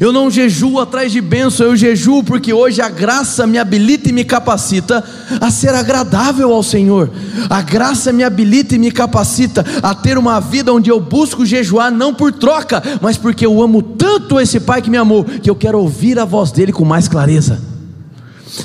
Eu 0.00 0.12
não 0.12 0.30
jejuo 0.30 0.80
atrás 0.80 1.12
de 1.12 1.20
bênção, 1.20 1.66
eu 1.66 1.76
jejuo 1.76 2.22
porque 2.22 2.52
hoje 2.52 2.80
a 2.80 2.88
graça 2.88 3.46
me 3.46 3.58
habilita 3.58 4.08
e 4.08 4.12
me 4.12 4.24
capacita 4.24 5.04
a 5.40 5.50
ser 5.50 5.74
agradável 5.74 6.52
ao 6.52 6.62
Senhor. 6.62 7.10
A 7.48 7.62
graça 7.62 8.12
me 8.12 8.24
habilita 8.24 8.74
e 8.74 8.78
me 8.78 8.90
capacita 8.90 9.64
a 9.82 9.94
ter 9.94 10.18
uma 10.18 10.40
vida 10.40 10.72
onde 10.72 10.90
eu 10.90 11.00
busco 11.00 11.46
jejuar 11.46 11.90
não 11.90 12.14
por 12.14 12.32
troca, 12.32 12.82
mas 13.00 13.16
porque 13.16 13.46
eu 13.46 13.62
amo 13.62 13.82
tanto 13.82 14.40
esse 14.40 14.60
Pai 14.60 14.80
que 14.80 14.90
me 14.90 14.96
amou, 14.96 15.24
que 15.24 15.50
eu 15.50 15.54
quero 15.54 15.78
ouvir 15.78 16.18
a 16.18 16.24
voz 16.24 16.50
dele 16.50 16.72
com 16.72 16.84
mais 16.84 17.08
clareza. 17.08 17.73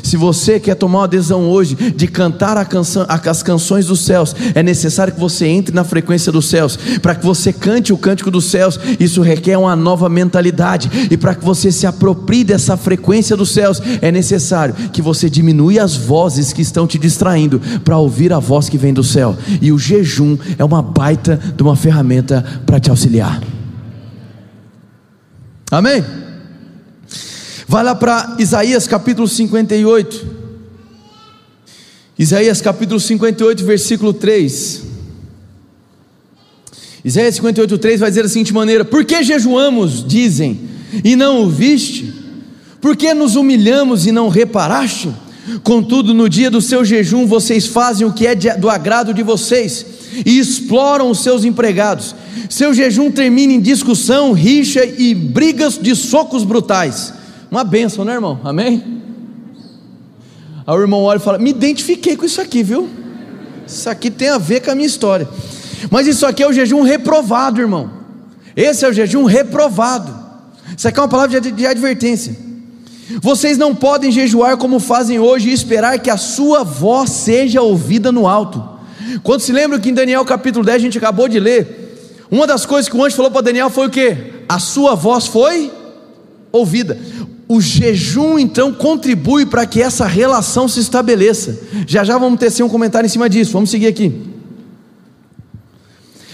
Se 0.03 0.17
você 0.17 0.59
quer 0.59 0.75
tomar 0.75 0.99
uma 0.99 1.07
decisão 1.07 1.49
hoje 1.49 1.75
de 1.75 2.07
cantar 2.07 2.63
canção, 2.65 3.05
as 3.07 3.43
canções 3.43 3.87
dos 3.87 4.01
céus, 4.01 4.35
é 4.53 4.61
necessário 4.61 5.13
que 5.13 5.19
você 5.19 5.47
entre 5.47 5.73
na 5.73 5.83
frequência 5.83 6.31
dos 6.31 6.49
céus. 6.49 6.77
Para 7.01 7.15
que 7.15 7.25
você 7.25 7.51
cante 7.51 7.91
o 7.93 7.97
cântico 7.97 8.29
dos 8.29 8.45
céus, 8.45 8.79
isso 8.99 9.21
requer 9.21 9.57
uma 9.57 9.75
nova 9.75 10.09
mentalidade. 10.09 10.89
E 11.09 11.17
para 11.17 11.35
que 11.35 11.43
você 11.43 11.71
se 11.71 11.87
aproprie 11.87 12.43
dessa 12.43 12.77
frequência 12.77 13.35
dos 13.35 13.51
céus, 13.51 13.81
é 14.01 14.11
necessário 14.11 14.75
que 14.91 15.01
você 15.01 15.29
diminua 15.29 15.83
as 15.83 15.95
vozes 15.95 16.51
que 16.51 16.61
estão 16.61 16.87
te 16.87 16.97
distraindo 16.97 17.61
para 17.83 17.97
ouvir 17.97 18.33
a 18.33 18.39
voz 18.39 18.69
que 18.69 18.77
vem 18.77 18.93
do 18.93 19.03
céu. 19.03 19.35
E 19.61 19.71
o 19.71 19.77
jejum 19.77 20.37
é 20.57 20.63
uma 20.63 20.81
baita 20.81 21.39
de 21.55 21.61
uma 21.61 21.75
ferramenta 21.75 22.43
para 22.65 22.79
te 22.79 22.89
auxiliar. 22.89 23.41
Amém? 25.71 26.03
Vai 27.69 27.83
lá 27.83 27.93
para 27.93 28.35
Isaías 28.39 28.87
capítulo 28.87 29.27
58. 29.27 30.25
Isaías 32.17 32.61
capítulo 32.61 32.99
58, 32.99 33.63
versículo 33.63 34.11
3. 34.11 34.85
Isaías 37.05 37.35
58, 37.35 37.77
3 37.77 37.99
vai 37.99 38.09
dizer 38.09 38.23
da 38.23 38.29
seguinte 38.29 38.51
maneira: 38.51 38.83
Por 38.83 39.05
que 39.05 39.21
jejuamos, 39.21 40.03
dizem, 40.03 40.61
e 41.03 41.15
não 41.15 41.43
o 41.43 41.47
viste? 41.47 42.11
Por 42.81 42.97
que 42.97 43.13
nos 43.13 43.35
humilhamos 43.35 44.07
e 44.07 44.11
não 44.11 44.29
reparaste? 44.29 45.13
Contudo, 45.61 46.11
no 46.11 46.27
dia 46.27 46.49
do 46.49 46.61
seu 46.61 46.83
jejum, 46.83 47.27
vocês 47.27 47.67
fazem 47.67 48.07
o 48.07 48.11
que 48.11 48.25
é 48.25 48.33
do 48.33 48.67
agrado 48.67 49.13
de 49.13 49.21
vocês 49.21 49.85
e 50.25 50.39
exploram 50.39 51.11
os 51.11 51.19
seus 51.21 51.45
empregados. 51.45 52.15
Seu 52.49 52.73
jejum 52.73 53.11
termina 53.11 53.53
em 53.53 53.61
discussão, 53.61 54.31
rixa 54.31 54.83
e 54.83 55.13
brigas 55.13 55.77
de 55.77 55.95
socos 55.95 56.43
brutais. 56.43 57.18
Uma 57.51 57.63
benção, 57.63 58.05
né, 58.05 58.13
irmão? 58.13 58.39
Amém? 58.43 59.01
Aí 60.65 60.77
o 60.77 60.81
irmão 60.81 61.01
olha 61.03 61.17
e 61.17 61.21
fala: 61.21 61.37
Me 61.37 61.49
identifiquei 61.49 62.15
com 62.15 62.25
isso 62.25 62.39
aqui, 62.39 62.61
viu? 62.61 62.87
Isso 63.65 63.89
aqui 63.89 64.11
tem 64.11 64.29
a 64.29 64.37
ver 64.37 64.61
com 64.61 64.71
a 64.71 64.75
minha 64.75 64.87
história. 64.87 65.27
Mas 65.89 66.07
isso 66.07 66.25
aqui 66.25 66.43
é 66.43 66.47
o 66.47 66.53
jejum 66.53 66.81
reprovado, 66.81 67.61
irmão. 67.61 67.89
Esse 68.55 68.85
é 68.85 68.89
o 68.89 68.93
jejum 68.93 69.23
reprovado. 69.23 70.13
Isso 70.75 70.87
aqui 70.87 70.99
é 70.99 71.01
uma 71.01 71.07
palavra 71.07 71.39
de, 71.39 71.65
advertência. 71.65 72.35
Vocês 73.21 73.57
não 73.57 73.73
podem 73.73 74.11
jejuar 74.11 74.57
como 74.57 74.79
fazem 74.79 75.19
hoje 75.19 75.49
e 75.49 75.53
esperar 75.53 75.97
que 75.99 76.09
a 76.09 76.17
sua 76.17 76.63
voz 76.63 77.09
seja 77.09 77.61
ouvida 77.61 78.11
no 78.11 78.27
alto. 78.27 78.63
Quando 79.23 79.41
se 79.41 79.51
lembra 79.51 79.79
que 79.79 79.89
em 79.89 79.93
Daniel 79.93 80.23
capítulo 80.23 80.63
10 80.63 80.75
a 80.75 80.79
gente 80.79 80.97
acabou 80.97 81.27
de 81.27 81.39
ler, 81.39 82.25
uma 82.29 82.45
das 82.45 82.65
coisas 82.65 82.87
que 82.87 82.95
o 82.95 83.03
anjo 83.03 83.15
falou 83.15 83.31
para 83.31 83.41
Daniel 83.41 83.69
foi 83.69 83.87
o 83.87 83.89
que? 83.89 84.15
A 84.47 84.59
sua 84.59 84.93
voz 84.93 85.25
foi 85.25 85.71
ouvida. 86.51 86.99
O 87.51 87.59
jejum 87.59 88.37
então 88.37 88.71
contribui 88.71 89.43
para 89.43 89.65
que 89.65 89.81
essa 89.81 90.05
relação 90.05 90.67
se 90.67 90.79
estabeleça. 90.79 91.59
Já 91.87 92.03
já 92.03 92.15
vamos 92.15 92.39
tecer 92.39 92.61
um 92.61 92.69
comentário 92.69 93.07
em 93.07 93.09
cima 93.09 93.27
disso. 93.27 93.53
Vamos 93.53 93.71
seguir 93.71 93.87
aqui. 93.87 94.13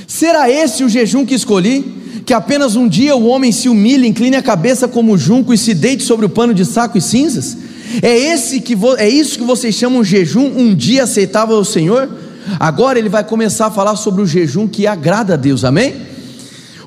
Será 0.06 0.52
esse 0.52 0.84
o 0.84 0.90
jejum 0.90 1.26
que 1.26 1.34
escolhi? 1.34 2.04
Que 2.26 2.34
apenas 2.34 2.76
um 2.76 2.86
dia 2.86 3.16
o 3.16 3.28
homem 3.28 3.54
se 3.54 3.70
humilhe, 3.70 4.06
incline 4.06 4.36
a 4.36 4.44
cabeça 4.44 4.90
como 4.90 5.18
junco 5.18 5.54
e 5.54 5.58
se 5.58 5.74
deite 5.74 6.04
sobre 6.04 6.26
o 6.26 6.30
pano 6.30 6.54
de 6.54 6.66
saco 6.66 6.98
e 6.98 7.02
cinzas? 7.02 7.58
É 8.02 8.14
esse 8.14 8.60
que 8.60 8.76
é 8.98 9.08
isso 9.08 9.40
que 9.40 9.46
vocês 9.46 9.74
chamam 9.74 10.04
jejum 10.04 10.46
um 10.58 10.76
dia 10.76 11.04
aceitável 11.04 11.56
ao 11.56 11.64
Senhor? 11.64 12.10
Agora 12.60 13.00
ele 13.00 13.08
vai 13.08 13.24
começar 13.24 13.68
a 13.68 13.72
falar 13.72 13.96
sobre 13.96 14.22
o 14.22 14.26
jejum 14.26 14.68
que 14.68 14.86
agrada 14.86 15.36
a 15.36 15.38
Deus. 15.38 15.64
Amém? 15.64 15.96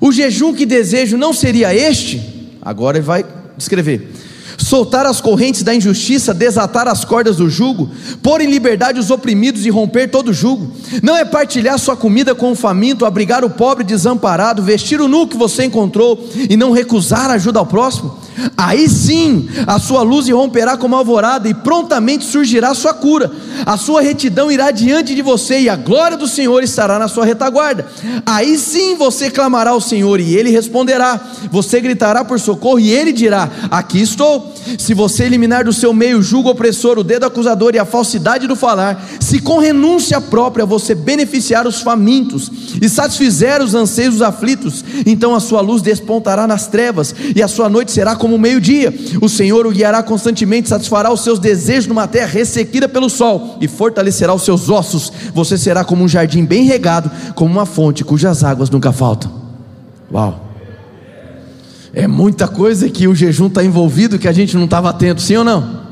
O 0.03 0.13
jejum 0.13 0.53
que 0.53 0.67
desejo 0.67 1.17
não 1.17 1.33
seria 1.33 1.75
este? 1.75 2.21
Agora 2.61 2.99
ele 2.99 3.07
vai 3.07 3.25
descrever 3.57 4.18
soltar 4.59 5.07
as 5.07 5.21
correntes 5.21 5.63
da 5.63 5.75
injustiça, 5.75 6.35
desatar 6.35 6.89
as 6.89 7.05
cordas 7.05 7.37
do 7.37 7.49
jugo, 7.49 7.89
pôr 8.23 8.41
em 8.41 8.51
liberdade 8.51 8.99
os 8.99 9.11
oprimidos 9.11 9.65
e 9.65 9.71
romper 9.71 10.09
todo 10.09 10.33
jugo. 10.33 10.73
Não 11.03 11.17
é 11.17 11.25
partilhar 11.25 11.79
sua 11.79 11.97
comida 11.97 12.35
com 12.35 12.53
o 12.53 12.57
faminto, 12.57 13.07
abrigar 13.07 13.45
o 13.45 13.51
pobre 13.51 13.85
desamparado, 13.85 14.63
vestir 14.63 15.01
o 15.01 15.09
nu 15.09 15.27
que 15.27 15.37
você 15.37 15.65
encontrou 15.65 16.23
e 16.49 16.57
não 16.57 16.73
recusar 16.73 17.31
ajuda 17.31 17.59
ao 17.59 17.67
próximo. 17.67 18.19
Aí 18.57 18.89
sim 18.89 19.49
a 19.67 19.79
sua 19.79 20.03
luz 20.03 20.29
irromperá 20.29 20.77
como 20.77 20.95
alvorada 20.95 21.49
e 21.49 21.55
prontamente 21.55 22.25
surgirá 22.25 22.71
a 22.71 22.75
sua 22.75 22.95
cura. 22.95 23.31
A 23.67 23.77
sua 23.77 24.01
retidão 24.01 24.51
irá 24.51 24.71
diante 24.71 25.15
de 25.15 25.23
você 25.23 25.61
e 25.61 25.69
a 25.69 25.77
glória 25.77 26.17
do 26.17 26.29
Senhor 26.29 26.63
estará 26.63 26.99
na 26.99 27.09
sua 27.09 27.25
retaguarda. 27.25 27.87
Aí 28.25 28.57
sim 28.57 28.95
você 28.97 29.31
clamará 29.31 29.71
ao 29.71 29.81
Senhor 29.81 30.21
e 30.21 30.37
ele 30.37 30.51
responderá. 30.51 31.21
Você 31.51 31.81
gritará 31.81 32.25
por 32.25 32.39
socorro 32.39 32.79
e 32.79 32.91
ele 32.91 33.13
dirá: 33.13 33.49
Aqui 33.71 34.01
estou. 34.01 34.48
Se 34.79 34.95
você 34.95 35.25
eliminar 35.25 35.65
do 35.65 35.73
seu 35.73 35.93
meio 35.93 36.19
o 36.19 36.23
jugo 36.23 36.51
opressor, 36.51 36.99
o 36.99 37.05
dedo 37.05 37.25
acusador 37.25 37.75
e 37.75 37.79
a 37.79 37.85
falsidade 37.85 38.47
do 38.47 38.57
falar, 38.57 39.07
se 39.21 39.39
com 39.39 39.59
renúncia 39.59 40.21
própria 40.21 40.67
você 40.67 40.95
beneficiar 40.95 41.67
os 41.67 41.81
famintos 41.81 42.51
e 42.81 42.89
satisfizer 42.89 43.63
os 43.63 43.75
anseios 43.75 44.15
dos 44.15 44.23
aflitos, 44.23 44.85
então 45.07 45.35
a 45.35 45.41
sua 45.41 45.61
luz 45.61 45.83
despontará 45.83 46.47
nas 46.47 46.67
trevas 46.67 47.15
e 47.35 47.43
a 47.43 47.49
sua 47.49 47.69
noite 47.69 47.93
será 47.93 48.17
como 48.17 48.37
o 48.37 48.39
meio-dia. 48.39 48.95
O 49.21 49.29
Senhor 49.29 49.67
o 49.67 49.71
guiará 49.71 50.03
constantemente, 50.03 50.69
satisfará 50.69 51.13
os 51.13 51.23
seus 51.23 51.39
desejos 51.39 51.87
numa 51.87 52.07
terra 52.07 52.27
ressequida 52.27 52.89
pelo 52.89 53.09
sol 53.09 53.59
e 53.61 53.69
fortalecerá 53.69 54.35
os 54.35 54.43
seus 54.43 54.69
ossos. 54.69 55.13
Você 55.35 55.57
será 55.57 55.85
como 55.85 56.05
um 56.05 56.09
jardim 56.09 56.45
bem 56.45 56.65
regado, 56.65 57.11
como 57.35 57.51
uma 57.51 57.67
fonte 57.67 58.05
cujas 58.05 58.45
águas 58.45 58.71
nunca 58.71 58.93
faltam. 58.93 59.31
Uau! 60.13 60.48
É 61.99 62.07
muita 62.07 62.47
coisa 62.47 62.89
que 62.89 63.09
o 63.09 63.15
jejum 63.15 63.49
está 63.49 63.65
envolvido 63.65 64.21
que 64.21 64.29
a 64.29 64.33
gente 64.33 64.57
não 64.57 64.67
estava 64.67 64.89
atento, 64.89 65.21
sim 65.21 65.35
ou 65.35 65.43
não? 65.43 65.88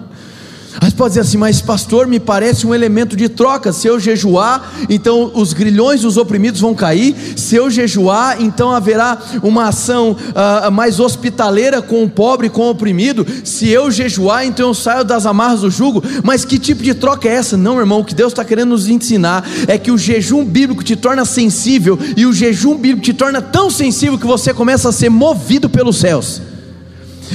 Mas 0.80 0.92
pode 0.92 1.10
dizer 1.10 1.20
assim, 1.20 1.36
mas 1.36 1.60
pastor, 1.60 2.06
me 2.06 2.20
parece 2.20 2.66
um 2.66 2.74
elemento 2.74 3.16
de 3.16 3.28
troca. 3.28 3.72
Se 3.72 3.86
eu 3.86 3.98
jejuar, 3.98 4.72
então 4.88 5.30
os 5.34 5.52
grilhões 5.52 6.02
dos 6.02 6.16
oprimidos 6.16 6.60
vão 6.60 6.74
cair. 6.74 7.14
Se 7.36 7.56
eu 7.56 7.70
jejuar, 7.70 8.40
então 8.40 8.70
haverá 8.70 9.18
uma 9.42 9.68
ação 9.68 10.12
uh, 10.12 10.70
mais 10.70 11.00
hospitaleira 11.00 11.80
com 11.80 12.02
o 12.04 12.10
pobre, 12.10 12.48
com 12.48 12.62
o 12.62 12.70
oprimido. 12.70 13.26
Se 13.44 13.68
eu 13.68 13.90
jejuar, 13.90 14.46
então 14.46 14.68
eu 14.68 14.74
saio 14.74 15.04
das 15.04 15.26
amarras 15.26 15.60
do 15.60 15.70
jugo. 15.70 16.02
Mas 16.22 16.44
que 16.44 16.58
tipo 16.58 16.82
de 16.82 16.94
troca 16.94 17.28
é 17.28 17.34
essa? 17.34 17.56
Não, 17.56 17.78
irmão, 17.78 18.00
o 18.00 18.04
que 18.04 18.14
Deus 18.14 18.32
está 18.32 18.44
querendo 18.44 18.70
nos 18.70 18.88
ensinar 18.88 19.48
é 19.66 19.78
que 19.78 19.90
o 19.90 19.98
jejum 19.98 20.44
bíblico 20.44 20.82
te 20.82 20.96
torna 20.96 21.24
sensível, 21.24 21.98
e 22.16 22.26
o 22.26 22.32
jejum 22.32 22.76
bíblico 22.76 23.02
te 23.02 23.14
torna 23.14 23.40
tão 23.40 23.70
sensível 23.70 24.18
que 24.18 24.26
você 24.26 24.52
começa 24.52 24.88
a 24.88 24.92
ser 24.92 25.10
movido 25.10 25.68
pelos 25.68 25.98
céus. 25.98 26.40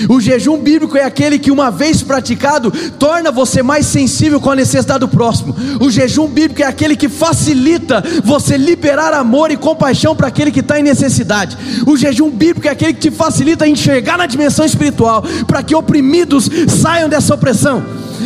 O 0.09 0.19
jejum 0.19 0.57
bíblico 0.57 0.97
é 0.97 1.03
aquele 1.03 1.37
que, 1.39 1.51
uma 1.51 1.69
vez 1.69 2.01
praticado, 2.01 2.71
torna 2.97 3.31
você 3.31 3.61
mais 3.61 3.85
sensível 3.85 4.39
com 4.39 4.49
a 4.49 4.55
necessidade 4.55 4.99
do 4.99 5.07
próximo. 5.07 5.55
O 5.79 5.89
jejum 5.89 6.27
bíblico 6.27 6.61
é 6.61 6.65
aquele 6.65 6.95
que 6.95 7.09
facilita 7.09 8.03
você 8.23 8.57
liberar 8.57 9.13
amor 9.13 9.51
e 9.51 9.57
compaixão 9.57 10.15
para 10.15 10.27
aquele 10.27 10.51
que 10.51 10.59
está 10.59 10.79
em 10.79 10.83
necessidade. 10.83 11.57
O 11.85 11.97
jejum 11.97 12.29
bíblico 12.29 12.67
é 12.67 12.71
aquele 12.71 12.93
que 12.93 13.09
te 13.09 13.11
facilita 13.11 13.67
enxergar 13.67 14.17
na 14.17 14.25
dimensão 14.25 14.65
espiritual, 14.65 15.23
para 15.47 15.63
que 15.63 15.75
oprimidos 15.75 16.49
saiam 16.67 17.09
dessa 17.09 17.33
opressão. 17.33 17.83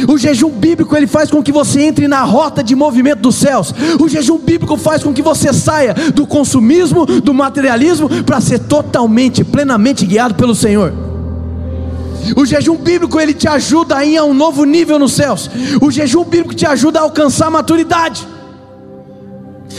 O 0.08 0.18
jejum 0.18 0.50
bíblico 0.50 0.96
ele 0.96 1.08
faz 1.08 1.32
com 1.32 1.42
que 1.42 1.52
você 1.52 1.82
entre 1.82 2.08
na 2.08 2.22
rota 2.24 2.64
de 2.64 2.76
movimento 2.76 3.22
dos 3.22 3.36
céus. 3.36 3.74
O 4.00 4.10
jejum 4.10 4.38
bíblico 4.38 4.76
faz 4.76 5.02
com 5.04 5.14
que 5.14 5.22
você 5.22 5.54
saia 5.54 5.94
do 6.14 6.28
consumismo, 6.28 7.06
do 7.06 7.34
materialismo, 7.34 8.10
para 8.24 8.42
ser 8.42 8.60
totalmente, 8.60 9.44
plenamente 9.44 10.06
guiado 10.06 10.36
pelo 10.36 10.54
Senhor. 10.54 11.15
O 12.36 12.46
jejum 12.46 12.76
bíblico 12.76 13.20
ele 13.20 13.34
te 13.34 13.48
ajuda 13.48 13.98
a 13.98 14.06
ir 14.06 14.18
a 14.18 14.24
um 14.24 14.34
novo 14.34 14.64
nível 14.64 14.98
nos 14.98 15.14
céus. 15.14 15.50
O 15.82 15.92
jejum 15.92 16.24
bíblico 16.24 16.56
te 16.56 16.66
ajuda 16.66 17.00
a 17.00 17.04
alcançar 17.04 17.48
a 17.48 17.52
maturidade. 17.52 18.28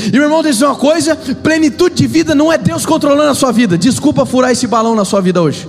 E 0.07 0.12
meu 0.12 0.24
irmão, 0.24 0.42
deixa 0.42 0.66
uma 0.66 0.76
coisa: 0.76 1.16
plenitude 1.16 1.94
de 1.94 2.07
vida 2.07 2.34
não 2.34 2.53
é 2.53 2.59
Deus 2.59 2.84
controlando 2.84 3.30
a 3.30 3.34
sua 3.34 3.53
vida. 3.53 3.78
Desculpa 3.78 4.26
furar 4.26 4.51
esse 4.51 4.66
balão 4.66 4.94
na 4.94 5.05
sua 5.05 5.20
vida 5.20 5.40
hoje. 5.40 5.68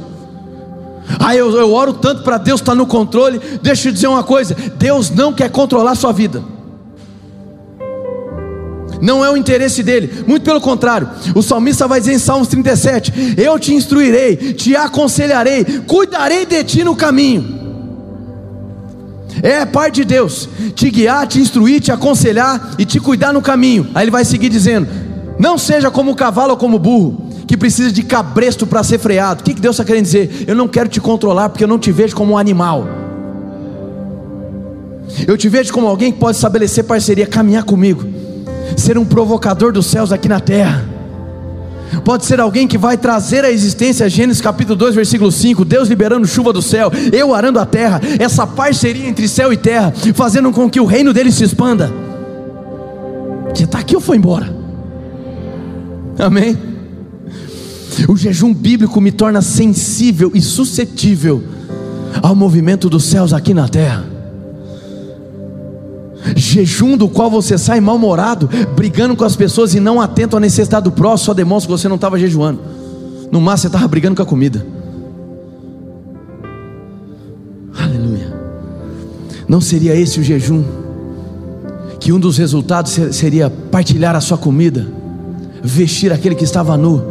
Ah, 1.19 1.35
eu, 1.35 1.55
eu 1.55 1.73
oro 1.73 1.93
tanto 1.93 2.23
para 2.23 2.37
Deus 2.37 2.59
estar 2.59 2.73
tá 2.73 2.75
no 2.75 2.85
controle. 2.85 3.39
Deixa 3.61 3.87
eu 3.87 3.93
dizer 3.93 4.07
uma 4.07 4.23
coisa: 4.23 4.55
Deus 4.77 5.09
não 5.09 5.31
quer 5.33 5.49
controlar 5.49 5.91
a 5.91 5.95
sua 5.95 6.11
vida 6.11 6.56
não 9.01 9.23
é 9.23 9.29
o 9.29 9.37
interesse 9.37 9.83
dele, 9.83 10.23
muito 10.25 10.43
pelo 10.43 10.61
contrário, 10.61 11.09
o 11.35 11.41
salmista 11.41 11.87
vai 11.87 11.99
dizer 11.99 12.13
em 12.13 12.19
Salmos 12.19 12.47
37: 12.47 13.35
Eu 13.37 13.57
te 13.59 13.73
instruirei, 13.73 14.35
te 14.53 14.75
aconselharei, 14.75 15.63
cuidarei 15.85 16.45
de 16.45 16.63
ti 16.63 16.83
no 16.83 16.95
caminho. 16.95 17.57
É 19.43 19.65
parte 19.65 19.97
de 19.97 20.05
Deus, 20.05 20.49
te 20.73 20.89
guiar, 20.89 21.27
te 21.27 21.39
instruir, 21.39 21.79
te 21.79 21.91
aconselhar 21.91 22.75
e 22.77 22.85
te 22.85 22.99
cuidar 22.99 23.31
no 23.31 23.41
caminho. 23.41 23.87
Aí 23.93 24.03
ele 24.03 24.11
vai 24.11 24.25
seguir 24.25 24.49
dizendo: 24.49 24.87
Não 25.37 25.57
seja 25.57 25.91
como 25.91 26.11
o 26.11 26.15
cavalo 26.15 26.51
ou 26.51 26.57
como 26.57 26.77
o 26.77 26.79
burro, 26.79 27.29
que 27.47 27.55
precisa 27.55 27.91
de 27.91 28.01
cabresto 28.01 28.65
para 28.65 28.83
ser 28.83 28.97
freado. 28.97 29.41
O 29.41 29.43
que 29.43 29.53
Deus 29.53 29.75
está 29.75 29.85
querendo 29.85 30.05
dizer? 30.05 30.45
Eu 30.47 30.55
não 30.55 30.67
quero 30.67 30.89
te 30.89 30.99
controlar 30.99 31.49
porque 31.49 31.63
eu 31.63 31.67
não 31.67 31.77
te 31.77 31.91
vejo 31.91 32.15
como 32.15 32.33
um 32.33 32.37
animal. 32.37 32.87
Eu 35.27 35.37
te 35.37 35.47
vejo 35.47 35.71
como 35.71 35.87
alguém 35.87 36.11
que 36.11 36.19
pode 36.19 36.35
estabelecer 36.35 36.83
parceria, 36.83 37.25
caminhar 37.25 37.63
comigo 37.63 38.26
ser 38.75 38.97
um 38.97 39.05
provocador 39.05 39.71
dos 39.71 39.85
céus 39.85 40.11
aqui 40.11 40.27
na 40.27 40.39
terra. 40.39 40.85
Pode 42.03 42.25
ser 42.25 42.39
alguém 42.39 42.67
que 42.67 42.77
vai 42.77 42.97
trazer 42.97 43.45
a 43.45 43.51
existência, 43.51 44.09
Gênesis 44.09 44.41
capítulo 44.41 44.75
2, 44.75 44.95
versículo 44.95 45.31
5, 45.31 45.63
Deus 45.63 45.87
liberando 45.87 46.27
chuva 46.27 46.51
do 46.51 46.61
céu, 46.61 46.91
eu 47.11 47.33
arando 47.33 47.59
a 47.59 47.65
terra, 47.65 48.01
essa 48.19 48.45
parceria 48.45 49.07
entre 49.07 49.27
céu 49.27 49.53
e 49.53 49.57
terra, 49.57 49.93
fazendo 50.13 50.51
com 50.51 50.69
que 50.69 50.79
o 50.79 50.85
reino 50.85 51.13
dele 51.13 51.31
se 51.31 51.43
expanda. 51.43 51.91
Você 53.53 53.63
está 53.63 53.79
aqui 53.79 53.95
ou 53.95 54.01
foi 54.01 54.17
embora? 54.17 54.53
Amém? 56.19 56.57
O 58.07 58.15
jejum 58.15 58.53
bíblico 58.53 58.99
me 58.99 59.11
torna 59.11 59.41
sensível 59.41 60.31
e 60.33 60.41
suscetível 60.41 61.43
ao 62.21 62.35
movimento 62.35 62.89
dos 62.89 63.05
céus 63.05 63.33
aqui 63.33 63.53
na 63.53 63.67
terra 63.67 64.16
jejum 66.35 66.97
do 66.97 67.07
qual 67.07 67.29
você 67.29 67.57
sai 67.57 67.79
mal-humorado, 67.79 68.49
brigando 68.75 69.15
com 69.15 69.23
as 69.23 69.35
pessoas 69.35 69.73
e 69.73 69.79
não 69.79 70.01
atento 70.01 70.37
à 70.37 70.39
necessidade 70.39 70.83
do 70.83 70.91
próximo, 70.91 71.25
só 71.27 71.33
demonstra 71.33 71.67
que 71.67 71.79
você 71.79 71.87
não 71.87 71.95
estava 71.95 72.19
jejuando. 72.19 72.59
No 73.31 73.41
máximo 73.41 73.61
você 73.61 73.67
estava 73.67 73.87
brigando 73.87 74.15
com 74.15 74.21
a 74.21 74.25
comida. 74.25 74.65
Aleluia. 77.77 78.33
Não 79.47 79.61
seria 79.61 79.95
esse 79.95 80.19
o 80.19 80.23
jejum? 80.23 80.63
Que 81.99 82.11
um 82.11 82.19
dos 82.19 82.37
resultados 82.37 82.97
seria 83.11 83.49
partilhar 83.49 84.15
a 84.15 84.21
sua 84.21 84.37
comida, 84.37 84.87
vestir 85.63 86.11
aquele 86.11 86.35
que 86.35 86.43
estava 86.43 86.77
nu. 86.77 87.01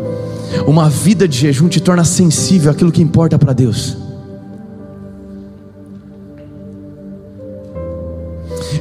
Uma 0.66 0.88
vida 0.88 1.26
de 1.26 1.36
jejum 1.38 1.68
te 1.68 1.80
torna 1.80 2.04
sensível 2.04 2.70
àquilo 2.70 2.92
que 2.92 3.02
importa 3.02 3.38
para 3.38 3.52
Deus. 3.52 4.05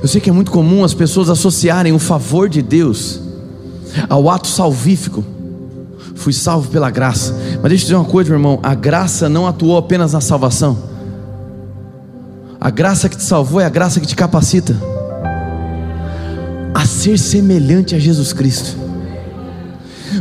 Eu 0.06 0.08
sei 0.08 0.22
que 0.22 0.30
é 0.30 0.34
muito 0.34 0.52
comum 0.52 0.84
as 0.84 0.94
pessoas 0.94 1.32
associarem 1.32 1.92
o 1.92 1.98
favor 1.98 2.48
de 2.48 2.62
Deus 2.62 3.20
ao 4.08 4.30
ato 4.30 4.46
salvífico. 4.46 5.26
Fui 6.14 6.32
salvo 6.32 6.70
pela 6.70 6.92
graça. 6.92 7.34
Mas 7.60 7.70
deixa 7.70 7.86
eu 7.86 7.88
dizer 7.88 7.96
uma 7.96 8.06
coisa, 8.06 8.30
meu 8.30 8.38
irmão: 8.38 8.60
a 8.62 8.76
graça 8.76 9.28
não 9.28 9.48
atuou 9.48 9.78
apenas 9.78 10.14
na 10.14 10.22
salvação. 10.22 10.78
A 12.62 12.70
graça 12.70 13.10
que 13.10 13.18
te 13.18 13.24
salvou 13.24 13.60
é 13.60 13.66
a 13.66 13.70
graça 13.70 14.00
que 14.00 14.06
te 14.06 14.16
capacita 14.16 14.78
a 16.72 16.86
ser 16.86 17.18
semelhante 17.18 17.96
a 17.96 18.00
Jesus 18.00 18.32
Cristo. 18.32 18.78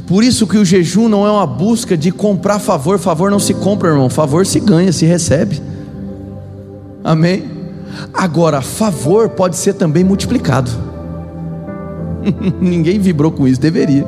Por 0.07 0.25
isso 0.25 0.47
que 0.47 0.57
o 0.57 0.65
jejum 0.65 1.11
não 1.11 1.27
é 1.27 1.31
uma 1.31 1.47
busca 1.47 1.95
de 1.95 2.11
comprar 2.11 2.59
favor, 2.59 2.99
favor 2.99 3.31
não 3.31 3.39
se 3.39 3.53
compra, 3.53 3.91
irmão, 3.91 4.09
favor 4.09 4.47
se 4.47 4.61
ganha, 4.61 4.91
se 4.95 5.05
recebe. 5.05 5.61
Amém. 7.05 7.54
Agora, 8.13 8.61
favor 8.63 9.29
pode 9.29 9.57
ser 9.57 9.75
também 9.75 10.05
multiplicado. 10.05 10.71
Ninguém 12.61 12.99
vibrou 12.99 13.31
com 13.31 13.47
isso, 13.47 13.61
deveria. 13.61 14.07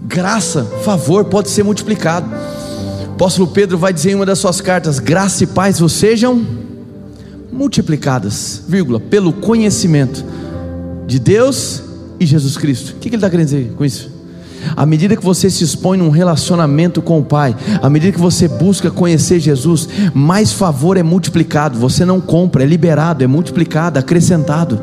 Graça, 0.00 0.64
favor 0.84 1.24
pode 1.24 1.50
ser 1.50 1.62
multiplicado. 1.62 2.28
O 3.08 3.12
apóstolo 3.14 3.48
Pedro 3.48 3.78
vai 3.78 3.92
dizer 3.92 4.12
em 4.12 4.14
uma 4.14 4.26
das 4.26 4.38
suas 4.38 4.60
cartas: 4.60 4.98
graça 4.98 5.44
e 5.44 5.46
paz 5.46 5.80
vos 5.80 5.92
sejam 5.92 6.44
multiplicadas, 7.52 8.62
vírgula, 8.68 9.00
pelo 9.00 9.32
conhecimento 9.32 10.24
de 11.06 11.18
Deus 11.18 11.82
e 12.18 12.26
Jesus 12.26 12.56
Cristo. 12.56 12.96
O 12.96 12.98
que 12.98 13.08
ele 13.08 13.16
está 13.16 13.30
querendo 13.30 13.46
dizer 13.46 13.72
com 13.76 13.84
isso? 13.84 14.13
À 14.76 14.86
medida 14.86 15.16
que 15.16 15.24
você 15.24 15.50
se 15.50 15.64
expõe 15.64 15.98
num 15.98 16.10
relacionamento 16.10 17.02
com 17.02 17.18
o 17.18 17.24
Pai, 17.24 17.54
à 17.82 17.88
medida 17.90 18.12
que 18.12 18.20
você 18.20 18.48
busca 18.48 18.90
conhecer 18.90 19.40
Jesus, 19.40 19.88
mais 20.12 20.52
favor 20.52 20.96
é 20.96 21.02
multiplicado. 21.02 21.78
Você 21.78 22.04
não 22.04 22.20
compra, 22.20 22.62
é 22.62 22.66
liberado, 22.66 23.22
é 23.22 23.26
multiplicado, 23.26 23.98
acrescentado. 23.98 24.80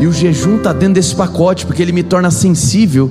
E 0.00 0.06
o 0.06 0.12
jejum 0.12 0.56
está 0.56 0.72
dentro 0.72 0.94
desse 0.94 1.14
pacote, 1.14 1.66
porque 1.66 1.82
ele 1.82 1.92
me 1.92 2.02
torna 2.02 2.30
sensível 2.30 3.10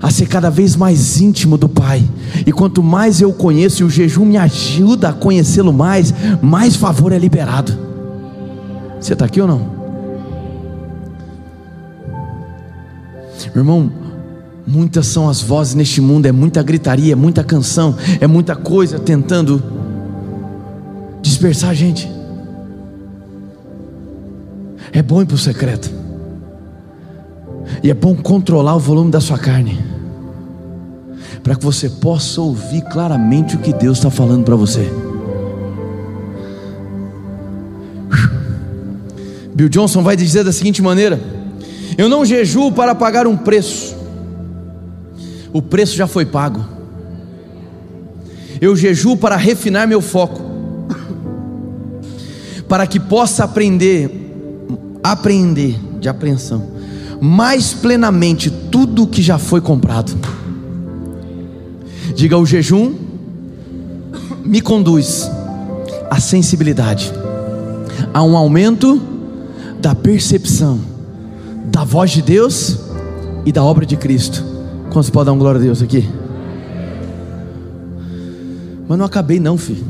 a 0.00 0.10
ser 0.10 0.26
cada 0.26 0.50
vez 0.50 0.76
mais 0.76 1.20
íntimo 1.20 1.58
do 1.58 1.68
Pai. 1.68 2.04
E 2.46 2.52
quanto 2.52 2.82
mais 2.82 3.20
eu 3.20 3.32
conheço, 3.32 3.82
e 3.82 3.84
o 3.84 3.90
jejum 3.90 4.24
me 4.24 4.36
ajuda 4.36 5.08
a 5.08 5.12
conhecê-lo 5.12 5.72
mais, 5.72 6.14
mais 6.40 6.76
favor 6.76 7.12
é 7.12 7.18
liberado. 7.18 7.76
Você 9.00 9.12
está 9.12 9.24
aqui 9.24 9.40
ou 9.40 9.48
não? 9.48 9.78
Irmão, 13.54 13.90
muitas 14.68 15.06
são 15.06 15.28
as 15.30 15.40
vozes 15.40 15.74
neste 15.74 15.98
mundo, 16.00 16.26
é 16.26 16.32
muita 16.32 16.62
gritaria, 16.62 17.14
é 17.14 17.16
muita 17.16 17.42
canção, 17.42 17.96
é 18.20 18.26
muita 18.26 18.54
coisa 18.54 18.98
tentando 18.98 19.62
dispersar 21.22 21.70
a 21.70 21.74
gente. 21.74 22.10
É 24.92 25.02
bom 25.02 25.22
ir 25.22 25.26
para 25.26 25.36
o 25.36 25.38
secreto. 25.38 25.90
E 27.82 27.90
é 27.90 27.94
bom 27.94 28.14
controlar 28.14 28.76
o 28.76 28.78
volume 28.78 29.10
da 29.10 29.20
sua 29.20 29.38
carne. 29.38 29.78
Para 31.42 31.54
que 31.54 31.64
você 31.64 31.88
possa 31.88 32.40
ouvir 32.40 32.82
claramente 32.82 33.56
o 33.56 33.58
que 33.58 33.72
Deus 33.72 33.98
está 33.98 34.10
falando 34.10 34.44
para 34.44 34.56
você. 34.56 34.90
Bill 39.54 39.68
Johnson 39.68 40.02
vai 40.02 40.16
dizer 40.16 40.44
da 40.44 40.52
seguinte 40.52 40.82
maneira: 40.82 41.18
Eu 41.96 42.08
não 42.08 42.24
jejuo 42.24 42.70
para 42.72 42.94
pagar 42.94 43.26
um 43.26 43.36
preço, 43.36 43.97
o 45.52 45.62
preço 45.62 45.96
já 45.96 46.06
foi 46.06 46.26
pago. 46.26 46.64
Eu 48.60 48.74
jejuo 48.74 49.16
para 49.16 49.36
refinar 49.36 49.86
meu 49.86 50.00
foco, 50.00 50.42
para 52.68 52.86
que 52.86 52.98
possa 52.98 53.44
aprender, 53.44 54.10
aprender 55.02 55.78
de 56.00 56.08
apreensão 56.08 56.78
mais 57.20 57.72
plenamente 57.72 58.50
tudo 58.50 59.06
que 59.06 59.22
já 59.22 59.38
foi 59.38 59.60
comprado. 59.60 60.16
Diga: 62.14 62.38
o 62.38 62.46
jejum 62.46 62.94
me 64.44 64.60
conduz 64.60 65.30
à 66.10 66.20
sensibilidade, 66.20 67.12
a 68.12 68.22
um 68.22 68.36
aumento 68.36 69.00
da 69.80 69.94
percepção 69.94 70.80
da 71.66 71.84
voz 71.84 72.10
de 72.10 72.22
Deus 72.22 72.78
e 73.44 73.52
da 73.52 73.62
obra 73.62 73.84
de 73.84 73.96
Cristo. 73.96 74.47
Quantos 74.90 75.10
podem 75.10 75.26
dar 75.26 75.32
um 75.32 75.38
glória 75.38 75.60
a 75.60 75.62
Deus 75.62 75.82
aqui? 75.82 76.08
Mas 78.88 78.98
não 78.98 79.04
acabei 79.04 79.38
não, 79.38 79.58
filho. 79.58 79.84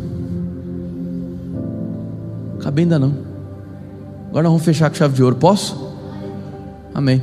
Acabei 2.58 2.84
ainda 2.84 2.98
não. 2.98 3.14
Agora 4.28 4.42
nós 4.42 4.52
vamos 4.52 4.64
fechar 4.64 4.90
com 4.90 4.96
chave 4.96 5.14
de 5.14 5.22
ouro. 5.22 5.36
Posso? 5.36 5.94
Amém. 6.92 7.22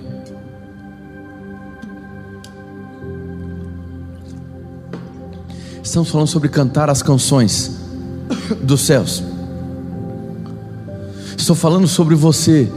Estamos 5.83 6.09
falando 6.09 6.27
sobre 6.27 6.49
cantar 6.49 6.89
as 6.89 7.03
canções 7.03 7.77
dos 8.61 8.81
céus. 8.81 9.23
Estou 11.37 11.55
falando 11.55 11.87
sobre 11.87 12.15
você 12.15 12.71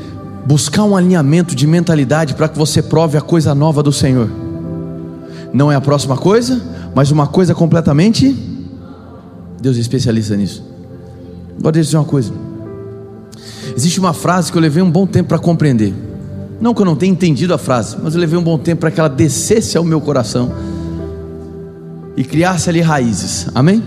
buscar 0.44 0.84
um 0.84 0.96
alinhamento 0.96 1.54
de 1.54 1.66
mentalidade 1.66 2.34
para 2.34 2.48
que 2.48 2.58
você 2.58 2.82
prove 2.82 3.16
a 3.16 3.20
coisa 3.20 3.54
nova 3.54 3.82
do 3.82 3.92
Senhor. 3.92 4.47
Não 5.52 5.70
é 5.72 5.76
a 5.76 5.80
próxima 5.80 6.16
coisa, 6.16 6.60
mas 6.94 7.10
uma 7.10 7.26
coisa 7.26 7.54
completamente. 7.54 8.36
Deus 9.60 9.76
é 9.76 9.80
especialista 9.80 10.36
nisso. 10.36 10.62
Agora 11.58 11.72
deixa 11.72 11.88
eu 11.88 11.90
dizer 11.90 11.96
uma 11.98 12.04
coisa. 12.04 12.32
Existe 13.76 13.98
uma 13.98 14.12
frase 14.12 14.50
que 14.50 14.58
eu 14.58 14.62
levei 14.62 14.82
um 14.82 14.90
bom 14.90 15.06
tempo 15.06 15.28
para 15.28 15.38
compreender. 15.38 15.94
Não 16.60 16.74
que 16.74 16.82
eu 16.82 16.86
não 16.86 16.96
tenha 16.96 17.12
entendido 17.12 17.54
a 17.54 17.58
frase, 17.58 17.96
mas 18.02 18.14
eu 18.14 18.20
levei 18.20 18.38
um 18.38 18.42
bom 18.42 18.58
tempo 18.58 18.80
para 18.80 18.90
que 18.90 18.98
ela 18.98 19.08
descesse 19.08 19.76
ao 19.76 19.84
meu 19.84 20.00
coração 20.00 20.52
e 22.16 22.24
criasse 22.24 22.68
ali 22.68 22.80
raízes. 22.80 23.46
Amém? 23.54 23.82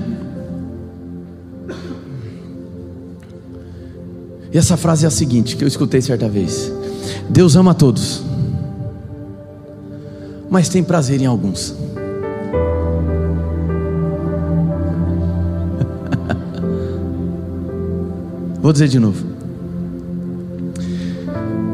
E 4.54 4.58
essa 4.58 4.76
frase 4.76 5.06
é 5.06 5.08
a 5.08 5.12
seguinte, 5.12 5.56
que 5.56 5.64
eu 5.64 5.68
escutei 5.68 6.02
certa 6.02 6.28
vez: 6.28 6.72
Deus 7.30 7.56
ama 7.56 7.74
todos, 7.74 8.24
mas 10.52 10.68
tem 10.68 10.84
prazer 10.84 11.22
em 11.22 11.26
alguns. 11.26 11.72
Vou 18.62 18.74
dizer 18.74 18.90
de 18.90 19.00
novo. 19.00 19.26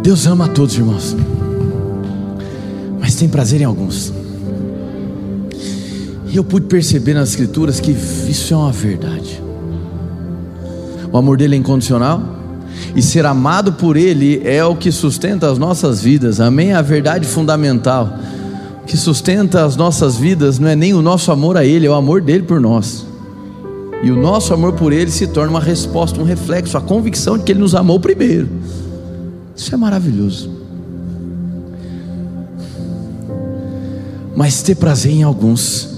Deus 0.03 0.27
ama 0.27 0.45
a 0.45 0.47
todos, 0.47 0.75
irmãos, 0.75 1.17
mas 2.99 3.15
tem 3.15 3.27
prazer 3.27 3.61
em 3.61 3.65
alguns. 3.65 4.13
E 6.27 6.37
eu 6.37 6.43
pude 6.43 6.67
perceber 6.67 7.15
nas 7.15 7.29
Escrituras 7.29 7.79
que 7.79 7.89
isso 7.91 8.53
é 8.53 8.57
uma 8.57 8.71
verdade. 8.71 9.41
O 11.11 11.17
amor 11.17 11.35
dele 11.35 11.55
é 11.55 11.57
incondicional, 11.57 12.21
e 12.95 13.01
ser 13.01 13.25
amado 13.25 13.73
por 13.73 13.97
ele 13.97 14.39
é 14.45 14.63
o 14.63 14.75
que 14.75 14.91
sustenta 14.91 15.49
as 15.49 15.57
nossas 15.57 15.99
vidas, 16.01 16.39
amém? 16.39 16.73
A 16.73 16.83
verdade 16.83 17.25
fundamental 17.25 18.19
que 18.87 18.95
sustenta 18.95 19.65
as 19.65 19.75
nossas 19.75 20.15
vidas 20.15 20.57
não 20.57 20.69
é 20.69 20.75
nem 20.75 20.93
o 20.93 21.01
nosso 21.01 21.29
amor 21.31 21.57
a 21.57 21.65
ele, 21.65 21.85
é 21.85 21.89
o 21.89 21.93
amor 21.93 22.21
dele 22.21 22.43
por 22.43 22.61
nós. 22.61 23.05
E 24.01 24.09
o 24.09 24.15
nosso 24.15 24.53
amor 24.53 24.73
por 24.73 24.93
ele 24.93 25.11
se 25.11 25.27
torna 25.27 25.51
uma 25.51 25.59
resposta, 25.59 26.19
um 26.21 26.23
reflexo, 26.23 26.77
a 26.77 26.81
convicção 26.81 27.37
de 27.37 27.43
que 27.43 27.51
ele 27.51 27.59
nos 27.59 27.75
amou 27.75 27.99
primeiro. 27.99 28.47
Isso 29.55 29.73
é 29.73 29.77
maravilhoso. 29.77 30.49
Mas 34.35 34.61
ter 34.61 34.75
prazer 34.75 35.11
em 35.11 35.23
alguns, 35.23 35.89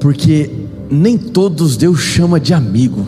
porque 0.00 0.50
nem 0.90 1.16
todos 1.16 1.76
Deus 1.76 2.00
chama 2.00 2.38
de 2.38 2.52
amigo. 2.52 3.06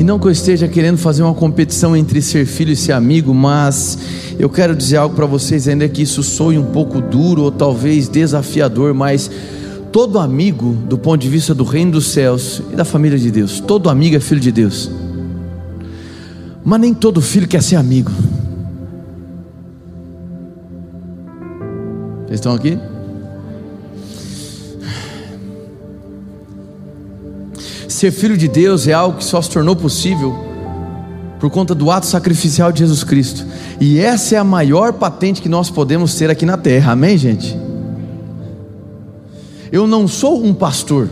E 0.00 0.04
não 0.04 0.18
que 0.18 0.26
eu 0.26 0.30
esteja 0.30 0.66
querendo 0.66 0.96
fazer 0.96 1.22
uma 1.22 1.34
competição 1.34 1.96
entre 1.96 2.20
ser 2.20 2.46
filho 2.46 2.72
e 2.72 2.76
ser 2.76 2.92
amigo, 2.92 3.32
mas 3.32 3.98
eu 4.38 4.50
quero 4.50 4.76
dizer 4.76 4.98
algo 4.98 5.14
para 5.14 5.26
vocês, 5.26 5.66
ainda 5.66 5.88
que 5.88 6.02
isso 6.02 6.22
soe 6.22 6.58
um 6.58 6.66
pouco 6.66 7.00
duro 7.00 7.42
ou 7.42 7.50
talvez 7.50 8.08
desafiador, 8.08 8.92
mas 8.92 9.30
todo 9.90 10.18
amigo, 10.18 10.74
do 10.86 10.98
ponto 10.98 11.20
de 11.20 11.28
vista 11.28 11.54
do 11.54 11.64
reino 11.64 11.92
dos 11.92 12.08
céus 12.08 12.60
e 12.70 12.76
da 12.76 12.84
família 12.84 13.18
de 13.18 13.30
Deus, 13.30 13.60
todo 13.60 13.88
amigo 13.88 14.16
é 14.16 14.20
filho 14.20 14.40
de 14.40 14.52
Deus. 14.52 14.90
Mas 16.62 16.80
nem 16.80 16.92
todo 16.92 17.22
filho 17.22 17.48
quer 17.48 17.62
ser 17.62 17.76
amigo. 17.76 18.10
Vocês 22.26 22.40
estão 22.40 22.52
aqui? 22.52 22.78
Ser 27.88 28.10
filho 28.10 28.36
de 28.36 28.48
Deus 28.48 28.86
é 28.86 28.92
algo 28.92 29.16
que 29.16 29.24
só 29.24 29.40
se 29.40 29.48
tornou 29.48 29.74
possível 29.74 30.36
por 31.40 31.48
conta 31.50 31.74
do 31.74 31.90
ato 31.90 32.04
sacrificial 32.04 32.70
de 32.70 32.80
Jesus 32.80 33.02
Cristo. 33.02 33.46
E 33.80 33.98
essa 33.98 34.36
é 34.36 34.38
a 34.38 34.44
maior 34.44 34.94
patente 34.94 35.42
que 35.42 35.48
nós 35.48 35.68
podemos 35.68 36.14
ter 36.14 36.30
aqui 36.30 36.46
na 36.46 36.56
terra. 36.56 36.92
Amém, 36.92 37.18
gente? 37.18 37.56
Eu 39.70 39.86
não 39.86 40.08
sou 40.08 40.42
um 40.42 40.54
pastor, 40.54 41.10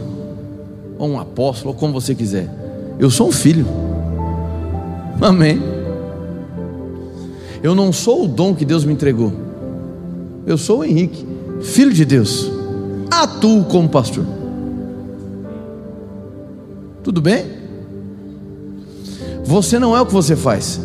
ou 0.98 1.08
um 1.10 1.20
apóstolo, 1.20 1.74
ou 1.74 1.78
como 1.78 1.92
você 1.92 2.14
quiser. 2.14 2.48
Eu 2.98 3.10
sou 3.10 3.28
um 3.28 3.32
filho. 3.32 3.66
Amém. 5.20 5.60
Eu 7.62 7.74
não 7.74 7.92
sou 7.92 8.24
o 8.24 8.28
dom 8.28 8.54
que 8.54 8.64
Deus 8.64 8.84
me 8.84 8.92
entregou. 8.92 9.32
Eu 10.46 10.56
sou 10.56 10.80
o 10.80 10.84
Henrique, 10.84 11.26
filho 11.62 11.92
de 11.92 12.04
Deus. 12.04 12.50
Atuo 13.10 13.64
como 13.64 13.88
pastor. 13.88 14.24
Tudo 17.02 17.20
bem? 17.20 17.44
Você 19.44 19.78
não 19.78 19.96
é 19.96 20.00
o 20.00 20.06
que 20.06 20.12
você 20.12 20.34
faz. 20.34 20.80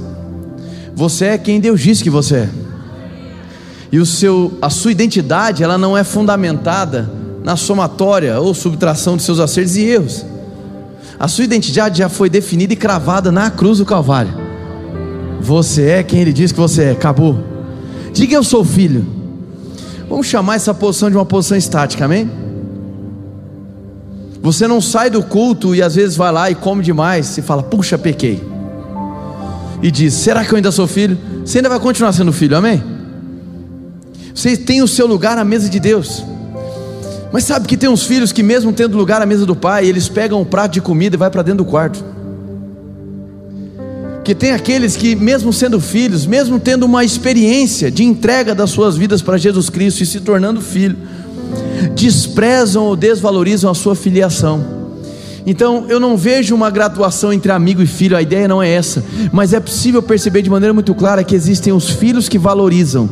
Você 1.00 1.28
é 1.28 1.38
quem 1.38 1.62
Deus 1.62 1.80
diz 1.80 2.02
que 2.02 2.10
você 2.10 2.36
é. 2.36 2.50
E 3.89 4.00
o 4.00 4.06
seu, 4.06 4.58
a 4.62 4.70
sua 4.70 4.91
identidade, 4.91 5.64
ela 5.64 5.78
não 5.78 5.97
é 5.97 6.04
fundamentada 6.04 7.10
na 7.41 7.56
somatória 7.56 8.38
ou 8.41 8.54
subtração 8.54 9.16
de 9.16 9.24
seus 9.24 9.39
acertos 9.39 9.78
e 9.78 9.84
erros. 9.86 10.26
A 11.18 11.30
sua 11.30 11.45
identidade 11.45 12.00
já 12.00 12.10
foi 12.10 12.30
definida 12.30 12.74
e 12.74 12.76
cravada 12.76 13.32
na 13.32 13.50
cruz 13.50 13.78
do 13.78 13.86
Calvário. 13.86 14.34
Você 15.39 15.84
é 15.84 16.04
quem 16.04 16.20
Ele 16.20 16.34
diz 16.34 16.52
que 16.52 16.60
você 16.60 16.84
é. 16.84 16.91
Acabou. 16.91 17.39
Diga 18.12 18.36
eu 18.36 18.43
sou 18.43 18.66
filho. 18.66 19.08
Vamos 20.10 20.28
chamar 20.28 20.56
essa 20.56 20.74
posição 20.74 21.10
de 21.10 21.16
uma 21.16 21.26
posição 21.26 21.58
estática, 21.58 22.04
amém? 22.04 22.30
Você 24.41 24.68
não 24.68 24.82
sai 24.82 25.10
do 25.10 25.24
culto 25.24 25.74
e 25.74 25.82
às 25.82 25.95
vezes 25.95 26.18
vai 26.18 26.34
lá 26.34 26.52
e 26.52 26.56
come 26.56 26.84
demais 26.84 27.38
e 27.38 27.41
fala, 27.41 27.64
puxa, 27.64 27.97
pequei. 27.97 28.59
E 29.82 29.90
diz, 29.90 30.14
será 30.14 30.44
que 30.44 30.52
eu 30.52 30.58
ainda 30.58 30.72
sou 30.72 30.88
filho? 30.88 31.18
Você 31.46 31.60
ainda 31.60 31.70
vai 31.70 31.80
continuar 31.80 32.12
sendo 32.12 32.34
filho, 32.34 32.58
amém? 32.58 32.84
Você 34.34 34.58
tem 34.58 34.82
o 34.82 34.88
seu 34.88 35.08
lugar 35.08 35.36
na 35.36 35.44
mesa 35.44 35.70
de 35.70 35.80
Deus. 35.80 36.24
Mas 37.32 37.44
sabe 37.44 37.68
que 37.68 37.78
tem 37.78 37.90
uns 37.90 38.04
filhos 38.04 38.32
que, 38.32 38.42
mesmo 38.42 38.74
tendo 38.74 38.98
lugar 38.98 39.22
à 39.22 39.26
mesa 39.26 39.46
do 39.46 39.56
pai, 39.56 39.86
eles 39.86 40.10
pegam 40.10 40.42
um 40.42 40.46
prato 40.46 40.74
de 40.74 40.82
comida 40.82 41.16
e 41.16 41.20
vai 41.20 41.30
para 41.30 41.44
dentro 41.44 41.64
do 41.64 41.70
quarto. 41.70 42.04
Porque 44.16 44.36
tem 44.36 44.52
aqueles 44.52 44.96
que, 44.96 45.16
mesmo 45.16 45.54
sendo 45.54 45.80
filhos, 45.80 46.26
mesmo 46.26 46.60
tendo 46.60 46.86
uma 46.86 47.04
experiência 47.04 47.90
de 47.90 48.04
entrega 48.04 48.54
das 48.54 48.70
suas 48.70 48.98
vidas 48.98 49.22
para 49.22 49.38
Jesus 49.38 49.70
Cristo 49.70 50.04
e 50.04 50.06
se 50.06 50.20
tornando 50.20 50.62
filho, 50.62 50.98
desprezam 51.96 52.84
ou 52.84 52.96
desvalorizam 52.96 53.72
a 53.72 53.76
sua 53.76 53.96
filiação. 53.96 54.79
Então 55.50 55.86
eu 55.89 56.00
não 56.00 56.16
vejo 56.16 56.54
uma 56.54 56.70
graduação 56.70 57.34
entre 57.34 57.52
amigo 57.52 57.82
e 57.82 57.88
filho, 57.88 58.16
a 58.16 58.22
ideia 58.22 58.47
não 58.47 58.62
é 58.62 58.70
essa, 58.70 59.04
mas 59.32 59.52
é 59.52 59.60
possível 59.60 60.00
perceber 60.00 60.43
de 60.43 60.50
maneira 60.50 60.72
muito 60.72 60.93
clara 60.93 61.24
que 61.24 61.34
existem 61.34 61.74
os 61.74 61.89
filhos 61.89 62.30
que 62.30 62.38
valorizam 62.38 63.10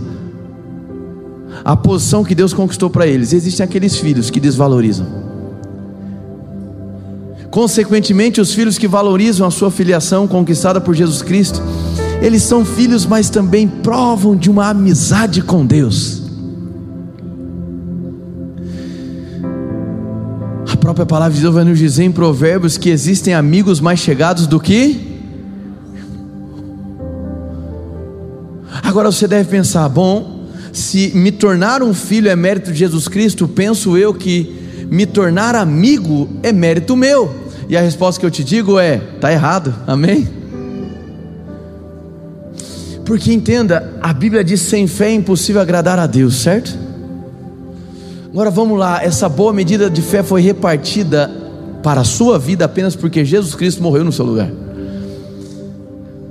a 1.65 1.75
posição 1.75 2.23
que 2.23 2.35
Deus 2.35 2.53
conquistou 2.53 2.91
para 2.91 3.07
eles, 3.07 3.33
existem 3.33 3.63
aqueles 3.63 3.97
filhos 3.97 4.29
que 4.29 4.39
desvalorizam. 4.39 5.07
Consequentemente, 7.49 8.39
os 8.39 8.53
filhos 8.53 8.77
que 8.77 8.87
valorizam 8.87 9.47
a 9.47 9.49
sua 9.49 9.71
filiação 9.71 10.27
conquistada 10.27 10.79
por 10.79 10.93
Jesus 10.93 11.23
Cristo, 11.23 11.59
eles 12.21 12.43
são 12.43 12.63
filhos, 12.63 13.03
mas 13.03 13.31
também 13.31 13.67
provam 13.67 14.35
de 14.35 14.47
uma 14.47 14.69
amizade 14.69 15.41
com 15.41 15.65
Deus. 15.65 16.26
Própria 20.87 21.05
palavra 21.05 21.35
de 21.35 21.41
Deus 21.41 21.53
vai 21.53 21.65
nos 21.65 21.77
dizer 21.77 22.05
em 22.05 22.11
Provérbios 22.13 22.77
que 22.77 22.89
existem 22.89 23.33
amigos 23.33 23.81
mais 23.81 23.99
chegados 23.99 24.47
do 24.47 24.57
que. 24.57 25.19
Agora 28.81 29.11
você 29.11 29.27
deve 29.27 29.49
pensar, 29.49 29.89
bom, 29.89 30.47
se 30.71 31.11
me 31.13 31.29
tornar 31.29 31.83
um 31.83 31.93
filho 31.93 32.29
é 32.29 32.37
mérito 32.37 32.71
de 32.71 32.79
Jesus 32.79 33.09
Cristo, 33.09 33.49
penso 33.49 33.97
eu 33.97 34.13
que 34.13 34.85
me 34.89 35.05
tornar 35.05 35.55
amigo 35.55 36.29
é 36.41 36.53
mérito 36.53 36.95
meu. 36.95 37.35
E 37.67 37.75
a 37.75 37.81
resposta 37.81 38.21
que 38.21 38.25
eu 38.25 38.31
te 38.31 38.41
digo 38.41 38.79
é: 38.79 39.01
está 39.15 39.29
errado, 39.29 39.75
amém? 39.85 40.25
Porque 43.03 43.33
entenda, 43.33 43.99
a 44.01 44.13
Bíblia 44.13 44.41
diz: 44.41 44.61
sem 44.61 44.87
fé 44.87 45.09
é 45.09 45.15
impossível 45.15 45.61
agradar 45.61 45.99
a 45.99 46.07
Deus, 46.07 46.35
certo? 46.35 46.86
Agora 48.37 48.51
vamos 48.51 48.77
lá, 48.77 49.03
essa 49.03 49.27
boa 49.27 49.51
medida 49.51 49.89
de 49.89 49.99
fé 49.99 50.21
foi 50.21 50.43
repartida 50.43 51.27
para 51.81 52.01
a 52.01 52.03
sua 52.03 52.37
vida 52.37 52.65
apenas 52.65 52.95
porque 52.95 53.25
Jesus 53.25 53.55
Cristo 53.55 53.81
morreu 53.81 54.05
no 54.05 54.11
seu 54.11 54.23
lugar. 54.23 54.51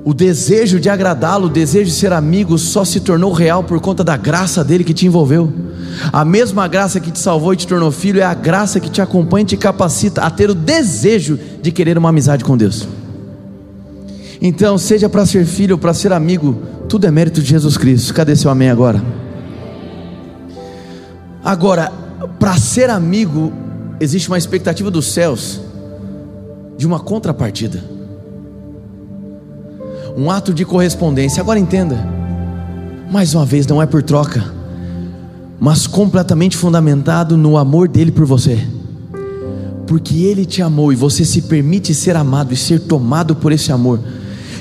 O 0.04 0.14
desejo 0.14 0.78
de 0.78 0.88
agradá-lo, 0.88 1.46
o 1.46 1.50
desejo 1.50 1.86
de 1.86 1.96
ser 1.96 2.12
amigo, 2.12 2.56
só 2.58 2.84
se 2.84 3.00
tornou 3.00 3.32
real 3.32 3.64
por 3.64 3.80
conta 3.80 4.04
da 4.04 4.16
graça 4.16 4.62
dele 4.62 4.84
que 4.84 4.94
te 4.94 5.04
envolveu. 5.04 5.52
A 6.12 6.24
mesma 6.24 6.68
graça 6.68 7.00
que 7.00 7.10
te 7.10 7.18
salvou 7.18 7.52
e 7.52 7.56
te 7.56 7.66
tornou 7.66 7.90
filho 7.90 8.20
é 8.20 8.24
a 8.24 8.34
graça 8.34 8.78
que 8.78 8.88
te 8.88 9.02
acompanha 9.02 9.42
e 9.42 9.46
te 9.46 9.56
capacita 9.56 10.22
a 10.22 10.30
ter 10.30 10.48
o 10.48 10.54
desejo 10.54 11.36
de 11.60 11.72
querer 11.72 11.98
uma 11.98 12.10
amizade 12.10 12.44
com 12.44 12.56
Deus. 12.56 12.86
Então, 14.40 14.78
seja 14.78 15.08
para 15.08 15.26
ser 15.26 15.44
filho 15.44 15.74
ou 15.74 15.78
para 15.78 15.92
ser 15.92 16.12
amigo, 16.12 16.56
tudo 16.88 17.04
é 17.04 17.10
mérito 17.10 17.42
de 17.42 17.48
Jesus 17.48 17.76
Cristo. 17.76 18.14
Cadê 18.14 18.36
seu 18.36 18.48
amém 18.48 18.70
agora? 18.70 19.25
Agora, 21.46 21.90
para 22.38 22.58
ser 22.58 22.90
amigo, 22.90 23.50
existe 23.98 24.28
uma 24.28 24.36
expectativa 24.36 24.90
dos 24.90 25.06
céus 25.06 25.60
de 26.76 26.86
uma 26.86 27.00
contrapartida 27.00 27.96
um 30.16 30.30
ato 30.30 30.54
de 30.54 30.64
correspondência. 30.64 31.42
Agora 31.42 31.58
entenda, 31.58 31.98
mais 33.10 33.34
uma 33.34 33.44
vez, 33.44 33.66
não 33.66 33.82
é 33.82 33.86
por 33.86 34.02
troca, 34.02 34.42
mas 35.60 35.86
completamente 35.86 36.56
fundamentado 36.56 37.36
no 37.36 37.58
amor 37.58 37.86
dele 37.86 38.10
por 38.10 38.24
você. 38.24 38.58
Porque 39.86 40.24
ele 40.24 40.44
te 40.44 40.62
amou 40.62 40.92
e 40.92 40.96
você 40.96 41.24
se 41.24 41.42
permite 41.42 41.94
ser 41.94 42.16
amado 42.16 42.52
e 42.52 42.56
ser 42.56 42.80
tomado 42.80 43.36
por 43.36 43.52
esse 43.52 43.70
amor, 43.70 44.00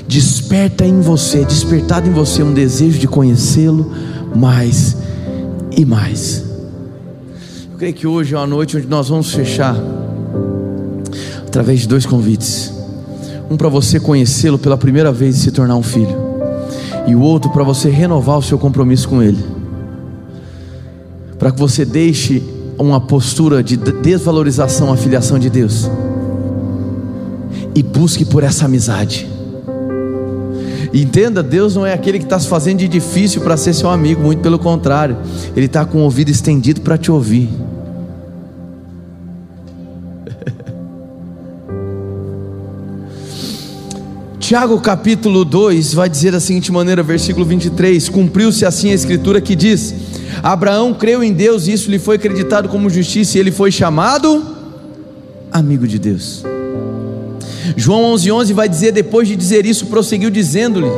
desperta 0.06 0.84
em 0.86 1.00
você, 1.00 1.44
despertado 1.44 2.06
em 2.06 2.12
você 2.12 2.42
um 2.42 2.52
desejo 2.52 2.98
de 2.98 3.08
conhecê-lo 3.08 3.90
mais 4.34 4.96
e 5.76 5.84
mais. 5.84 6.45
Eu 7.76 7.78
creio 7.78 7.94
que 7.94 8.06
hoje 8.06 8.34
é 8.34 8.38
uma 8.38 8.46
noite 8.46 8.74
onde 8.74 8.86
nós 8.86 9.10
vamos 9.10 9.34
fechar 9.34 9.76
através 11.46 11.80
de 11.80 11.86
dois 11.86 12.06
convites. 12.06 12.72
Um 13.50 13.56
para 13.58 13.68
você 13.68 14.00
conhecê-lo 14.00 14.58
pela 14.58 14.78
primeira 14.78 15.12
vez 15.12 15.36
e 15.36 15.40
se 15.40 15.50
tornar 15.50 15.76
um 15.76 15.82
filho, 15.82 16.16
e 17.06 17.14
o 17.14 17.20
outro 17.20 17.50
para 17.50 17.62
você 17.62 17.90
renovar 17.90 18.38
o 18.38 18.42
seu 18.42 18.58
compromisso 18.58 19.06
com 19.06 19.22
Ele, 19.22 19.44
para 21.38 21.52
que 21.52 21.58
você 21.58 21.84
deixe 21.84 22.42
uma 22.78 22.98
postura 22.98 23.62
de 23.62 23.76
desvalorização 23.76 24.90
à 24.90 24.96
filiação 24.96 25.38
de 25.38 25.50
Deus. 25.50 25.90
E 27.74 27.82
busque 27.82 28.24
por 28.24 28.42
essa 28.42 28.64
amizade. 28.64 29.28
Entenda, 30.92 31.42
Deus 31.42 31.74
não 31.74 31.84
é 31.84 31.92
aquele 31.92 32.18
que 32.18 32.24
está 32.24 32.38
se 32.38 32.48
fazendo 32.48 32.78
de 32.78 32.88
difícil 32.88 33.40
para 33.40 33.56
ser 33.56 33.74
seu 33.74 33.90
amigo, 33.90 34.22
muito 34.22 34.40
pelo 34.40 34.58
contrário, 34.58 35.16
Ele 35.54 35.66
está 35.66 35.84
com 35.84 35.98
o 35.98 36.02
ouvido 36.02 36.30
estendido 36.30 36.80
para 36.80 36.98
te 36.98 37.10
ouvir. 37.10 37.48
Tiago 44.38 44.80
capítulo 44.80 45.44
2 45.44 45.94
vai 45.94 46.08
dizer 46.08 46.32
da 46.32 46.40
seguinte 46.40 46.72
maneira, 46.72 47.02
versículo 47.02 47.44
23: 47.44 48.08
Cumpriu-se 48.08 48.64
assim 48.64 48.90
a 48.90 48.94
escritura 48.94 49.40
que 49.40 49.56
diz: 49.56 49.94
Abraão 50.42 50.94
creu 50.94 51.22
em 51.22 51.32
Deus 51.32 51.66
e 51.66 51.72
isso 51.72 51.90
lhe 51.90 51.98
foi 51.98 52.16
acreditado 52.16 52.68
como 52.68 52.88
justiça 52.88 53.36
e 53.36 53.40
ele 53.40 53.50
foi 53.50 53.72
chamado 53.72 54.44
amigo 55.50 55.86
de 55.86 55.98
Deus. 55.98 56.44
João 57.76 58.14
11:11 58.14 58.32
11 58.32 58.52
vai 58.52 58.68
dizer 58.68 58.92
depois 58.92 59.26
de 59.26 59.34
dizer 59.36 59.64
isso, 59.64 59.86
prosseguiu 59.86 60.30
dizendo-lhe, 60.30 60.90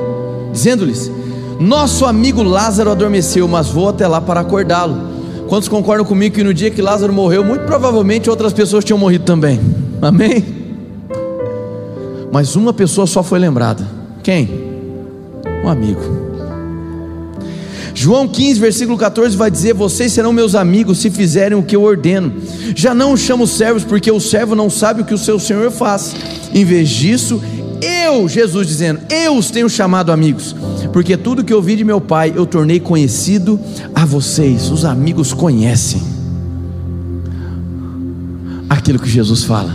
dizendo-lhes: 0.52 1.10
Nosso 1.60 2.04
amigo 2.04 2.42
Lázaro 2.42 2.90
adormeceu, 2.90 3.46
mas 3.46 3.68
vou 3.68 3.88
até 3.88 4.06
lá 4.06 4.20
para 4.20 4.40
acordá-lo. 4.40 5.08
Quantos 5.48 5.68
concordam 5.68 6.04
comigo 6.04 6.34
que 6.34 6.44
no 6.44 6.52
dia 6.52 6.70
que 6.70 6.82
Lázaro 6.82 7.12
morreu, 7.12 7.42
muito 7.42 7.64
provavelmente 7.64 8.28
outras 8.28 8.52
pessoas 8.52 8.84
tinham 8.84 8.98
morrido 8.98 9.24
também? 9.24 9.58
Amém? 10.02 10.58
mas 12.30 12.56
uma 12.56 12.72
pessoa 12.72 13.06
só 13.06 13.22
foi 13.22 13.38
lembrada. 13.38 13.86
Quem? 14.22 14.48
Um 15.64 15.68
amigo. 15.68 16.28
João 17.94 18.28
15, 18.28 18.60
versículo 18.60 18.96
14 18.96 19.36
vai 19.36 19.50
dizer: 19.50 19.74
Vocês 19.74 20.12
serão 20.12 20.32
meus 20.32 20.54
amigos 20.54 20.98
se 20.98 21.10
fizerem 21.10 21.58
o 21.58 21.62
que 21.62 21.74
eu 21.74 21.82
ordeno. 21.82 22.32
Já 22.76 22.94
não 22.94 23.12
os 23.12 23.20
chamo 23.20 23.46
servos, 23.46 23.82
porque 23.82 24.10
o 24.10 24.20
servo 24.20 24.54
não 24.54 24.70
sabe 24.70 25.02
o 25.02 25.04
que 25.04 25.14
o 25.14 25.18
seu 25.18 25.38
senhor 25.38 25.70
faz. 25.70 26.14
Em 26.54 26.64
vez 26.64 26.88
disso, 26.88 27.40
eu, 27.80 28.28
Jesus 28.28 28.66
dizendo, 28.66 29.00
eu 29.08 29.36
os 29.36 29.50
tenho 29.50 29.68
chamado 29.68 30.10
amigos, 30.10 30.54
porque 30.92 31.16
tudo 31.16 31.44
que 31.44 31.54
ouvi 31.54 31.76
de 31.76 31.84
meu 31.84 32.00
Pai 32.00 32.32
eu 32.34 32.46
tornei 32.46 32.80
conhecido 32.80 33.58
a 33.94 34.04
vocês. 34.04 34.70
Os 34.70 34.84
amigos 34.84 35.32
conhecem 35.32 36.02
aquilo 38.68 38.98
que 38.98 39.08
Jesus 39.08 39.44
fala. 39.44 39.70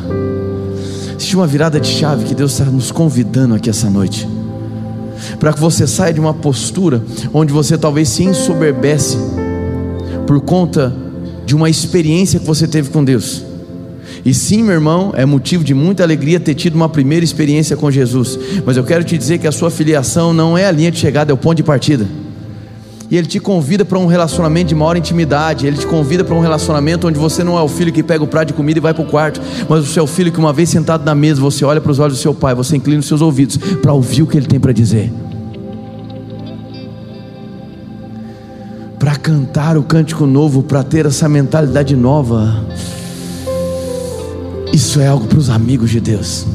Existe 1.15 1.35
uma 1.35 1.47
virada 1.47 1.79
de 1.79 1.87
chave 1.87 2.25
que 2.25 2.35
Deus 2.35 2.51
está 2.51 2.65
nos 2.65 2.91
convidando 2.91 3.55
aqui 3.55 3.69
essa 3.69 3.89
noite. 3.89 4.27
Para 5.39 5.53
que 5.53 5.59
você 5.59 5.87
saia 5.87 6.13
de 6.13 6.19
uma 6.19 6.33
postura 6.33 7.01
onde 7.33 7.53
você 7.53 7.77
talvez 7.77 8.09
se 8.09 8.23
ensoberbece 8.23 9.17
por 10.27 10.41
conta 10.41 10.93
de 11.45 11.55
uma 11.55 11.69
experiência 11.69 12.39
que 12.39 12.45
você 12.45 12.67
teve 12.67 12.89
com 12.89 13.03
Deus. 13.03 13.43
E 14.25 14.33
sim, 14.33 14.63
meu 14.63 14.73
irmão, 14.73 15.13
é 15.15 15.25
motivo 15.25 15.63
de 15.63 15.73
muita 15.73 16.03
alegria 16.03 16.39
ter 16.39 16.55
tido 16.55 16.75
uma 16.75 16.89
primeira 16.89 17.23
experiência 17.23 17.75
com 17.75 17.89
Jesus. 17.91 18.37
Mas 18.65 18.77
eu 18.77 18.83
quero 18.83 19.03
te 19.03 19.17
dizer 19.17 19.37
que 19.37 19.47
a 19.47 19.51
sua 19.51 19.69
filiação 19.69 20.33
não 20.33 20.57
é 20.57 20.65
a 20.65 20.71
linha 20.71 20.91
de 20.91 20.99
chegada, 20.99 21.31
é 21.31 21.33
o 21.33 21.37
ponto 21.37 21.57
de 21.57 21.63
partida 21.63 22.07
e 23.13 23.17
Ele 23.17 23.27
te 23.27 23.39
convida 23.39 23.85
para 23.85 23.99
um 23.99 24.07
relacionamento 24.07 24.69
de 24.69 24.75
maior 24.75 24.97
intimidade, 24.97 25.67
Ele 25.67 25.77
te 25.77 25.85
convida 25.85 26.23
para 26.23 26.33
um 26.33 26.39
relacionamento 26.39 27.07
onde 27.07 27.19
você 27.19 27.43
não 27.43 27.59
é 27.59 27.61
o 27.61 27.67
filho 27.67 27.93
que 27.93 28.01
pega 28.01 28.23
o 28.23 28.27
prato 28.27 28.47
de 28.47 28.53
comida 28.53 28.79
e 28.79 28.81
vai 28.81 28.91
para 28.91 29.03
o 29.03 29.07
quarto, 29.07 29.39
mas 29.69 29.87
você 29.87 29.99
é 29.99 30.01
o 30.01 30.07
filho 30.07 30.31
que, 30.31 30.39
uma 30.39 30.51
vez 30.51 30.69
sentado 30.69 31.05
na 31.05 31.13
mesa, 31.13 31.39
você 31.39 31.63
olha 31.63 31.79
para 31.79 31.91
os 31.91 31.99
olhos 31.99 32.17
do 32.17 32.21
seu 32.21 32.33
pai, 32.33 32.55
você 32.55 32.75
inclina 32.75 32.99
os 32.99 33.05
seus 33.05 33.21
ouvidos 33.21 33.55
para 33.55 33.93
ouvir 33.93 34.23
o 34.23 34.27
que 34.27 34.35
Ele 34.35 34.47
tem 34.47 34.59
para 34.59 34.71
dizer. 34.71 35.13
Para 38.97 39.15
cantar 39.17 39.77
o 39.77 39.83
cântico 39.83 40.25
novo, 40.25 40.63
para 40.63 40.81
ter 40.81 41.05
essa 41.05 41.29
mentalidade 41.29 41.95
nova. 41.95 42.65
Isso 44.73 44.99
é 44.99 45.07
algo 45.07 45.27
para 45.27 45.37
os 45.37 45.51
amigos 45.51 45.91
de 45.91 45.99
Deus. 45.99 46.47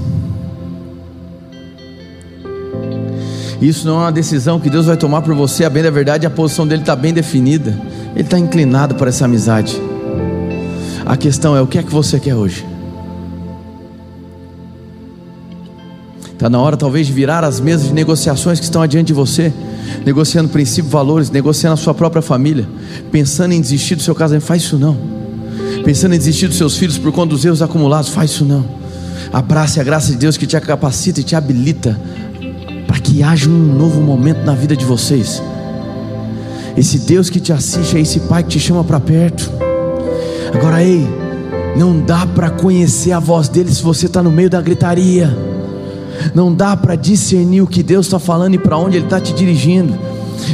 Isso 3.62 3.86
não 3.86 4.00
é 4.00 4.04
uma 4.04 4.12
decisão 4.12 4.58
que 4.58 4.68
Deus 4.68 4.86
vai 4.86 4.96
tomar 4.96 5.22
por 5.22 5.34
você, 5.36 5.64
a 5.64 5.70
bem 5.70 5.84
da 5.84 5.90
verdade, 5.90 6.26
a 6.26 6.30
posição 6.30 6.66
dele 6.66 6.82
está 6.82 6.96
bem 6.96 7.14
definida. 7.14 7.80
Ele 8.14 8.24
está 8.24 8.36
inclinado 8.36 8.96
para 8.96 9.08
essa 9.08 9.24
amizade. 9.24 9.80
A 11.06 11.16
questão 11.16 11.56
é: 11.56 11.62
o 11.62 11.66
que 11.66 11.78
é 11.78 11.82
que 11.82 11.92
você 11.92 12.18
quer 12.18 12.34
hoje? 12.34 12.66
Está 16.32 16.50
na 16.50 16.58
hora 16.60 16.76
talvez 16.76 17.06
de 17.06 17.12
virar 17.12 17.44
as 17.44 17.60
mesas 17.60 17.86
de 17.86 17.94
negociações 17.94 18.58
que 18.58 18.64
estão 18.64 18.82
adiante 18.82 19.08
de 19.08 19.12
você, 19.12 19.52
negociando 20.04 20.48
princípios, 20.48 20.92
valores, 20.92 21.30
negociando 21.30 21.74
a 21.74 21.76
sua 21.76 21.94
própria 21.94 22.22
família, 22.22 22.68
pensando 23.12 23.52
em 23.52 23.60
desistir 23.60 23.94
do 23.94 24.02
seu 24.02 24.14
casamento, 24.14 24.44
faz 24.44 24.62
isso 24.62 24.76
não. 24.76 25.17
Pensando 25.88 26.14
em 26.14 26.18
desistir 26.18 26.48
dos 26.48 26.58
seus 26.58 26.76
filhos 26.76 26.98
por 26.98 27.10
conta 27.12 27.30
dos 27.30 27.46
erros 27.46 27.62
acumulados, 27.62 28.10
faz 28.10 28.32
isso 28.32 28.44
não. 28.44 28.62
Abrace 29.32 29.80
a 29.80 29.82
graça 29.82 30.10
de 30.10 30.18
Deus 30.18 30.36
que 30.36 30.46
te 30.46 30.60
capacita 30.60 31.20
e 31.20 31.22
te 31.22 31.34
habilita 31.34 31.98
para 32.86 32.98
que 32.98 33.22
haja 33.22 33.48
um 33.48 33.74
novo 33.74 34.02
momento 34.02 34.44
na 34.44 34.52
vida 34.52 34.76
de 34.76 34.84
vocês. 34.84 35.42
Esse 36.76 36.98
Deus 36.98 37.30
que 37.30 37.40
te 37.40 37.54
assiste 37.54 37.96
é 37.96 38.00
esse 38.02 38.20
Pai 38.20 38.42
que 38.42 38.50
te 38.50 38.60
chama 38.60 38.84
para 38.84 39.00
perto. 39.00 39.50
Agora, 40.52 40.84
ei, 40.84 41.08
não 41.74 41.98
dá 41.98 42.26
para 42.26 42.50
conhecer 42.50 43.12
a 43.12 43.18
voz 43.18 43.48
dele 43.48 43.74
se 43.74 43.82
você 43.82 44.04
está 44.04 44.22
no 44.22 44.30
meio 44.30 44.50
da 44.50 44.60
gritaria. 44.60 45.34
Não 46.34 46.54
dá 46.54 46.76
para 46.76 46.96
discernir 46.96 47.62
o 47.62 47.66
que 47.66 47.82
Deus 47.82 48.04
está 48.04 48.18
falando 48.18 48.52
e 48.52 48.58
para 48.58 48.76
onde 48.76 48.98
Ele 48.98 49.06
está 49.06 49.18
te 49.18 49.32
dirigindo. 49.32 49.98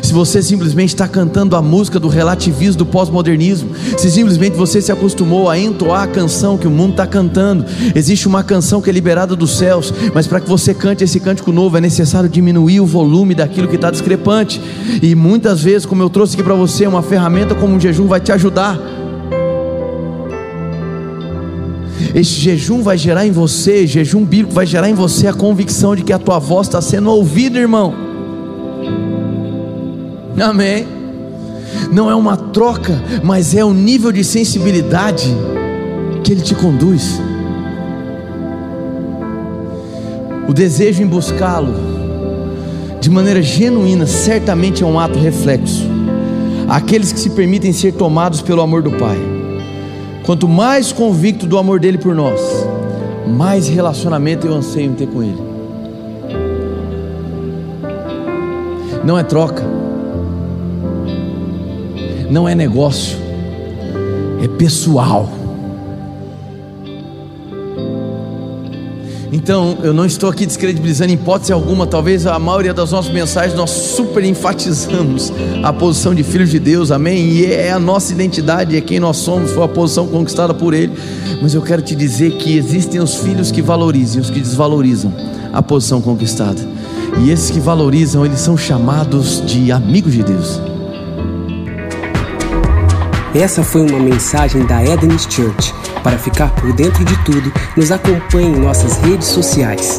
Se 0.03 0.12
você 0.12 0.43
simplesmente 0.43 0.91
está 0.91 1.07
cantando 1.07 1.57
a 1.57 1.62
música 1.62 2.01
do 2.01 2.09
relativismo, 2.09 2.78
do 2.78 2.87
pós-modernismo, 2.87 3.70
se 3.97 4.11
simplesmente 4.11 4.57
você 4.57 4.80
se 4.80 4.91
acostumou 4.91 5.49
a 5.49 5.59
entoar 5.59 6.03
a 6.03 6.07
canção 6.07 6.59
que 6.59 6.66
o 6.66 6.70
mundo 6.70 6.93
está 6.93 7.07
cantando, 7.07 7.64
existe 7.95 8.26
uma 8.26 8.43
canção 8.43 8.80
que 8.80 8.91
é 8.91 8.93
liberada 8.93 9.37
dos 9.37 9.57
céus, 9.57 9.93
mas 10.12 10.26
para 10.26 10.41
que 10.41 10.49
você 10.49 10.74
cante 10.74 11.05
esse 11.05 11.20
cântico 11.20 11.53
novo 11.53 11.76
é 11.76 11.80
necessário 11.80 12.28
diminuir 12.28 12.80
o 12.80 12.87
volume 12.87 13.35
daquilo 13.35 13.68
que 13.68 13.76
está 13.76 13.91
discrepante. 13.91 14.61
E 15.03 15.14
muitas 15.14 15.62
vezes, 15.62 15.87
como 15.87 16.03
eu 16.03 16.11
trouxe 16.11 16.35
aqui 16.35 16.43
para 16.43 16.55
você, 16.55 16.87
uma 16.87 17.03
ferramenta 17.03 17.55
como 17.55 17.74
um 17.74 17.80
jejum 17.80 18.07
vai 18.07 18.20
te 18.20 18.32
ajudar. 18.32 18.78
Este 22.14 22.41
jejum 22.41 22.80
vai 22.80 22.97
gerar 22.97 23.26
em 23.26 23.32
você, 23.32 23.87
jejum 23.87 24.24
bíblico 24.24 24.55
vai 24.55 24.66
gerar 24.66 24.89
em 24.89 24.95
você 24.95 25.26
a 25.26 25.32
convicção 25.32 25.97
de 25.97 26.03
que 26.03 26.12
a 26.12 26.18
tua 26.18 26.39
voz 26.39 26.68
está 26.68 26.80
sendo 26.80 27.11
ouvida, 27.11 27.59
irmão. 27.59 28.14
Amém. 30.41 30.87
Não 31.93 32.11
é 32.11 32.14
uma 32.14 32.37
troca, 32.37 33.01
mas 33.22 33.55
é 33.55 33.64
o 33.64 33.72
nível 33.72 34.11
de 34.11 34.24
sensibilidade 34.24 35.28
que 36.22 36.32
Ele 36.32 36.41
te 36.41 36.55
conduz. 36.55 37.20
O 40.49 40.53
desejo 40.53 41.03
em 41.03 41.07
buscá-lo 41.07 41.74
de 43.01 43.11
maneira 43.11 43.43
genuína, 43.43 44.07
certamente 44.07 44.82
é 44.82 44.87
um 44.87 44.99
ato 44.99 45.18
reflexo. 45.18 45.87
Aqueles 46.68 47.12
que 47.12 47.20
se 47.20 47.30
permitem 47.30 47.72
ser 47.72 47.93
tomados 47.93 48.41
pelo 48.41 48.62
amor 48.62 48.82
do 48.82 48.91
Pai. 48.93 49.18
Quanto 50.24 50.49
mais 50.49 50.91
convicto 50.91 51.47
do 51.47 51.59
amor 51.59 51.78
dele 51.78 51.99
por 51.99 52.14
nós, 52.14 52.41
mais 53.28 53.68
relacionamento 53.68 54.47
eu 54.47 54.55
anseio 54.55 54.91
em 54.91 54.95
ter 54.95 55.07
com 55.07 55.22
Ele. 55.22 55.43
Não 59.05 59.18
é 59.18 59.22
troca 59.22 59.84
não 62.35 62.49
é 62.49 62.55
negócio, 62.55 63.16
é 64.43 64.49
pessoal. 64.49 65.30
Então, 69.32 69.78
eu 69.85 69.95
não 69.95 70.05
estou 70.05 70.28
aqui 70.28 70.45
descredibilizando 70.45 71.12
hipótese 71.12 71.53
alguma, 71.53 71.87
talvez 71.87 72.26
a 72.26 72.37
maioria 72.41 72.74
das 72.74 72.91
nossas 72.91 73.12
mensagens 73.12 73.55
nós 73.55 73.70
super 73.70 74.24
enfatizamos 74.24 75.32
a 75.62 75.72
posição 75.72 76.12
de 76.12 76.24
filhos 76.24 76.51
de 76.51 76.59
Deus, 76.59 76.91
amém? 76.91 77.28
E 77.28 77.47
é 77.47 77.70
a 77.70 77.78
nossa 77.78 78.12
identidade, 78.12 78.76
é 78.76 78.80
quem 78.80 78.99
nós 78.99 79.18
somos, 79.18 79.53
foi 79.53 79.62
a 79.62 79.68
posição 79.68 80.09
conquistada 80.09 80.53
por 80.53 80.74
Ele. 80.74 80.93
Mas 81.41 81.55
eu 81.55 81.62
quero 81.62 81.82
te 81.82 81.95
dizer 81.95 82.32
que 82.32 82.57
existem 82.57 83.01
os 83.01 83.14
filhos 83.14 83.53
que 83.53 83.62
valorizam, 83.62 84.20
os 84.20 84.30
que 84.30 84.41
desvalorizam 84.41 85.14
a 85.53 85.62
posição 85.62 86.01
conquistada. 86.01 86.61
E 87.20 87.30
esses 87.30 87.53
que 87.53 87.61
valorizam, 87.61 88.26
eles 88.26 88.41
são 88.41 88.57
chamados 88.57 89.41
de 89.47 89.70
amigos 89.70 90.12
de 90.12 90.24
Deus. 90.24 90.74
Essa 93.35 93.64
foi 93.64 93.82
uma 93.82 93.99
mensagem 93.99 94.64
da 94.64 94.80
Eden's 94.85 95.26
Church. 95.28 95.74
Para 96.05 96.16
ficar 96.16 96.55
por 96.55 96.72
dentro 96.72 97.05
de 97.05 97.16
tudo, 97.24 97.53
nos 97.76 97.91
acompanhe 97.91 98.47
em 98.47 98.61
nossas 98.61 98.97
redes 98.99 99.26
sociais. 99.26 99.99